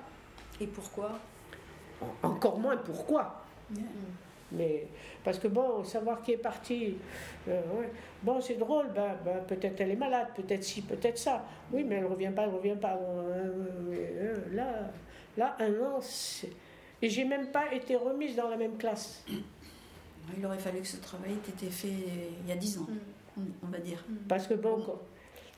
Et 0.61 0.67
pourquoi? 0.67 1.19
Encore 2.23 2.59
moins 2.59 2.77
pourquoi. 2.77 3.43
Ouais. 3.75 3.83
Mais 4.55 4.87
parce 5.25 5.39
que 5.39 5.49
bon, 5.49 5.83
savoir 5.83 6.21
qui 6.21 6.33
est 6.33 6.37
parti, 6.37 6.97
euh, 7.49 7.61
ouais. 7.75 7.91
bon 8.23 8.39
c'est 8.41 8.57
drôle, 8.59 8.89
ben, 8.95 9.17
ben, 9.25 9.43
peut-être 9.47 9.81
elle 9.81 9.93
est 9.93 9.97
malade, 9.97 10.29
peut-être 10.37 10.63
ci, 10.63 10.83
peut-être 10.83 11.17
ça. 11.17 11.43
Oui, 11.73 11.85
mais 11.85 11.97
elle 11.97 12.05
revient 12.07 12.31
pas, 12.35 12.43
elle 12.43 12.51
revient 12.51 12.77
pas. 12.79 12.97
Euh, 12.97 13.67
euh, 13.93 14.37
là, 14.53 14.91
là, 15.39 15.57
un 15.59 15.73
an, 15.81 16.01
c'est- 16.03 16.51
et 17.01 17.09
j'ai 17.09 17.25
même 17.25 17.47
pas 17.47 17.73
été 17.73 17.97
remise 17.97 18.37
dans 18.37 18.49
la 18.49 18.57
même 18.59 18.77
classe. 18.77 19.25
Il 20.37 20.45
aurait 20.47 20.59
fallu 20.59 20.81
que 20.81 20.87
ce 20.87 20.99
travail 20.99 21.33
ait 21.33 21.51
été 21.51 21.67
fait 21.71 21.89
il 21.89 22.49
y 22.49 22.53
a 22.53 22.57
10 22.57 22.79
ans, 22.79 22.87
on, 23.39 23.43
on 23.67 23.71
va 23.71 23.79
dire. 23.79 24.05
Parce 24.29 24.47
que 24.47 24.55
bon, 24.55 24.81
quoi, 24.83 25.01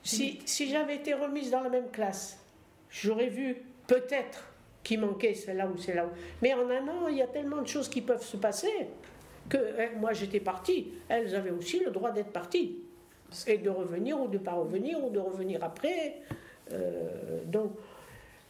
si, 0.05 0.41
si 0.47 0.71
j'avais 0.71 0.95
été 0.97 1.15
remise 1.15 1.51
dans 1.51 1.61
la 1.63 1.69
même 1.69 1.91
classe, 1.91 2.39
j'aurais 2.91 3.29
vu 3.29 3.57
peut-être 3.89 4.54
qu'il 4.85 5.01
manquait 5.01 5.35
celle-là 5.35 5.67
ou 5.67 5.77
celle-là. 5.77 6.09
Mais 6.43 6.55
en 6.55 6.69
un 6.71 6.87
an, 6.89 7.09
il 7.09 7.17
y 7.17 7.23
a 7.23 7.27
tellement 7.27 7.63
de 7.63 7.67
choses 7.67 7.89
qui 7.89 8.03
peuvent 8.03 8.25
se 8.25 8.37
passer 8.37 8.89
que 9.49 9.59
hein, 9.59 9.89
moi 9.99 10.13
j'étais 10.13 10.41
partie. 10.41 10.93
Elles 11.09 11.35
avaient 11.35 11.51
aussi 11.51 11.81
le 11.81 11.91
droit 11.91 12.13
d'être 12.13 12.31
parties. 12.31 12.79
Et 13.49 13.59
de 13.59 13.71
revenir 13.71 14.21
ou 14.21 14.29
de 14.29 14.39
ne 14.39 14.43
pas 14.45 14.53
revenir 14.53 15.03
ou 15.03 15.11
de 15.11 15.19
revenir 15.19 15.65
après. 15.65 16.21
Euh, 16.71 17.43
donc 17.47 17.73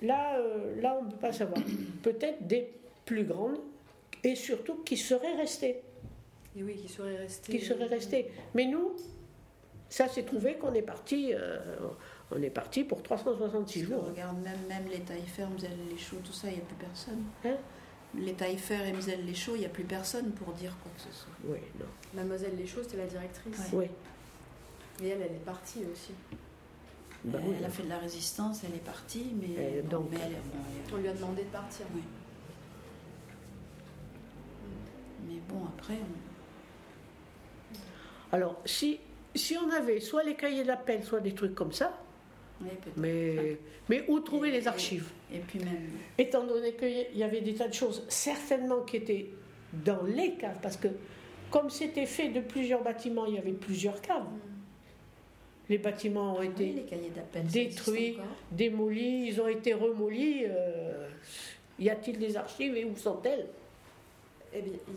là, 0.03 0.39
euh, 0.39 0.81
là 0.83 0.99
on 1.01 1.05
ne 1.05 1.11
peut 1.11 1.17
pas 1.17 1.33
savoir. 1.33 1.59
Peut-être 2.03 2.47
des 2.47 2.71
plus 3.07 3.25
grandes 3.25 3.59
et 4.23 4.35
surtout 4.35 4.77
qui 4.85 4.97
seraient 4.97 5.37
restées 5.37 5.83
Et 6.57 6.63
oui, 6.63 6.77
qui 6.77 6.89
serait 6.89 7.17
resté. 7.17 7.53
qui 7.53 7.65
serait 7.65 7.87
resté. 7.87 8.31
Mais 8.55 8.67
nous, 8.67 8.93
ça 9.89 10.09
s'est 10.09 10.25
trouvé 10.25 10.55
qu'on 10.55 10.75
est 10.75 10.83
parti, 10.83 11.33
euh, 11.33 11.59
on 12.31 12.43
est 12.43 12.51
parti 12.51 12.85
pour 12.85 13.03
366 13.03 13.81
Si 13.81 13.85
on 13.87 13.89
jours. 13.97 14.07
regarde 14.07 14.39
même, 14.43 14.59
même 14.69 14.87
les 14.91 15.01
taille-fer, 15.01 15.49
Mzelle 15.51 15.77
les 15.91 15.99
chauds, 15.99 16.17
tout 16.25 16.33
ça, 16.33 16.49
il 16.49 16.55
n'y 16.55 16.61
a 16.61 16.65
plus 16.65 16.77
personne. 16.77 17.23
Hein 17.45 17.57
les 18.17 18.33
taille-fer 18.35 18.87
et 18.87 18.93
Mzelle 18.93 19.25
les 19.27 19.35
chauds, 19.35 19.57
il 19.57 19.61
n'y 19.61 19.67
a 19.67 19.71
plus 19.71 19.85
personne 19.85 20.31
pour 20.33 20.53
dire 20.55 20.77
quoi 20.83 20.91
que 20.97 21.01
ce 21.03 21.13
soit. 21.13 21.33
Oui, 21.45 21.59
non. 21.81 21.87
Mademoiselle 22.15 22.57
Leschaud, 22.57 22.83
c'était 22.85 22.97
la 22.99 23.07
directrice. 23.07 23.71
Oui. 23.73 23.87
Et 25.03 25.09
elle, 25.09 25.21
elle 25.23 25.33
est 25.35 25.45
partie 25.45 25.81
aussi. 25.93 26.13
Bah 27.25 27.39
elle, 27.43 27.49
oui. 27.59 27.65
a 27.65 27.69
fait 27.71 27.83
de 27.83 27.89
la 27.89 27.99
résistance, 27.99 28.63
elle 28.65 28.75
est 28.77 28.85
partie, 28.85 29.33
mais, 29.35 29.81
bon, 29.83 29.89
donc- 30.03 30.09
mais 30.13 30.19
elle, 30.25 30.33
elle- 30.33 30.95
On 30.95 30.99
lui 30.99 31.09
a 31.09 31.13
demandé 31.13 31.43
de 31.43 31.49
partir. 31.49 31.87
oui. 31.95 32.03
Mais 35.29 35.41
bon, 35.49 35.65
après, 35.77 35.95
on- 37.73 38.35
Alors, 38.37 38.61
si, 38.65 39.01
si 39.35 39.57
on 39.57 39.71
avait 39.71 40.01
soit 40.01 40.23
les 40.23 40.37
cahiers 40.37 40.65
d'appel, 40.65 41.03
soit 41.03 41.21
des 41.21 41.35
trucs 41.35 41.55
comme 41.55 41.73
ça, 41.73 41.99
oui, 42.61 42.69
mais, 42.97 43.57
mais 43.89 44.05
où 44.09 44.21
trouver 44.21 44.49
Et- 44.49 44.53
les 44.53 44.69
archives 44.69 45.11
Et 45.33 45.39
puis 45.39 45.59
même, 45.59 45.91
Étant 46.19 46.45
donné 46.45 46.73
qu'il 46.75 47.07
y 47.19 47.23
avait 47.23 47.41
des 47.41 47.55
tas 47.55 47.69
de 47.69 47.75
choses, 47.75 48.05
certainement 48.09 48.83
qui 48.83 48.97
étaient 48.99 49.27
dans 49.85 50.03
les 50.05 50.35
caves, 50.35 50.59
parce 50.63 50.77
que 50.77 50.89
comme 51.51 51.71
c'était 51.71 52.07
fait 52.07 52.29
de 52.29 52.41
plusieurs 52.41 52.83
bâtiments, 52.83 53.27
il 53.27 53.35
y 53.35 53.39
avait 53.39 53.53
plusieurs 53.53 54.01
caves. 54.01 54.27
Les 55.69 55.79
bâtiments 55.79 56.37
ont 56.37 56.41
oui, 56.41 56.49
été 56.49 56.85
détruits, 57.53 58.19
démolis, 58.53 59.27
ils 59.29 59.41
ont 59.41 59.49
été 59.49 59.73
remolis. 59.73 60.43
euh, 60.47 61.09
y 61.79 61.89
a-t-il 61.91 62.19
des 62.19 62.37
archives 62.37 62.77
et 62.77 62.85
où 62.85 62.95
sont-elles? 62.97 63.47
Eh 64.55 64.61
bien, 64.63 64.73
il 64.89 64.95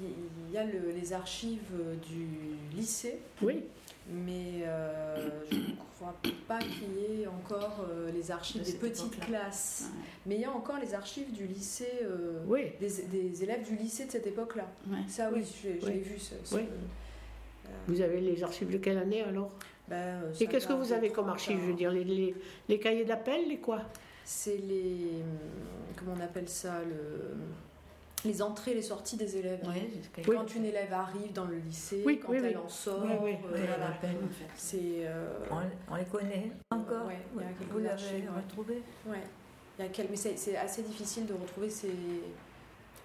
il 0.49 0.53
y 0.53 0.57
a 0.57 0.63
le- 0.65 0.91
les 0.99 1.13
archives 1.13 1.59
euh, 1.79 1.95
du 1.95 2.27
lycée, 2.75 3.17
Oui, 3.41 3.63
mais 4.09 4.61
euh, 4.63 5.29
je 5.51 5.55
ne 5.57 5.61
crois 5.95 6.15
pas 6.47 6.59
qu'il 6.59 6.93
y 6.97 7.21
ait 7.23 7.27
encore 7.27 7.85
euh, 7.89 8.09
les 8.11 8.31
archives 8.31 8.61
De 8.61 8.71
des 8.71 8.77
petites 8.77 9.19
classes. 9.19 9.85
Ouais. 9.93 9.99
Mais 10.25 10.35
il 10.35 10.41
y 10.41 10.45
a 10.45 10.51
encore 10.51 10.77
les 10.79 10.93
archives 10.93 11.31
du 11.31 11.45
lycée, 11.47 11.91
euh, 12.03 12.41
oui. 12.47 12.71
des, 12.79 13.03
des 13.11 13.43
élèves 13.43 13.67
du 13.67 13.75
lycée 13.75 14.05
de 14.05 14.11
cette 14.11 14.27
époque-là. 14.27 14.65
Ouais. 14.89 14.97
Ça, 15.07 15.29
oui, 15.33 15.41
Oui, 15.63 15.79
je, 15.81 15.87
l'ai 15.87 15.99
vu. 15.99 16.17
Ce, 16.19 16.35
ce- 16.43 16.55
Oui. 16.55 16.61
euh, 17.65 17.69
Vous 17.87 17.99
avez 18.01 18.21
les 18.21 18.41
archives 18.43 18.71
de 18.71 18.77
quelle 18.77 18.97
année 18.97 19.23
alors? 19.23 19.51
Ben, 19.89 19.95
euh, 20.23 20.31
Et 20.33 20.45
ça 20.45 20.51
qu'est-ce 20.51 20.67
que 20.67 20.73
vous 20.73 20.91
avez 20.93 21.09
comme 21.09 21.25
30 21.25 21.35
archives 21.35 21.59
Je 21.61 21.65
veux 21.67 21.73
dire, 21.73 21.91
les, 21.91 22.03
les- 22.03 22.35
les 22.69 22.79
cahiers 22.79 23.05
d'appel, 23.05 23.47
les 23.49 23.57
quoi? 23.59 23.81
C'est 24.23 24.57
les. 24.57 25.11
hum, 25.21 25.37
Comment 25.97 26.13
on 26.17 26.21
appelle 26.23 26.47
ça 26.49 26.81
le, 26.83 27.35
Les 28.25 28.41
entrées 28.41 28.71
et 28.71 28.75
les 28.75 28.81
sorties 28.81 29.15
des 29.15 29.37
élèves. 29.37 29.61
Ouais, 29.67 29.89
c'est 30.13 30.21
que- 30.23 30.31
Quand 30.31 30.53
une 30.55 30.65
élève 30.65 30.91
arrive 30.91 31.31
dans 31.33 31.45
le 31.45 31.57
lycée, 31.57 32.01
Oui, 32.05 32.19
quand 32.19 32.31
oui, 32.31 32.37
elle 32.39 32.45
oui. 32.47 32.55
en 32.57 32.67
sort, 32.67 33.03
Oui, 33.03 33.11
oui. 33.21 33.31
euh, 33.45 33.51
Ouais, 33.53 33.59
voilà. 33.67 33.77
l'appel, 33.77 34.15
en 34.23 34.27
fait. 34.33 34.45
c'est. 34.55 34.79
euh, 35.07 35.37
On, 35.51 35.93
on 35.93 35.95
les 35.95 36.05
connaît 36.05 36.51
encore 36.71 37.05
Ouais, 37.05 37.17
il 37.35 37.41
y 37.41 37.45
a 37.45 37.47
quelques 37.49 37.71
Vous 37.71 37.79
l'avez 37.79 38.03
ouais. 38.03 38.27
retrouvé 38.35 38.81
Ouais. 39.05 39.21
Il 39.79 39.85
y 39.85 39.87
a 39.87 39.91
quel- 39.91 40.07
Mais 40.09 40.15
c'est 40.15 40.35
c'est 40.35 40.57
assez 40.57 40.81
difficile 40.81 41.27
de 41.27 41.33
retrouver 41.33 41.69
ces, 41.69 41.89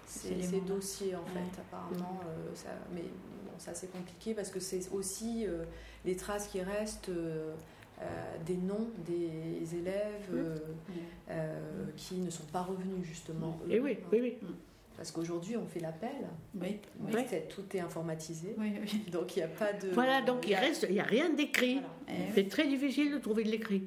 ces, 0.07 0.19
Ces 0.19 0.27
ces 0.29 0.33
éléments-là. 0.49 0.73
dossiers, 0.75 1.15
en 1.15 1.25
fait, 1.25 1.39
Ouais. 1.39 1.45
apparemment. 1.59 2.19
euh, 2.27 2.49
ça, 2.55 2.69
mais 2.93 3.01
bon, 3.03 3.51
c'est 3.59 3.69
assez 3.71 3.87
compliqué 3.87 4.33
parce 4.33 4.49
que 4.49 4.59
c'est 4.59 4.89
aussi 4.91 5.45
euh, 5.45 5.63
les 6.05 6.15
traces 6.15 6.47
qui 6.47 6.59
restent 6.61 7.09
euh, 7.09 7.53
euh, 8.01 8.05
des 8.47 8.57
noms 8.57 8.89
des 9.05 9.75
élèves 9.75 10.27
euh, 10.33 10.57
euh, 11.29 11.85
qui 11.95 12.15
ne 12.15 12.31
sont 12.31 12.45
pas 12.51 12.63
revenus, 12.63 13.05
justement. 13.05 13.59
Et 13.69 13.77
eux. 13.77 13.81
oui, 13.83 13.99
oui, 14.11 14.19
oui. 14.21 14.37
Parce 14.95 15.11
qu'aujourd'hui, 15.11 15.57
on 15.57 15.65
fait 15.65 15.79
l'appel, 15.79 16.09
Oui, 16.55 16.79
c'est- 17.27 17.47
tout 17.49 17.63
est 17.75 17.79
informatisé. 17.79 18.55
oui, 18.57 18.73
oui. 18.81 19.01
Donc 19.11 19.35
il 19.35 19.39
n'y 19.39 19.43
a 19.45 19.47
pas 19.47 19.73
de. 19.73 19.89
Voilà, 19.89 20.21
donc 20.21 20.47
il 20.47 20.55
reste, 20.55 20.85
il 20.87 20.93
n'y 20.95 20.99
a 21.01 21.03
rien 21.03 21.29
d'écrit. 21.31 21.79
Voilà. 22.07 22.19
Eh 22.29 22.33
C'est 22.35 22.47
très 22.47 22.67
difficile 22.67 23.11
de 23.11 23.17
trouver 23.17 23.43
de 23.43 23.49
l'écrit. 23.49 23.83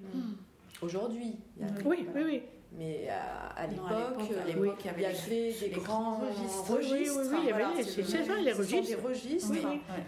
Aujourd'hui, 0.83 1.37
il 1.57 1.63
y 1.63 1.69
a- 1.69 1.73
Oui, 1.85 1.99
oui, 2.01 2.07
voilà. 2.13 2.27
oui. 2.27 2.43
Mais 2.79 3.09
à, 3.57 3.67
l'époque, 3.67 3.87
euh, 4.33 4.45
l'époque, 4.47 4.77
il 4.81 4.87
y 4.87 4.89
avait 5.07 5.15
des 5.15 5.69
les 5.69 5.71
grands 5.81 6.19
registres. 6.19 6.71
registres. 6.75 6.75
Oui, 6.79 6.87
oui, 6.93 7.09
oui, 7.09 7.29
oui, 7.31 7.37
il 7.41 7.49
y 7.49 7.53
avait 7.53 7.63
voilà, 7.63 7.79
les- 7.79 7.83
c'est- 7.85 8.03
c'est 8.03 8.25
ça, 8.25 8.35
les 8.39 8.53
registres. 8.53 8.89
des 8.89 8.95
registres. 9.09 9.53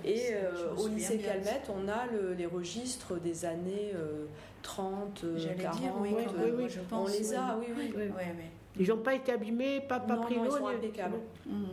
Et 0.04 0.20
euh, 0.34 0.74
au 0.76 0.88
lycée. 0.88 1.16
Calmette, 1.18 1.70
on 1.70 1.88
a 1.88 2.06
le- 2.12 2.34
les 2.34 2.44
registres 2.44 3.18
des 3.18 3.46
années 3.46 3.92
euh, 3.94 4.26
30, 4.62 5.22
euh, 5.24 5.38
J'allais 5.38 5.54
40. 5.62 5.80
dire, 5.80 5.92
oui, 5.98 6.08
oui, 6.14 6.24
quand 6.26 6.32
oui, 6.42 6.50
même, 6.50 6.56
oui. 6.58 6.66
je 6.68 6.80
On 6.94 7.06
les 7.06 7.34
a, 7.34 7.58
oui, 7.58 7.66
oui. 7.96 8.10
Ils 8.78 8.88
n'ont 8.88 8.98
pas 8.98 9.14
été 9.14 9.32
abîmés, 9.32 9.80
pas, 9.80 9.98
pas 10.00 10.14
Non, 10.16 10.22
pris 10.22 10.36
non, 10.36 10.44
ils 10.44 10.48
l'eau. 10.48 10.56
sont 10.58 10.66
impeccables. 10.68 11.16
Mhm. 11.46 11.66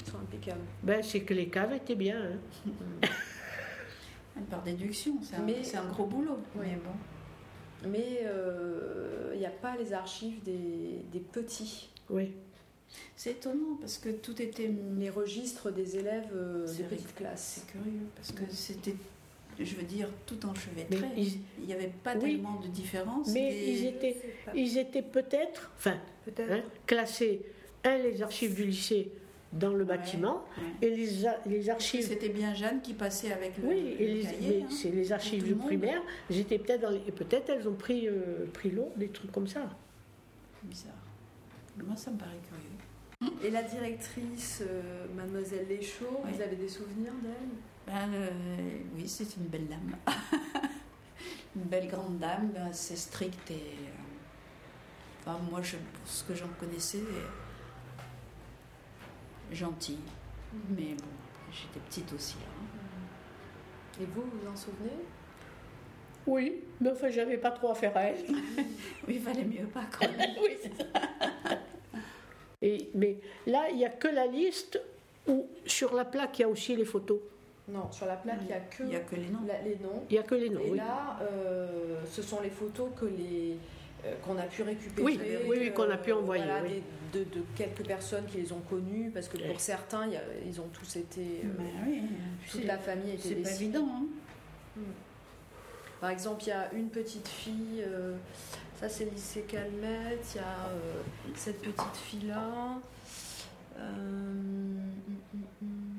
Ils 0.00 0.10
sont 0.10 0.18
impeccables. 0.18 0.60
Ben, 0.82 1.02
c'est 1.02 1.20
que 1.20 1.34
les 1.34 1.48
caves 1.48 1.72
étaient 1.72 1.94
bien. 1.94 2.20
hein. 2.22 3.08
Par 4.50 4.62
déduction, 4.62 5.14
c'est 5.22 5.36
un, 5.36 5.42
Mais- 5.42 5.62
c'est 5.62 5.78
un 5.78 5.86
gros 5.86 6.04
boulot. 6.04 6.36
Oui. 6.56 6.66
Mais 6.68 6.76
bon. 6.76 7.88
Mais 7.90 8.20
euh, 8.24 9.30
il 9.34 9.38
n'y 9.38 9.46
a 9.46 9.50
pas 9.50 9.76
les 9.76 9.92
archives 9.92 10.42
des, 10.42 11.02
des 11.10 11.20
petits. 11.20 11.88
Oui. 12.10 12.32
C'est 13.16 13.30
étonnant 13.32 13.76
parce 13.80 13.98
que 13.98 14.10
tout 14.10 14.40
était. 14.40 14.70
Les 14.98 15.10
registres 15.10 15.70
des 15.70 15.96
élèves 15.96 16.28
euh, 16.34 16.66
des 16.76 16.84
petites 16.84 17.14
classes. 17.14 17.62
C'est 17.66 17.72
curieux 17.72 18.06
parce 18.14 18.32
que 18.32 18.42
c'était, 18.50 18.94
je 19.58 19.74
veux 19.74 19.82
dire, 19.84 20.08
tout 20.26 20.44
enchevêtré. 20.46 21.06
ils, 21.16 21.38
Il 21.60 21.66
n'y 21.66 21.72
avait 21.72 21.92
pas 22.04 22.14
Oui. 22.14 22.20
tellement 22.34 22.60
de 22.60 22.68
différence. 22.68 23.28
mais 23.32 23.50
des- 23.50 23.70
ils 23.72 23.86
étaient, 23.86 24.16
ils 24.54 24.78
étaient 24.78 25.02
peut-être, 25.02 25.70
enfin, 25.76 25.92
Peut-être. 25.92 26.02
Hein, 26.38 26.60
classés, 26.86 27.42
un, 27.84 27.98
les 27.98 28.22
archives 28.22 28.54
du 28.54 28.64
lycée 28.64 29.10
dans 29.52 29.70
le 29.72 29.84
Ouais, 29.84 29.96
bâtiment, 29.96 30.44
ouais. 30.82 30.88
et 30.88 30.90
les, 30.96 31.08
les 31.46 31.70
archives 31.70 32.06
C'était 32.08 32.28
bien 32.28 32.52
Jeanne 32.54 32.80
qui 32.82 32.94
passait 32.94 33.32
avec 33.32 33.56
le, 33.58 33.68
Oui, 33.68 33.80
le 33.98 34.02
et 34.02 34.14
les, 34.14 34.22
cahier. 34.22 34.36
mais 34.58 34.62
hein. 34.64 34.66
c'est 34.70 34.90
les 34.90 35.12
archives 35.12 35.44
du 35.44 35.50
le 35.50 35.56
primaire, 35.56 36.02
j'étais 36.28 36.58
peut-être 36.58 36.82
dans 36.82 36.90
les, 36.90 37.02
et 37.06 37.12
peut-être 37.12 37.48
elles 37.50 37.68
ont 37.68 37.74
pris, 37.74 38.08
euh, 38.08 38.46
pris 38.52 38.70
l'eau, 38.70 38.92
des 38.96 39.08
trucs 39.08 39.32
comme 39.32 39.46
ça. 39.46 39.62
Bizarre. 40.64 40.92
Moi, 41.84 41.94
ça 41.96 42.10
me 42.10 42.18
paraît 42.18 42.32
curieux. 42.48 43.32
Et 43.44 43.50
la 43.50 43.62
directrice, 43.62 44.62
euh, 44.68 45.06
mademoiselle 45.16 45.66
Léchaud, 45.68 46.20
vous 46.24 46.40
avez 46.42 46.56
des 46.56 46.68
souvenirs 46.68 47.12
d'elle? 47.22 47.32
Ben, 47.86 48.12
euh, 48.14 48.28
oui, 48.96 49.06
c'est 49.08 49.36
une 49.36 49.44
belle 49.44 49.66
dame. 49.68 49.96
une 51.56 51.62
belle 51.62 51.86
grande 51.88 52.18
dame, 52.18 52.50
assez 52.68 52.96
stricte 52.96 53.50
et. 53.50 53.62
Moi, 55.34 55.60
je, 55.62 55.76
pour 55.76 56.06
ce 56.06 56.24
que 56.24 56.34
j'en 56.34 56.48
connaissais, 56.58 56.98
euh, 56.98 57.26
gentille. 59.52 59.98
Mais 60.70 60.94
bon, 60.94 61.04
j'étais 61.52 61.80
petite 61.86 62.12
aussi. 62.12 62.36
hein. 62.42 64.00
Et 64.00 64.04
vous, 64.06 64.22
vous 64.22 64.48
en 64.48 64.56
souvenez? 64.56 64.90
Oui, 66.26 66.62
mais 66.80 66.90
enfin, 66.90 67.08
j'avais 67.08 67.38
pas 67.38 67.50
trop 67.52 67.70
affaire 67.70 67.96
à 67.96 68.02
elle. 68.04 68.24
Oui, 69.08 69.14
il 69.16 69.20
fallait 69.20 69.44
mieux 69.44 69.66
pas 69.66 69.84
quand 69.98 70.08
même. 70.10 70.30
oui, 70.42 70.56
c'est 70.60 70.76
ça. 70.76 70.84
Et, 72.62 72.90
mais 72.94 73.18
là, 73.46 73.68
il 73.70 73.76
n'y 73.76 73.84
a 73.84 73.90
que 73.90 74.08
la 74.08 74.26
liste 74.26 74.80
où 75.28 75.46
sur 75.64 75.94
la 75.94 76.04
plaque, 76.04 76.38
il 76.38 76.42
y 76.42 76.44
a 76.44 76.48
aussi 76.48 76.74
les 76.74 76.84
photos. 76.84 77.20
Non, 77.68 77.90
sur 77.92 78.06
la 78.06 78.16
plaque, 78.16 78.38
il 78.42 78.46
n'y 78.46 78.52
a 78.52 78.60
que, 78.60 78.82
Il 78.82 78.88
n'y 78.88 78.96
a 78.96 79.00
que 79.00 79.14
les 79.16 79.28
noms. 79.28 79.40
la- 79.46 79.62
les 79.62 79.76
noms. 79.76 80.04
Il 80.10 80.12
n'y 80.14 80.18
a 80.18 80.22
que 80.24 80.34
les 80.34 80.50
noms. 80.50 80.60
Et 80.60 80.70
oui. 80.72 80.78
là, 80.78 81.18
euh, 81.22 82.00
ce 82.10 82.22
sont 82.22 82.40
les 82.40 82.50
photos 82.50 82.90
que 82.98 83.04
les 83.06 83.56
qu'on 84.22 84.36
a 84.38 84.42
pu 84.44 84.62
récupérer. 84.62 85.02
Oui, 85.04 85.20
oui, 85.48 85.56
oui, 85.60 85.72
qu'on 85.72 85.90
a 85.90 85.96
pu 85.96 86.12
envoyer, 86.12 86.44
voilà, 86.44 86.62
oui. 86.62 86.82
des- 87.12 87.18
de, 87.20 87.24
de 87.24 87.42
quelques 87.56 87.84
personnes 87.86 88.26
qui 88.26 88.36
les 88.38 88.52
ont 88.52 88.60
connues, 88.68 89.10
parce 89.14 89.28
que 89.28 89.38
pour 89.38 89.60
certains, 89.60 90.06
il 90.06 90.12
y 90.12 90.16
a- 90.16 90.22
ils 90.46 90.60
ont 90.60 90.68
tous 90.72 90.96
été. 90.96 91.42
euh, 91.44 91.48
Ben 91.58 91.64
oui, 91.86 92.02
toute 92.50 92.64
la 92.64 92.78
famille 92.78 93.12
était 93.14 93.28
C'est 93.28 93.34
pas 93.36 93.52
évident. 93.54 93.88
hein. 93.90 94.80
Par 96.00 96.10
exemple, 96.10 96.42
il 96.44 96.48
y 96.48 96.52
a 96.52 96.70
une 96.74 96.90
petite 96.90 97.26
fille, 97.28 97.82
euh, 97.86 98.16
ça 98.78 98.88
c'est 98.88 99.06
le 99.06 99.12
lycée 99.12 99.42
Calmette, 99.48 100.26
il 100.34 100.36
y 100.36 100.40
a 100.40 100.68
euh, 100.68 101.00
cette 101.34 101.60
petite 101.62 101.96
fille-là. 102.04 102.78
euh, 103.78 103.92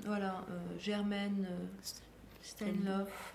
voilà, 0.06 0.44
euh, 0.52 0.60
Germaine 0.80 1.48
euh, 1.50 1.66
Stenloff. 2.44 3.34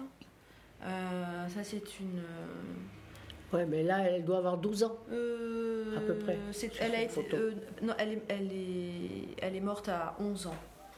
Euh, 0.85 1.49
ça 1.49 1.65
c'est 1.65 2.01
une. 2.01 2.23
Ouais, 3.53 3.67
mais 3.67 3.83
là, 3.83 4.01
elle 4.09 4.25
doit 4.25 4.39
avoir 4.39 4.57
12 4.57 4.83
ans. 4.85 4.97
euh, 5.11 5.97
À 5.97 6.01
peu 6.01 6.15
près, 6.15 6.39
elle, 6.81 6.95
a 6.95 7.03
été, 7.03 7.27
euh, 7.35 7.53
non, 7.83 7.93
elle, 7.99 8.13
est, 8.15 8.23
elle, 8.29 8.51
est, 8.53 9.27
elle 9.43 9.57
est 9.57 9.61
morte 9.61 9.89
à 9.89 10.15
11 10.19 10.47
ans. 10.47 10.55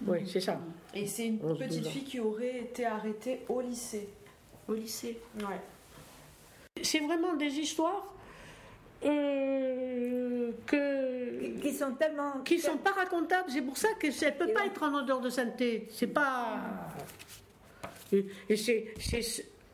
Oui, 0.07 0.19
c'est 0.29 0.41
ça. 0.41 0.61
Et 0.95 1.07
c'est 1.07 1.27
une 1.29 1.41
11, 1.43 1.59
petite 1.59 1.79
12 1.79 1.87
ans. 1.87 1.91
fille 1.91 2.05
qui 2.05 2.21
aurait 2.21 2.59
été 2.61 2.85
arrêtée 2.85 3.41
au 3.49 3.61
lycée. 3.61 4.09
Au 4.69 4.75
lycée. 4.75 5.19
Ouais. 5.39 5.61
C'est 6.83 7.01
vraiment 7.01 7.35
des 7.35 7.47
histoires 7.59 8.13
euh, 9.05 10.51
que, 10.67 11.61
Qui 11.61 11.73
sont 11.73 11.93
tellement. 11.95 12.41
qui 12.45 12.59
sont 12.59 12.79
pas 12.79 12.93
racontables. 12.93 13.51
C'est 13.51 13.63
pour 13.63 13.77
ça 13.77 13.89
que 13.99 14.11
ça 14.11 14.27
ne 14.27 14.37
peut 14.37 14.53
pas 14.53 14.67
être 14.67 14.83
en 14.83 14.95
odeur 15.03 15.21
de 15.21 15.29
sainteté. 15.31 15.87
C'est 15.91 16.07
pas. 16.09 16.59
Et, 18.13 18.27
et 18.49 18.57
c'est 18.57 18.95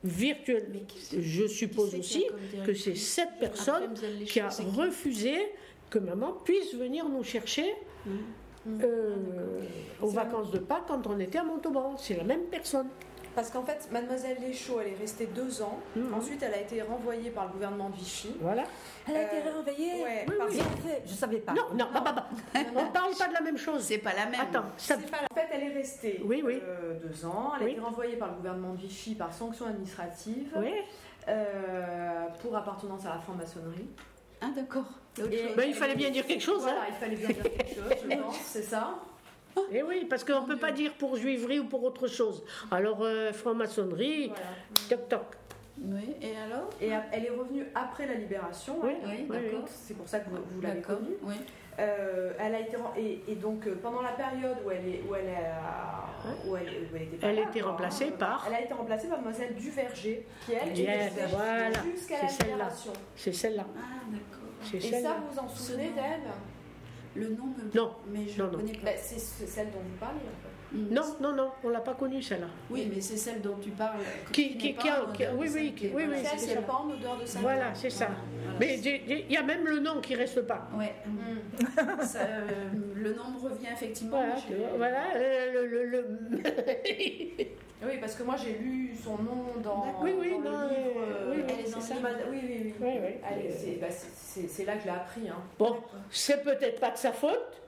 c'est 0.03 0.09
virtuel. 0.09 0.83
Je 1.19 1.47
suppose 1.47 1.95
aussi 1.95 2.25
que 2.65 2.75
c'est 2.75 2.95
cette 2.95 3.39
personne 3.39 3.95
qui 4.27 4.41
a 4.41 4.49
refusé 4.49 5.35
que 5.91 5.99
maman 5.99 6.33
puisse 6.45 6.75
venir 6.75 7.09
nous 7.09 7.25
chercher 7.25 7.75
euh, 8.69 9.63
aux 10.01 10.09
vacances 10.09 10.51
de 10.51 10.59
Pâques 10.59 10.85
quand 10.89 11.07
on 11.07 11.19
était 11.19 11.39
à 11.39 11.45
Montauban. 11.45 11.97
C'est 11.97 12.17
la 12.17 12.25
même 12.25 12.45
personne. 12.51 12.89
Parce 13.35 13.51
qu'en 13.51 13.63
fait, 13.63 13.89
Mademoiselle 13.93 14.39
Léchaud, 14.41 14.81
elle 14.81 14.93
est 14.93 14.97
restée 14.97 15.27
deux 15.27 15.63
ans. 15.63 15.79
Mhm. 15.95 16.15
Ensuite, 16.15 16.43
elle 16.43 16.53
a 16.55 16.61
été 16.61 16.83
renvoyée 16.83 17.31
par 17.31 17.47
le 17.47 17.53
gouvernement 17.53 17.89
de 17.91 17.97
Vichy. 17.97 18.35
Voilà. 18.41 18.65
Elle 19.09 19.17
a 19.17 19.23
été 19.23 19.37
Euh, 19.49 19.53
renvoyée. 19.57 20.03
ouais, 20.03 20.27
Oui, 20.29 20.35
par- 20.37 20.49
oui. 20.49 20.59
Je 21.07 21.13
savais 21.13 21.39
pas. 21.39 21.53
Non, 21.53 21.63
non, 21.75 21.87
bah, 21.93 22.03
bah, 22.05 22.15
bah. 22.17 22.25
on 22.75 22.85
ne 22.87 22.91
parle 22.91 23.15
pas 23.17 23.29
de 23.29 23.35
la 23.35 23.41
même 23.41 23.57
chose. 23.57 23.83
C'est 23.85 23.99
pas 23.99 24.13
la 24.15 24.27
même. 24.27 24.41
Attends, 24.41 24.65
ça, 24.77 24.97
En 24.97 25.35
fait, 25.35 25.47
elle 25.53 25.63
est 25.63 25.73
restée 25.75 26.21
Oui, 26.25 26.43
oui. 26.45 26.61
euh, 26.63 26.95
deux 26.99 27.25
ans. 27.25 27.53
Elle 27.57 27.65
Oui. 27.65 27.71
a 27.71 27.73
été 27.75 27.81
renvoyée 27.81 28.17
par 28.17 28.29
le 28.29 28.35
gouvernement 28.35 28.75
de 28.75 28.79
Vichy 28.81 29.15
par 29.15 29.33
sanction 29.33 29.67
administrative. 29.67 30.49
oui, 30.57 30.73
euh, 31.29 32.27
pour 32.43 32.57
appartenance 32.57 33.05
à 33.07 33.11
la 33.11 33.19
franc-maçonnerie. 33.21 33.89
Ah, 34.41 34.47
d'accord. 34.55 34.85
Chose. 35.17 35.29
Ben, 35.57 35.69
il 35.69 35.75
fallait 35.75 35.95
bien 35.95 36.11
dire 36.11 36.27
quelque 36.27 36.41
chose. 36.43 36.63
Voilà, 36.63 36.81
Hein. 36.83 36.87
il 36.89 36.95
fallait 36.95 37.17
bien 37.17 37.29
dire 37.29 37.43
quelque 37.43 37.75
chose, 37.75 37.95
je 38.11 38.17
pense, 38.17 38.37
c'est 38.45 38.63
ça. 38.63 38.95
Eh 39.73 39.83
oui, 39.83 40.07
parce 40.09 40.25
qu'on 40.25 40.43
ne 40.43 40.47
peut 40.47 40.57
pas 40.59 40.73
dire 40.73 40.93
pour 40.95 41.17
juiverie 41.17 41.61
ou 41.61 41.65
pour 41.65 41.83
autre 41.85 42.07
chose. 42.09 42.45
Alors, 42.71 42.99
euh, 43.03 43.33
franc-maçonnerie, 43.33 44.29
Voilà. 44.29 44.43
toc 44.89 45.09
toc. 45.09 45.27
Oui, 45.83 46.15
et 46.21 46.37
alors? 46.37 46.69
Et 46.81 46.91
elle 47.13 47.25
est 47.27 47.31
revenue 47.31 47.65
après 47.75 48.07
la 48.07 48.15
libération. 48.15 48.77
Oui, 48.83 48.93
hein. 49.05 49.09
Oui, 49.09 49.27
d'accord? 49.29 49.69
C'est 49.69 49.97
pour 49.97 50.07
ça 50.09 50.21
que 50.21 50.29
vous, 50.31 50.37
vous 50.53 50.61
l'avez 50.61 50.81
D'accord. 50.81 50.99
connue. 50.99 51.15
Oui. 51.23 51.35
Euh, 51.79 52.33
elle 52.39 52.55
a 52.55 52.61
été 52.61 52.77
et, 52.99 53.23
et 53.29 53.35
donc 53.37 53.67
euh, 53.67 53.75
pendant 53.83 54.03
la 54.03 54.11
période 54.13 54.59
où 54.67 54.71
elle 54.71 54.87
est 54.87 55.03
où 55.09 55.15
elle 55.15 55.29
a- 55.31 56.05
où 56.47 56.55
elle, 56.55 56.65
où 56.93 56.97
elle 56.97 57.03
était 57.05 57.27
Elle 57.27 57.37
là, 57.37 57.43
a 57.47 57.49
été 57.49 57.61
quoi, 57.61 57.71
remplacée 57.71 58.09
hein, 58.09 58.17
par- 58.19 58.45
Elle 58.49 58.55
a 58.57 58.61
été 58.63 58.75
remplacée 58.75 59.09
par 59.09 59.19
Mademoiselle 59.23 59.55
Duverger, 59.55 60.27
qui 60.45 60.53
elle 60.53 60.79
est 60.79 61.05
restée 61.05 61.23
voilà, 61.31 61.71
jusqu'à 61.95 62.17
la 62.23 62.29
libération. 62.51 62.93
C'est 63.17 63.33
celle-là. 63.33 63.65
Ah, 63.75 63.81
d'accord. 64.11 64.49
C'est 64.63 64.77
Et 64.77 64.81
celle-là. 64.81 65.09
ça, 65.09 65.17
vous 65.17 65.33
vous 65.33 65.39
en 65.39 65.49
souvenez 65.49 65.91
d'elle? 65.91 66.21
Le 67.17 67.29
nom 67.31 67.47
me... 67.47 67.75
Non, 67.77 67.93
mais 68.09 68.29
je 68.29 68.39
non, 68.39 68.47
ne 68.47 68.53
non. 68.53 68.59
connais 68.59 68.73
pas. 68.73 68.85
Ben, 68.87 68.99
C'est 69.03 69.19
c'est 69.19 69.47
celle 69.47 69.71
dont 69.71 69.79
vous 69.81 69.97
parlez 69.99 70.19
en 70.19 70.43
fait. 70.43 70.50
Mm. 70.73 70.95
Non, 70.95 71.03
non, 71.21 71.33
non, 71.33 71.51
on 71.65 71.69
l'a 71.69 71.81
pas 71.81 71.95
connue 71.95 72.23
celle-là. 72.23 72.47
Oui, 72.71 72.89
mais 72.95 73.01
c'est 73.01 73.17
celle 73.17 73.41
dont 73.41 73.57
tu 73.61 73.71
parles. 73.71 73.99
Qui- 74.33 74.57
qui- 74.57 74.75
qui 74.75 74.89
a- 74.89 75.05
qui 75.13 75.25
a- 75.25 75.35
oui, 75.35 75.49
oui, 75.53 75.73
qui- 75.75 75.89
oui, 75.89 76.05
oui, 76.09 76.17
Celle 76.25 76.39
c'est 76.39 76.67
pas 76.67 76.75
en 76.75 76.91
odeur 76.91 77.17
de 77.17 77.27
sainteté. 77.27 77.43
Voilà, 77.43 77.75
c'est 77.75 77.91
ça. 77.91 78.09
Voilà. 78.45 78.59
Mais 78.61 78.79
il 78.79 79.33
y 79.33 79.37
a 79.37 79.43
même 79.43 79.65
le 79.67 79.81
nom 79.81 80.01
qui 80.01 80.15
reste 80.15 80.43
pas. 80.43 80.69
Ouais. 80.79 80.95
Mm. 81.07 82.03
Ça, 82.05 82.21
euh, 82.21 82.49
le 82.95 83.15
nom 83.15 83.31
me 83.31 83.41
revient 83.49 83.67
effectivement. 83.73 84.23
Voilà, 84.77 85.03
euh, 85.17 85.53
le, 85.53 85.67
le- 85.67 85.85
le- 85.87 86.07
Oui, 87.83 87.97
parce 87.99 88.15
que 88.15 88.23
moi 88.23 88.37
j'ai 88.37 88.59
lu 88.59 88.93
son 89.03 89.17
nom 89.23 89.47
dans, 89.65 89.97
Oui, 90.03 90.13
oui, 90.19 90.33
dans 90.33 90.51
non, 90.51 90.59
le 90.61 90.69
livre. 90.69 91.01
euh, 91.01 91.31
oui, 91.35 91.37
oui, 91.39 91.55
elle 91.59 91.67
est 91.67 91.71
dans 91.73 91.81
ça. 91.81 91.95
Oui, 92.31 92.39
oui, 92.43 92.57
oui. 92.65 92.75
Oui, 92.79 92.93
oui. 93.03 93.51
C'est 93.51 93.81
bah, 93.81 93.87
c'est- 93.91 94.65
là 94.67 94.75
que 94.75 94.81
je 94.81 94.85
l'ai 94.85 94.91
appris. 94.91 95.29
Hein. 95.31 95.37
Bon, 95.59 95.77
c'est 96.11 96.43
peut-être 96.45 96.79
pas 96.79 96.91
de 96.91 96.99
sa 96.99 97.13
faute, 97.13 97.61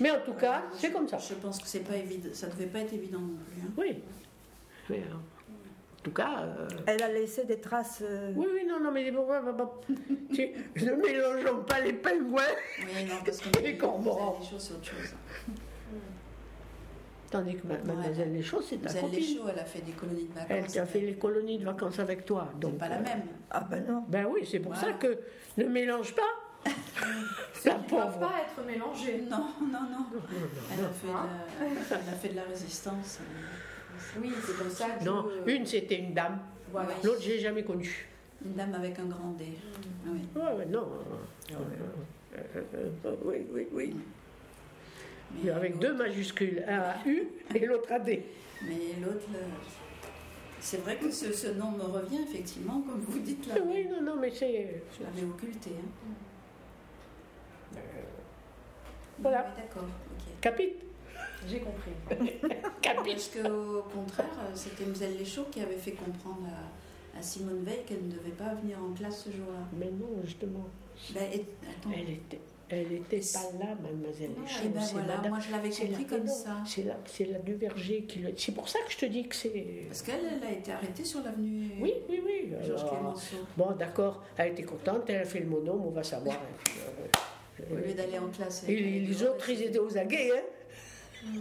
mais 0.00 0.10
en 0.10 0.20
tout 0.20 0.32
cas, 0.34 0.62
Euh, 0.66 0.74
c'est 0.78 0.90
comme 0.92 1.06
ça. 1.08 1.18
Je 1.18 1.34
pense 1.34 1.58
que 1.60 1.66
c'est 1.66 1.80
pas 1.80 1.96
évident. 1.96 2.30
Ça 2.32 2.46
devait 2.48 2.66
pas 2.66 2.80
être 2.80 2.92
évident 2.92 3.20
non 3.20 3.36
plus. 3.46 3.62
hein. 3.62 3.72
Oui. 3.76 4.02
Mais, 4.88 4.98
euh, 4.98 5.14
en 5.14 6.02
tout 6.02 6.10
cas. 6.12 6.42
euh, 6.42 6.68
Elle 6.86 7.02
a 7.02 7.08
laissé 7.12 7.44
des 7.44 7.60
traces. 7.60 8.00
euh, 8.02 8.32
Oui, 8.34 8.46
oui, 8.52 8.66
non, 8.68 8.80
non, 8.80 8.90
mais 8.90 9.10
bon, 9.10 9.26
bon, 9.26 9.68
tu- 10.34 10.50
ne 10.84 10.92
mélangeons 10.92 11.62
pas 11.64 11.80
les 11.80 11.92
pingouins. 11.92 12.42
Oui, 12.80 13.04
non, 13.08 13.16
parce 13.24 13.38
que 13.38 13.58
Les 13.62 13.76
cormorans. 13.76 14.38
Les 14.40 14.46
choses, 14.46 14.62
c'est 14.62 14.74
autre 14.74 14.84
chose. 14.86 15.14
Tandis 17.30 17.54
que 17.56 17.66
ma- 17.68 17.74
Mademoiselle 17.78 18.32
Les 18.32 18.42
Choses, 18.42 18.66
c'est 18.68 18.78
ta 18.82 18.92
copine. 18.92 19.22
chauds, 19.22 19.44
elle 19.48 19.58
a 19.60 19.64
fait 19.64 19.82
des 19.82 19.92
colonies 19.92 20.24
de 20.26 20.34
vacances. 20.34 20.74
Elle 20.74 20.80
a 20.82 20.86
fait 20.86 21.00
les 21.00 21.14
colonies 21.14 21.58
de 21.58 21.64
vacances 21.64 21.98
avec 22.00 22.24
toi. 22.24 22.48
C'est 22.52 22.58
Donc, 22.58 22.78
pas 22.78 22.88
la 22.88 22.96
euh, 22.96 23.02
même. 23.02 23.22
Ah 23.52 23.60
ben 23.70 23.84
non. 23.86 24.04
Ben 24.08 24.26
oui, 24.28 24.44
c'est 24.50 24.58
pour 24.58 24.72
Voilà. 24.74 24.88
ça 24.88 24.98
que 24.98 25.16
ne 25.56 25.64
mélange 25.66 26.12
pas. 26.16 26.22
La 27.64 27.74
Qui 27.74 27.84
ne 27.84 27.88
doivent 27.88 28.12
pauvre. 28.12 28.18
pas 28.20 28.34
être 28.42 28.66
mélangés. 28.66 29.22
Non, 29.30 29.46
non, 29.60 29.80
non. 29.90 30.06
Elle 30.72 30.84
a 30.84 30.88
fait 30.88 31.06
de 31.08 31.12
la, 31.12 32.00
elle 32.02 32.08
a 32.08 32.16
fait 32.16 32.28
de 32.30 32.36
la 32.36 32.42
résistance. 32.44 33.18
Oui, 34.20 34.32
c'est 34.46 34.56
comme 34.58 34.70
ça 34.70 34.90
que. 34.90 35.04
Non, 35.04 35.28
je- 35.46 35.52
une 35.52 35.66
c'était 35.66 35.98
une 35.98 36.14
dame, 36.14 36.38
Voilà. 36.72 36.88
Oui. 36.90 36.94
l'autre 37.04 37.20
j'ai 37.22 37.38
jamais 37.38 37.62
connue. 37.64 38.08
Une 38.44 38.54
dame 38.54 38.74
avec 38.74 38.98
un 38.98 39.04
grand 39.04 39.32
D. 39.32 39.44
Oui. 40.06 40.20
Ouais, 40.34 40.52
ouais, 40.58 40.66
non. 40.66 40.88
euh, 41.52 42.36
euh, 42.56 42.90
euh, 43.04 43.16
oui, 43.24 43.46
oui, 43.52 43.66
oui. 43.72 43.96
Mais 45.44 45.50
Avec 45.50 45.78
deux 45.78 45.92
majuscules, 45.94 46.64
un 46.66 46.78
à 46.80 46.94
U 47.06 47.24
et 47.54 47.66
l'autre 47.66 47.92
à 47.92 47.98
D. 47.98 48.24
Mais 48.62 48.94
l'autre, 49.00 49.26
le- 49.32 49.38
c'est 50.60 50.78
vrai 50.78 50.96
que 50.96 51.10
ce, 51.10 51.32
ce 51.32 51.48
nom 51.48 51.70
me 51.72 51.82
revient 51.84 52.20
effectivement, 52.28 52.80
comme 52.80 53.00
vous 53.00 53.18
dites 53.20 53.46
là. 53.46 53.54
Oui, 53.64 53.86
non, 53.88 54.00
non, 54.02 54.20
mais 54.20 54.30
c'est. 54.30 54.82
Je 54.98 55.04
l'avais 55.04 55.24
occulté. 55.30 55.70
Hein. 55.78 56.12
Voilà. 59.22 59.46
Oui, 59.56 59.62
d'accord. 59.62 59.88
Capite 60.40 60.76
J'ai 61.46 61.60
compris. 61.60 61.90
Capite 62.80 63.12
Parce 63.12 63.28
qu'au 63.28 63.82
contraire, 63.94 64.26
c'était 64.54 64.84
Mzelle 64.86 65.18
Léchaud 65.18 65.44
qui 65.50 65.60
avait 65.60 65.76
fait 65.76 65.92
comprendre 65.92 66.46
à, 66.46 67.18
à 67.18 67.22
Simone 67.22 67.62
Veil 67.64 67.82
qu'elle 67.86 68.06
ne 68.06 68.12
devait 68.12 68.30
pas 68.30 68.54
venir 68.54 68.78
en 68.82 68.94
classe 68.94 69.24
ce 69.24 69.30
jour-là. 69.30 69.60
Mais 69.78 69.90
non, 69.90 70.20
justement. 70.24 70.64
Ben, 71.14 71.24
et- 71.32 71.44
attends. 71.68 71.90
Elle 71.94 72.10
était, 72.10 72.40
elle 72.70 72.92
était 72.92 73.20
pas 73.20 73.64
là, 73.64 73.74
mademoiselle 73.82 74.30
Eh 74.36 74.40
Deschamps. 74.42 74.68
ben 74.74 74.80
c'est 74.80 74.92
voilà, 74.92 75.16
madame- 75.16 75.30
moi 75.30 75.40
je 75.40 75.50
l'avais 75.50 75.70
compris 75.70 76.02
la- 76.04 76.08
comme 76.08 76.26
non, 76.26 76.32
ça. 76.34 76.56
C'est 76.66 76.82
la, 76.84 76.96
c'est 77.06 77.24
la 77.26 77.38
Duverger 77.40 78.04
qui 78.04 78.18
le. 78.20 78.32
C'est 78.36 78.52
pour 78.52 78.68
ça 78.68 78.78
que 78.86 78.92
je 78.92 78.98
te 78.98 79.06
dis 79.06 79.26
que 79.28 79.34
c'est. 79.34 79.84
Parce 79.88 80.02
qu'elle, 80.02 80.20
elle 80.40 80.46
a 80.48 80.52
été 80.52 80.72
arrêtée 80.72 81.04
sur 81.04 81.22
l'avenue 81.22 81.70
Oui, 81.80 81.92
oui, 82.08 82.22
oui. 82.24 82.52
Georges 82.66 82.80
alors, 82.82 82.94
Clémenceau. 82.96 83.36
Bon, 83.56 83.72
d'accord, 83.72 84.22
elle 84.36 84.52
était 84.52 84.62
contente, 84.62 85.02
elle 85.08 85.22
a 85.22 85.24
fait 85.26 85.40
le 85.40 85.46
monôme, 85.46 85.82
on 85.86 85.90
va 85.90 86.02
savoir. 86.02 86.36
Au 87.70 87.74
lieu 87.76 87.94
d'aller 87.94 88.18
en 88.18 88.28
classe. 88.28 88.64
Et 88.68 88.76
les, 88.76 89.00
les 89.00 89.22
autres, 89.22 89.48
ils 89.50 89.62
étaient 89.62 89.78
aux 89.78 89.96
aguets, 89.96 90.32
hein 90.34 91.40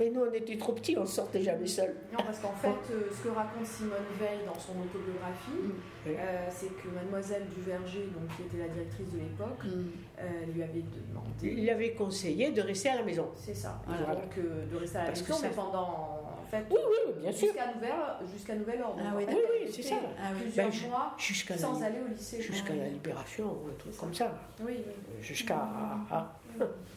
Et 0.00 0.10
nous, 0.10 0.22
on 0.22 0.32
était 0.32 0.56
trop 0.58 0.72
petits, 0.72 0.96
on 0.98 1.06
sortait 1.06 1.42
jamais 1.42 1.66
seuls. 1.66 1.94
Non, 2.12 2.18
parce 2.24 2.40
qu'en 2.40 2.52
fait, 2.54 2.68
euh, 2.92 3.02
ce 3.16 3.22
que 3.22 3.28
raconte 3.28 3.64
Simone 3.66 3.92
Veil 4.18 4.38
dans 4.46 4.58
son 4.58 4.72
autobiographie, 4.72 5.50
Mm. 5.52 5.72
Oui. 6.06 6.12
euh, 6.18 6.48
c'est 6.50 6.74
que 6.76 6.88
Mademoiselle 6.88 7.44
Duverger, 7.54 8.06
donc, 8.06 8.28
qui 8.36 8.42
était 8.42 8.58
la 8.66 8.68
directrice 8.72 9.12
de 9.12 9.18
l'époque, 9.18 9.64
Mm. 9.64 9.90
euh, 10.18 10.22
lui 10.52 10.62
avait 10.62 10.82
demandé. 10.82 11.54
Il 11.62 11.70
avait 11.70 11.92
conseillé 11.92 12.50
de 12.50 12.62
rester 12.62 12.88
à 12.88 12.96
la 12.96 13.02
maison. 13.04 13.28
C'est 13.36 13.54
ça. 13.54 13.80
Voilà. 13.86 14.16
Donc, 14.16 14.36
euh, 14.38 14.66
de 14.66 14.76
rester 14.76 14.96
à 14.98 15.00
la 15.02 15.06
Parce 15.08 15.22
que 15.22 15.28
maison, 15.28 15.40
ça- 15.42 15.48
mais 15.48 15.54
pendant. 15.54 16.20
Fait, 16.52 16.66
Oui, 16.70 16.76
oui, 16.86 17.12
bien 17.22 17.32
sûr. 17.32 17.46
jusqu'à 17.48 17.72
nouvel, 17.72 17.92
jusqu'à 18.30 18.54
nouvel 18.54 18.82
ordre. 18.82 19.00
Ah 19.02 19.14
oui, 19.16 19.24
Oui, 19.26 19.72
c'est 19.72 19.82
ça. 19.82 19.94
Ah 20.22 20.28
oui. 20.34 20.42
Plusieurs 20.42 20.68
Ben, 20.70 20.88
mois 20.90 21.14
Jusqu'à 21.16 21.56
sans 21.56 21.80
la, 21.80 21.86
aller 21.86 22.00
au 22.04 22.08
lycée. 22.08 22.42
jusqu'à 22.42 22.74
la 22.74 22.88
libération, 22.88 23.44
ou 23.46 23.68
un 23.70 23.74
truc 23.78 23.96
comme 23.96 24.12
ça. 24.12 24.38
Oui, 24.60 24.74
oui. 24.76 25.22
Jusqu'à. 25.22 25.66
ah, 26.10 26.30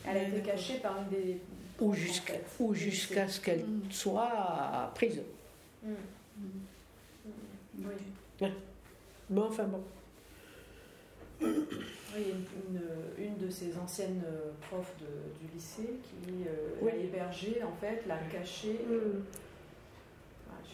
Elle 0.06 0.18
a 0.18 0.24
été 0.28 0.42
cachée 0.42 0.80
parmi 0.84 1.06
des. 1.10 1.40
ou 1.80 1.94
jusqu'à 1.94 2.34
en 2.34 2.38
fait. 2.74 3.28
ce 3.30 3.40
qu'elle 3.40 3.64
Mm. 3.64 3.90
soit 3.92 4.92
prise. 4.94 5.22
Mm. 5.84 5.94
Oui. 7.80 8.48
Mais 9.30 9.40
enfin 9.42 9.64
bon. 9.64 9.82
Oui, 11.42 11.48
une, 12.18 12.76
une- 12.76 13.26
une 13.26 13.38
de 13.38 13.50
ses 13.50 13.78
anciennes 13.78 14.22
euh, 14.26 14.52
profs 14.70 14.94
de- 15.00 15.46
du 15.48 15.54
lycée 15.54 15.96
qui 16.04 16.44
euh, 16.46 16.76
Oui. 16.82 16.92
l'a 16.92 16.98
hébergée, 16.98 17.62
en 17.64 17.74
fait, 17.80 18.04
l'a 18.06 18.18
cachée. 18.32 18.80
Mm. 18.90 19.22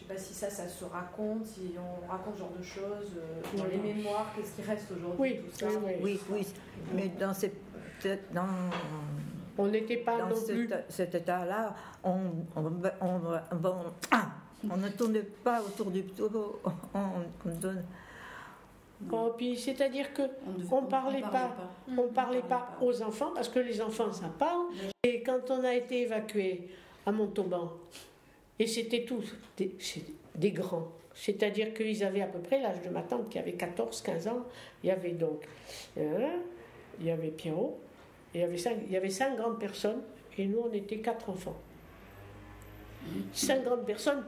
Voilà, 0.06 0.08
je 0.08 0.08
ne 0.08 0.08
sais 0.08 0.14
pas 0.14 0.16
si 0.18 0.34
ça, 0.34 0.50
ça 0.50 0.68
se 0.68 0.84
raconte, 0.84 1.46
si 1.46 1.72
on 1.78 2.10
raconte 2.10 2.34
ce 2.34 2.40
genre 2.40 2.52
de 2.58 2.62
choses 2.62 3.16
euh, 3.16 3.58
dans 3.58 3.64
les 3.66 3.78
mémoires, 3.78 4.32
qu'est-ce 4.36 4.52
qui 4.56 4.62
reste 4.62 4.90
aujourd'hui, 4.90 5.16
Oui, 5.18 5.40
tout 5.52 5.58
ça. 5.58 5.66
oui, 5.84 5.92
Oui, 6.02 6.20
oui. 6.30 6.46
Mais 6.94 7.08
dans, 7.18 7.32
cette, 7.34 7.54
dans, 8.32 8.46
On 9.58 9.66
n'était 9.68 9.98
pas 9.98 10.18
dans 10.18 10.28
non 10.28 10.34
plus. 10.46 10.68
cet, 10.68 10.84
cet 10.90 11.14
état-là, 11.14 11.74
on, 12.04 12.18
on, 12.56 12.64
on, 13.00 13.56
bon, 13.56 13.76
ah, 14.10 14.26
on 14.70 14.76
ne 14.76 14.88
tourne 14.90 15.20
pas 15.44 15.60
autour 15.62 15.90
du 15.90 16.02
pot. 16.02 16.60
On, 16.94 16.98
on 17.46 17.54
donne. 17.56 17.84
Oh, 19.10 19.32
puis 19.36 19.58
c'est-à-dire 19.58 20.12
que 20.14 20.22
On 20.46 20.58
ne- 20.58 20.82
on 20.84 20.86
parlait 20.86 21.22
pas. 21.22 21.50
On 21.98 22.06
parlait 22.08 22.42
pas 22.42 22.68
aux 22.80 23.02
enfants 23.02 23.32
parce 23.34 23.48
que 23.48 23.58
les 23.58 23.80
enfants 23.82 24.12
ça 24.12 24.30
parle. 24.38 24.66
Et 25.02 25.22
quand 25.24 25.40
on 25.50 25.64
a 25.64 25.74
été 25.74 26.02
évacué 26.02 26.68
à 27.04 27.10
Montauban, 27.10 27.72
et 28.62 28.66
c'était 28.68 29.04
tous 29.04 29.34
des, 30.36 30.50
grands, 30.52 30.86
c'est-à-dire 31.16 31.74
qu'ils 31.74 32.04
avaient 32.04 32.22
à 32.22 32.28
peu 32.28 32.38
près 32.38 32.60
l'âge 32.60 32.80
de 32.82 32.90
ma 32.90 33.02
tante 33.02 33.28
qui 33.28 33.40
avait 33.40 33.56
14-15 33.56 34.28
ans. 34.28 34.46
Il 34.84 34.86
y 34.86 34.92
avait 34.92 35.10
donc, 35.10 35.42
euh, 35.98 36.28
il 37.00 37.06
y 37.06 37.10
avait 37.10 37.32
Pierrot, 37.32 37.80
il 38.32 38.40
y 38.40 38.44
avait 38.44 38.58
cinq, 38.58 38.76
il 38.86 38.92
y 38.92 38.96
avait 38.96 39.10
cinq 39.10 39.36
grandes 39.36 39.58
personnes 39.58 40.00
et 40.38 40.46
nous 40.46 40.60
on 40.60 40.72
était 40.72 40.98
quatre 40.98 41.28
enfants. 41.28 41.56
Cinq 43.32 43.64
grandes 43.64 43.84
personnes, 43.84 44.24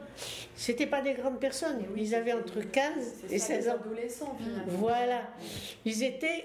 c'était 0.53 0.87
pas 0.87 1.01
des 1.01 1.13
grandes 1.13 1.39
personnes, 1.39 1.81
ils 1.95 2.13
avaient 2.13 2.33
entre 2.33 2.59
15 2.59 2.93
c'est 3.29 3.35
et 3.35 3.39
ça, 3.39 3.47
16 3.47 3.63
les 3.63 3.69
ans. 3.69 3.73
adolescents, 3.75 4.37
finalement. 4.37 4.65
Voilà. 4.67 5.21
Ils 5.85 6.03
étaient 6.03 6.43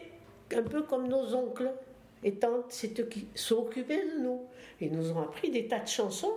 un 0.55 0.63
peu 0.63 0.83
comme 0.83 1.09
nos 1.09 1.35
oncles 1.35 1.73
et 2.23 2.35
tantes, 2.35 2.67
c'est 2.69 3.01
eux 3.01 3.07
qui 3.07 3.27
s'occupaient 3.35 4.05
de 4.05 4.23
nous. 4.23 4.43
Ils 4.81 4.93
nous 4.93 5.11
ont 5.13 5.21
appris 5.21 5.51
des 5.51 5.67
tas 5.67 5.81
de 5.81 5.89
chansons, 5.89 6.33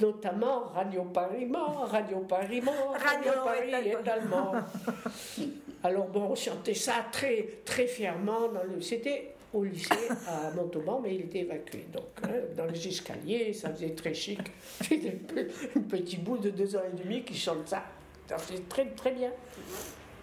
notamment 0.00 0.64
Radio 0.74 1.02
Paris 1.04 1.46
mort, 1.46 1.88
Radio 1.90 2.18
Paris 2.20 2.60
mort, 2.60 2.92
Radio, 2.92 3.30
Radio 3.30 3.32
Paris 3.44 3.70
est 3.72 3.88
est 3.88 4.08
allemand. 4.08 4.52
Alors 5.82 6.08
bon, 6.08 6.28
on 6.30 6.34
chantait 6.34 6.74
ça 6.74 7.06
très, 7.12 7.46
très 7.64 7.86
fièrement. 7.86 8.48
Dans 8.48 8.64
le... 8.64 8.80
C'était 8.80 9.34
au 9.52 9.64
lycée 9.64 10.08
à 10.26 10.50
Montauban, 10.50 11.00
mais 11.02 11.14
il 11.14 11.20
était 11.22 11.40
évacué. 11.40 11.86
Donc, 11.92 12.04
hein, 12.24 12.40
dans 12.56 12.66
les 12.66 12.88
escaliers, 12.88 13.52
ça 13.52 13.70
faisait 13.70 13.90
très 13.90 14.14
chic. 14.14 14.40
C'était 14.80 15.18
un 15.76 15.80
petit 15.82 16.16
bout 16.16 16.38
de 16.38 16.50
deux 16.50 16.74
heures 16.74 16.86
et 16.86 16.96
demie 16.96 17.22
qui 17.22 17.34
chante 17.34 17.68
ça. 17.68 17.84
Ça 18.26 18.38
faisait 18.38 18.62
très, 18.68 18.86
très 18.86 19.12
bien. 19.12 19.30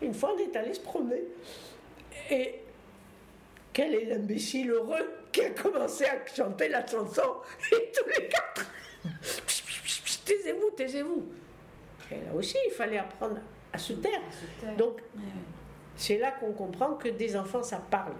Une 0.01 0.13
fois, 0.13 0.33
on 0.35 0.39
est 0.39 0.55
allé 0.55 0.73
se 0.73 0.79
promener. 0.79 1.23
Et 2.29 2.55
quel 3.71 3.93
est 3.93 4.05
l'imbécile 4.05 4.71
heureux 4.71 5.07
qui 5.32 5.41
a 5.41 5.49
commencé 5.51 6.05
à 6.05 6.25
chanter 6.25 6.69
la 6.69 6.86
chanson 6.86 7.41
Et 7.71 7.91
tous 7.91 8.07
les 8.07 8.27
quatre 8.27 8.65
Taisez-vous, 10.25 10.71
taisez-vous 10.71 11.25
Et 12.11 12.15
là 12.21 12.34
aussi, 12.36 12.57
il 12.67 12.71
fallait 12.73 12.99
apprendre 12.99 13.39
à 13.73 13.77
se 13.77 13.93
taire. 13.93 14.21
taire. 14.59 14.75
Donc, 14.75 15.01
c'est 15.95 16.17
là 16.17 16.32
qu'on 16.32 16.53
comprend 16.53 16.95
que 16.95 17.09
des 17.09 17.36
enfants, 17.36 17.63
ça 17.63 17.77
parle. 17.89 18.13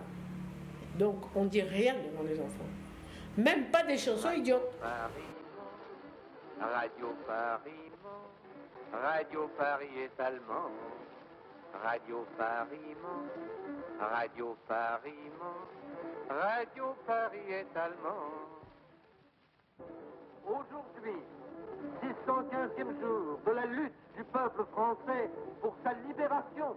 Donc, 0.96 1.18
on 1.36 1.46
dit 1.46 1.62
rien 1.62 1.96
devant 1.96 2.24
les 2.24 2.40
enfants. 2.40 2.70
Même 3.38 3.66
pas 3.72 3.84
des 3.84 3.98
chansons 3.98 4.32
idiotes. 4.32 4.74
Radio 6.60 7.16
Paris, 7.26 7.92
Radio 8.92 9.50
Paris 9.58 9.90
est 10.04 10.22
allemand. 10.22 10.70
Radio 11.84 12.26
Paris, 12.38 12.96
Radio 14.00 14.58
Paris, 14.68 15.32
Radio 16.40 16.96
Paris 17.06 17.52
est 17.52 17.78
allemand. 17.78 18.32
Aujourd'hui, 20.46 21.22
615e 22.02 23.02
jour 23.02 23.40
de 23.46 23.52
la 23.52 23.66
lutte 23.66 23.94
du 24.16 24.24
peuple 24.24 24.64
français 24.72 25.30
pour 25.62 25.76
sa 25.84 25.92
libération 26.08 26.76